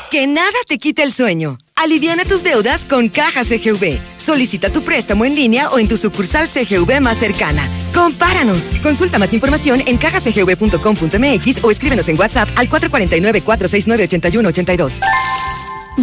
Que 0.09 0.25
nada 0.27 0.57
te 0.67 0.79
quite 0.79 1.03
el 1.03 1.13
sueño. 1.13 1.59
Aliviana 1.79 2.23
tus 2.25 2.43
deudas 2.43 2.83
con 2.83 3.07
Caja 3.07 3.45
CGV. 3.45 3.99
Solicita 4.17 4.69
tu 4.69 4.81
préstamo 4.81 5.23
en 5.23 5.33
línea 5.33 5.69
o 5.69 5.79
en 5.79 5.87
tu 5.87 5.95
sucursal 5.95 6.49
CGV 6.49 6.99
más 6.99 7.17
cercana. 7.17 7.65
Compáranos. 7.93 8.75
Consulta 8.83 9.17
más 9.17 9.31
información 9.33 9.81
en 9.85 9.97
cajacgv.com.mx 9.97 11.63
o 11.63 11.71
escríbenos 11.71 12.09
en 12.09 12.19
WhatsApp 12.19 12.49
al 12.57 12.69
449-469-8182. 12.69 14.99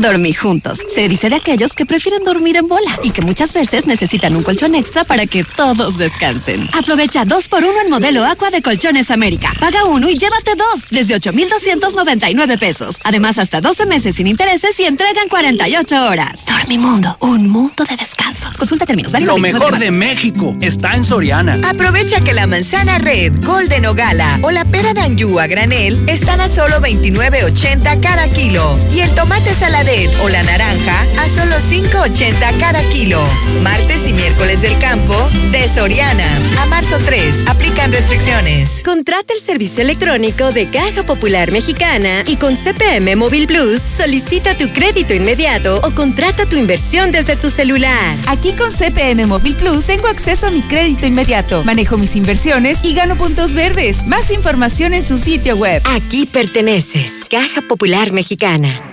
Dormir 0.01 0.37
juntos. 0.37 0.79
Se 0.95 1.09
dice 1.09 1.29
de 1.29 1.37
aquellos 1.37 1.73
que 1.75 1.87
prefieren 1.87 2.25
dormir 2.25 2.57
en 2.57 2.69
bola 2.69 2.99
y 3.03 3.11
que 3.11 3.23
muchas 3.23 3.53
veces 3.53 3.87
necesitan 3.87 4.35
un 4.35 4.43
colchón 4.43 4.75
extra 4.75 5.05
para 5.05 5.27
que 5.27 5.45
todos 5.45 5.99
descansen. 5.99 6.69
Aprovecha 6.73 7.25
dos 7.25 7.49
por 7.49 7.65
uno 7.65 7.81
en 7.85 7.91
modelo 7.91 8.25
Aqua 8.25 8.51
de 8.51 8.63
Colchones 8.63 9.11
América. 9.11 9.53
Paga 9.61 9.85
uno 9.85 10.09
y 10.09 10.17
llévate 10.17 10.55
dos 10.55 10.87
desde 10.91 11.15
8,299 11.15 12.59
pesos. 12.59 12.97
Además, 13.05 13.39
hasta 13.39 13.61
12 13.61 13.87
meses 13.87 14.17
sin 14.17 14.27
intereses 14.27 14.79
y 14.81 14.85
entregan 14.85 15.29
48 15.29 16.07
horas. 16.07 16.46
Dormimundo, 16.67 17.17
un 17.21 17.49
mundo 17.49 17.85
de 17.89 17.97
descanso. 17.97 18.51
Consulta 18.59 18.85
términos. 18.85 19.13
Lo 19.21 19.39
mejor 19.39 19.79
de 19.79 19.93
México 19.93 20.57
está 20.61 20.97
en 20.97 21.05
Soriana. 21.05 21.57
Aprovecha 21.65 22.19
que 22.19 22.33
la 22.33 22.49
manzana 22.49 22.99
red, 22.99 23.33
golden 23.45 23.87
o 23.87 23.95
gala 23.95 24.41
o 24.43 24.51
la 24.51 24.65
pera 24.65 24.93
d'Anjou 24.93 25.39
a 25.39 25.47
granel 25.47 26.03
están 26.09 26.41
a 26.41 26.49
solo 26.49 26.81
29.80 26.81 28.01
cada 28.01 28.27
kilo. 28.31 28.77
Y 28.93 28.99
el 28.99 29.15
tomate 29.15 29.55
saladet 29.55 30.11
o 30.25 30.29
la 30.29 30.43
naranja 30.43 31.03
a 31.21 31.29
solo 31.29 31.55
5.80 31.71 32.59
cada 32.59 32.83
kilo. 32.91 33.23
Martes 33.63 34.09
y 34.09 34.13
miércoles 34.13 34.61
del 34.61 34.77
campo 34.81 35.15
de 35.53 35.69
Soriana. 35.73 36.27
A 36.61 36.67
marzo 36.67 36.99
3. 36.99 37.45
Aplican 37.47 37.93
restricciones. 37.93 38.83
Contrata 38.85 39.35
el 39.35 39.41
servicio 39.41 39.83
electrónico 39.83 40.51
de 40.51 40.67
Caja 40.67 41.05
Popular 41.05 41.53
Mexicana 41.53 42.25
y 42.27 42.35
con 42.37 42.57
CPM 42.57 43.15
Móvil 43.15 43.47
Plus 43.47 43.81
solicita 43.81 44.59
tu 44.59 44.73
crédito 44.73 45.15
inmediato 45.15 45.81
o 45.85 45.93
contrata 45.93 46.45
tu 46.45 46.56
inversión 46.59 47.13
desde 47.13 47.37
tu 47.37 47.51
celular. 47.51 48.17
Aquí 48.29 48.53
con 48.53 48.71
CPM 48.71 49.27
Móvil 49.27 49.55
Plus 49.55 49.87
tengo 49.87 50.09
acceso 50.09 50.47
a 50.47 50.51
mi 50.51 50.63
crédito 50.63 51.07
inmediato. 51.07 51.65
Manejo 51.65 51.99
mis 51.99 52.17
inversiones 52.17 52.79
y 52.85 52.95
gano 52.95 53.17
puntos 53.17 53.55
verdes. 53.55 54.07
Más 54.07 54.31
información 54.31 54.95
en 54.95 55.07
su 55.07 55.19
sitio 55.19 55.57
web. 55.57 55.83
Aquí 55.85 56.27
perteneces. 56.27 57.27
Caja 57.31 57.63
Popular 57.63 58.13
Mexicana. 58.13 58.93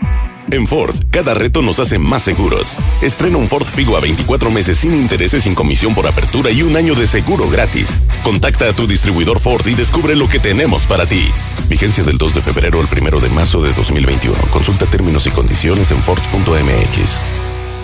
En 0.51 0.68
Ford, 0.68 0.95
cada 1.09 1.34
reto 1.34 1.61
nos 1.61 1.80
hace 1.80 1.97
más 1.97 2.24
seguros. 2.24 2.76
Estrena 3.01 3.38
un 3.38 3.47
Ford 3.47 3.66
Figo 3.66 3.97
a 3.97 4.01
24 4.01 4.51
meses 4.51 4.78
sin 4.78 4.93
intereses, 4.93 5.43
sin 5.43 5.55
comisión 5.55 5.95
por 5.95 6.05
apertura 6.05 6.51
y 6.51 6.61
un 6.61 6.76
año 6.76 6.95
de 6.95 7.07
seguro 7.07 7.49
gratis. 7.49 7.99
Contacta 8.24 8.70
a 8.70 8.74
tu 8.74 8.86
distribuidor 8.86 9.39
Ford 9.39 9.66
y 9.66 9.74
descubre 9.74 10.16
lo 10.16 10.28
que 10.28 10.39
tenemos 10.39 10.86
para 10.86 11.05
ti. 11.05 11.28
Vigencia 11.70 12.03
del 12.03 12.18
2 12.18 12.36
de 12.36 12.41
febrero 12.41 12.80
al 12.80 12.88
1 12.88 13.20
de 13.20 13.30
marzo 13.30 13.61
de 13.61 13.74
2021. 13.74 14.38
Consulta 14.51 14.86
términos 14.86 15.26
y 15.28 15.32
condiciones 15.32 15.91
en 15.91 15.97
Ford.mx. 15.97 17.42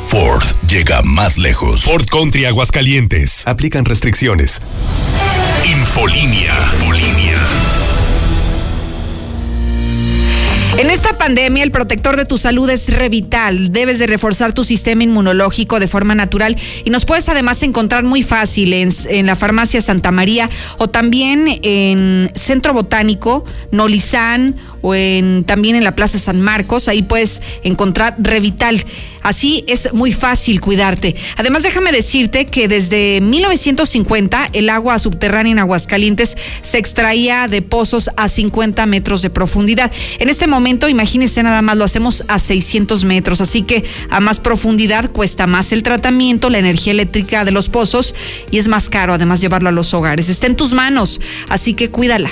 Ford 0.10 0.42
llega 0.68 1.04
más 1.04 1.38
lejos. 1.38 1.84
Ford 1.84 2.08
Country 2.10 2.46
Aguascalientes. 2.46 3.48
Aplican 3.48 3.86
restricciones. 3.86 4.60
Infolinia. 5.64 6.52
Infolinia. 6.74 7.36
En 10.80 10.90
esta 10.90 11.16
pandemia, 11.16 11.62
el 11.62 11.70
protector 11.70 12.18
de 12.18 12.26
tu 12.26 12.40
salud 12.40 12.68
es 12.72 12.92
Revital. 12.92 13.72
Debes 13.72 14.00
de 14.00 14.08
reforzar 14.08 14.52
tu 14.54 14.64
sistema 14.64 15.04
inmunológico 15.04 15.80
de 15.80 15.88
forma 15.88 16.16
natural 16.16 16.56
y 16.84 16.90
nos 16.90 17.06
puedes 17.06 17.30
además 17.30 17.62
encontrar 17.62 18.04
muy 18.04 18.24
fácil 18.24 18.74
en, 18.74 18.90
en 19.10 19.28
la 19.28 19.36
farmacia 19.36 19.80
Santa 19.80 20.10
María 20.10 20.50
o 20.80 20.88
también 20.90 21.60
en 21.62 22.32
Centro 22.34 22.74
Botánico, 22.74 23.44
Nolizán 23.72 24.56
o 24.82 24.96
en, 24.96 25.44
también 25.44 25.76
en 25.76 25.84
la 25.84 25.96
Plaza 25.96 26.20
San 26.20 26.42
Marcos. 26.42 26.88
Ahí 26.88 27.02
puedes 27.02 27.42
encontrar 27.64 28.16
Revital. 28.18 28.84
Así 29.22 29.66
es 29.68 29.94
muy 29.94 30.14
fácil 30.14 30.62
cuidarte. 30.62 31.16
Además, 31.36 31.64
déjame 31.64 31.92
decirte 31.92 32.46
que 32.46 32.68
desde 32.68 33.20
1950 33.22 34.50
el 34.54 34.70
agua 34.70 34.98
subterránea 34.98 35.52
en 35.52 35.60
Aguascalientes 35.60 36.38
se 36.62 36.78
extraía 36.78 37.48
de 37.48 37.62
pozos 37.62 38.10
a 38.16 38.30
50 38.30 38.86
metros 38.86 39.22
de 39.22 39.30
profundidad. 39.30 39.92
En 40.20 40.30
este 40.30 40.48
momento, 40.48 40.88
imagínense 40.88 41.44
nada 41.44 41.62
más, 41.62 41.78
lo 41.78 41.84
hacemos 41.84 42.24
a 42.28 42.40
600 42.40 43.04
metros. 43.04 43.42
Así 43.42 43.64
que 43.64 43.84
a 44.10 44.20
más 44.20 44.40
profundidad 44.40 45.12
cuesta 45.12 45.48
más 45.48 45.74
el 45.74 45.84
tratamiento, 45.84 46.50
la 46.50 46.60
energía 46.60 46.92
eléctrica 46.92 47.44
de 47.44 47.52
los 47.52 47.68
pozos 47.68 48.16
y 48.52 48.58
es 48.58 48.68
más 48.68 48.90
caro 48.90 49.14
además 49.14 49.42
llevarlo 49.42 49.70
a 49.70 49.72
los 49.72 49.94
hogares. 49.94 50.30
Está 50.30 50.48
en 50.48 50.56
tus 50.56 50.74
manos, 50.74 51.20
así 51.50 51.74
que 51.74 51.90
cuídala. 51.90 52.32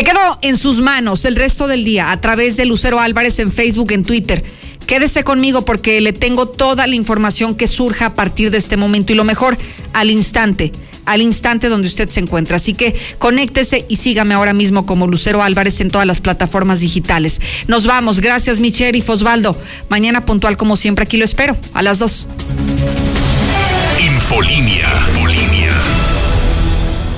Me 0.00 0.06
quedo 0.06 0.38
en 0.40 0.56
sus 0.56 0.80
manos 0.80 1.26
el 1.26 1.36
resto 1.36 1.66
del 1.66 1.84
día 1.84 2.10
a 2.10 2.18
través 2.22 2.56
de 2.56 2.64
Lucero 2.64 3.00
Álvarez 3.00 3.38
en 3.38 3.52
Facebook, 3.52 3.92
en 3.92 4.02
Twitter. 4.02 4.42
Quédese 4.86 5.24
conmigo 5.24 5.66
porque 5.66 6.00
le 6.00 6.14
tengo 6.14 6.48
toda 6.48 6.86
la 6.86 6.94
información 6.94 7.54
que 7.54 7.66
surja 7.66 8.06
a 8.06 8.14
partir 8.14 8.50
de 8.50 8.56
este 8.56 8.78
momento 8.78 9.12
y 9.12 9.16
lo 9.16 9.24
mejor 9.24 9.58
al 9.92 10.10
instante, 10.10 10.72
al 11.04 11.20
instante 11.20 11.68
donde 11.68 11.86
usted 11.86 12.08
se 12.08 12.20
encuentra. 12.20 12.56
Así 12.56 12.72
que 12.72 12.98
conéctese 13.18 13.84
y 13.90 13.96
sígame 13.96 14.32
ahora 14.32 14.54
mismo 14.54 14.86
como 14.86 15.06
Lucero 15.06 15.42
Álvarez 15.42 15.82
en 15.82 15.90
todas 15.90 16.06
las 16.06 16.22
plataformas 16.22 16.80
digitales. 16.80 17.42
Nos 17.68 17.86
vamos. 17.86 18.20
Gracias, 18.20 18.58
Michelle 18.58 18.96
y 18.96 19.02
Fosbaldo. 19.02 19.54
Mañana 19.90 20.24
puntual 20.24 20.56
como 20.56 20.78
siempre 20.78 21.02
aquí 21.02 21.18
lo 21.18 21.26
espero 21.26 21.58
a 21.74 21.82
las 21.82 21.98
dos. 21.98 22.26
Infolinia. 23.98 24.88
Infolinia. 25.08 25.59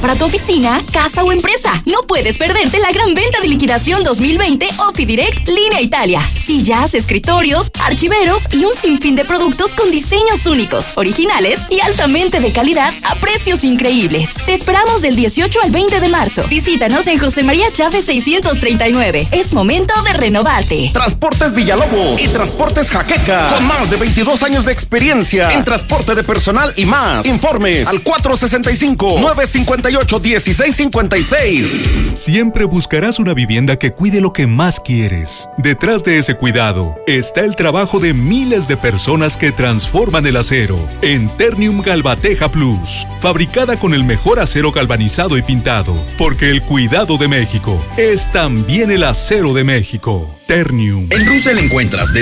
Para 0.02 0.16
tu 0.16 0.24
oficina, 0.24 0.80
casa 0.92 1.22
o 1.22 1.30
empresa, 1.30 1.80
no 1.86 2.02
puedes 2.08 2.36
perderte 2.36 2.80
la 2.80 2.90
gran 2.90 3.14
venta 3.14 3.40
de 3.40 3.46
liquidación 3.46 4.02
2020 4.02 4.66
Direct 4.96 5.46
Línea 5.46 5.80
Italia. 5.80 6.20
Sillas, 6.20 6.94
escritorios, 6.94 7.70
archiveros 7.84 8.48
y 8.52 8.64
un 8.64 8.74
sinfín 8.74 9.14
de 9.14 9.24
productos 9.24 9.76
con 9.76 9.92
diseños 9.92 10.44
únicos, 10.46 10.92
originales 10.96 11.60
y 11.70 11.80
altamente 11.80 12.40
de 12.40 12.50
calidad 12.50 12.92
a 13.04 13.14
precios 13.16 13.62
increíbles. 13.62 14.30
Te 14.44 14.54
esperamos 14.54 15.02
del 15.02 15.14
18 15.14 15.60
al 15.62 15.70
20 15.70 16.00
de 16.00 16.08
marzo. 16.08 16.42
Visítanos 16.48 17.06
en 17.06 17.20
José 17.20 17.44
María 17.44 17.66
Chávez 17.72 18.04
639. 18.04 19.28
Es 19.30 19.54
momento 19.54 19.94
de 20.02 20.14
renovarte. 20.14 20.90
Transportes 20.92 21.54
Villalobos 21.54 22.20
y 22.20 22.26
Transportes 22.26 22.90
Jaqueca. 22.90 23.54
Con 23.54 23.66
más 23.68 23.88
de 23.88 23.96
22 23.98 24.42
años 24.42 24.64
de 24.64 24.72
experiencia 24.72 25.50
en 25.52 25.62
transporte 25.62 26.16
de 26.16 26.24
personal 26.24 26.72
y 26.76 26.86
más. 26.86 27.24
Informes 27.24 27.86
al 27.86 28.02
465 28.02 29.20
951 29.20 29.91
1656. 29.98 32.14
Siempre 32.14 32.64
buscarás 32.64 33.18
una 33.18 33.34
vivienda 33.34 33.76
que 33.76 33.92
cuide 33.92 34.20
lo 34.20 34.32
que 34.32 34.46
más 34.46 34.80
quieres. 34.80 35.48
Detrás 35.58 36.04
de 36.04 36.18
ese 36.18 36.34
cuidado 36.34 36.96
está 37.06 37.42
el 37.42 37.56
trabajo 37.56 38.00
de 38.00 38.14
miles 38.14 38.68
de 38.68 38.76
personas 38.76 39.36
que 39.36 39.52
transforman 39.52 40.26
el 40.26 40.36
acero 40.36 40.78
en 41.02 41.28
Ternium 41.36 41.82
Galvateja 41.82 42.50
Plus, 42.50 43.06
fabricada 43.20 43.78
con 43.78 43.94
el 43.94 44.04
mejor 44.04 44.40
acero 44.40 44.72
galvanizado 44.72 45.36
y 45.36 45.42
pintado, 45.42 45.94
porque 46.16 46.50
el 46.50 46.62
cuidado 46.62 47.18
de 47.18 47.28
México 47.28 47.84
es 47.96 48.30
también 48.30 48.90
el 48.90 49.04
acero 49.04 49.54
de 49.54 49.64
México. 49.64 50.38
Ternium. 50.46 51.06
En 51.10 51.26
Russell 51.26 51.58
encuentras 51.58 52.12
desde 52.12 52.20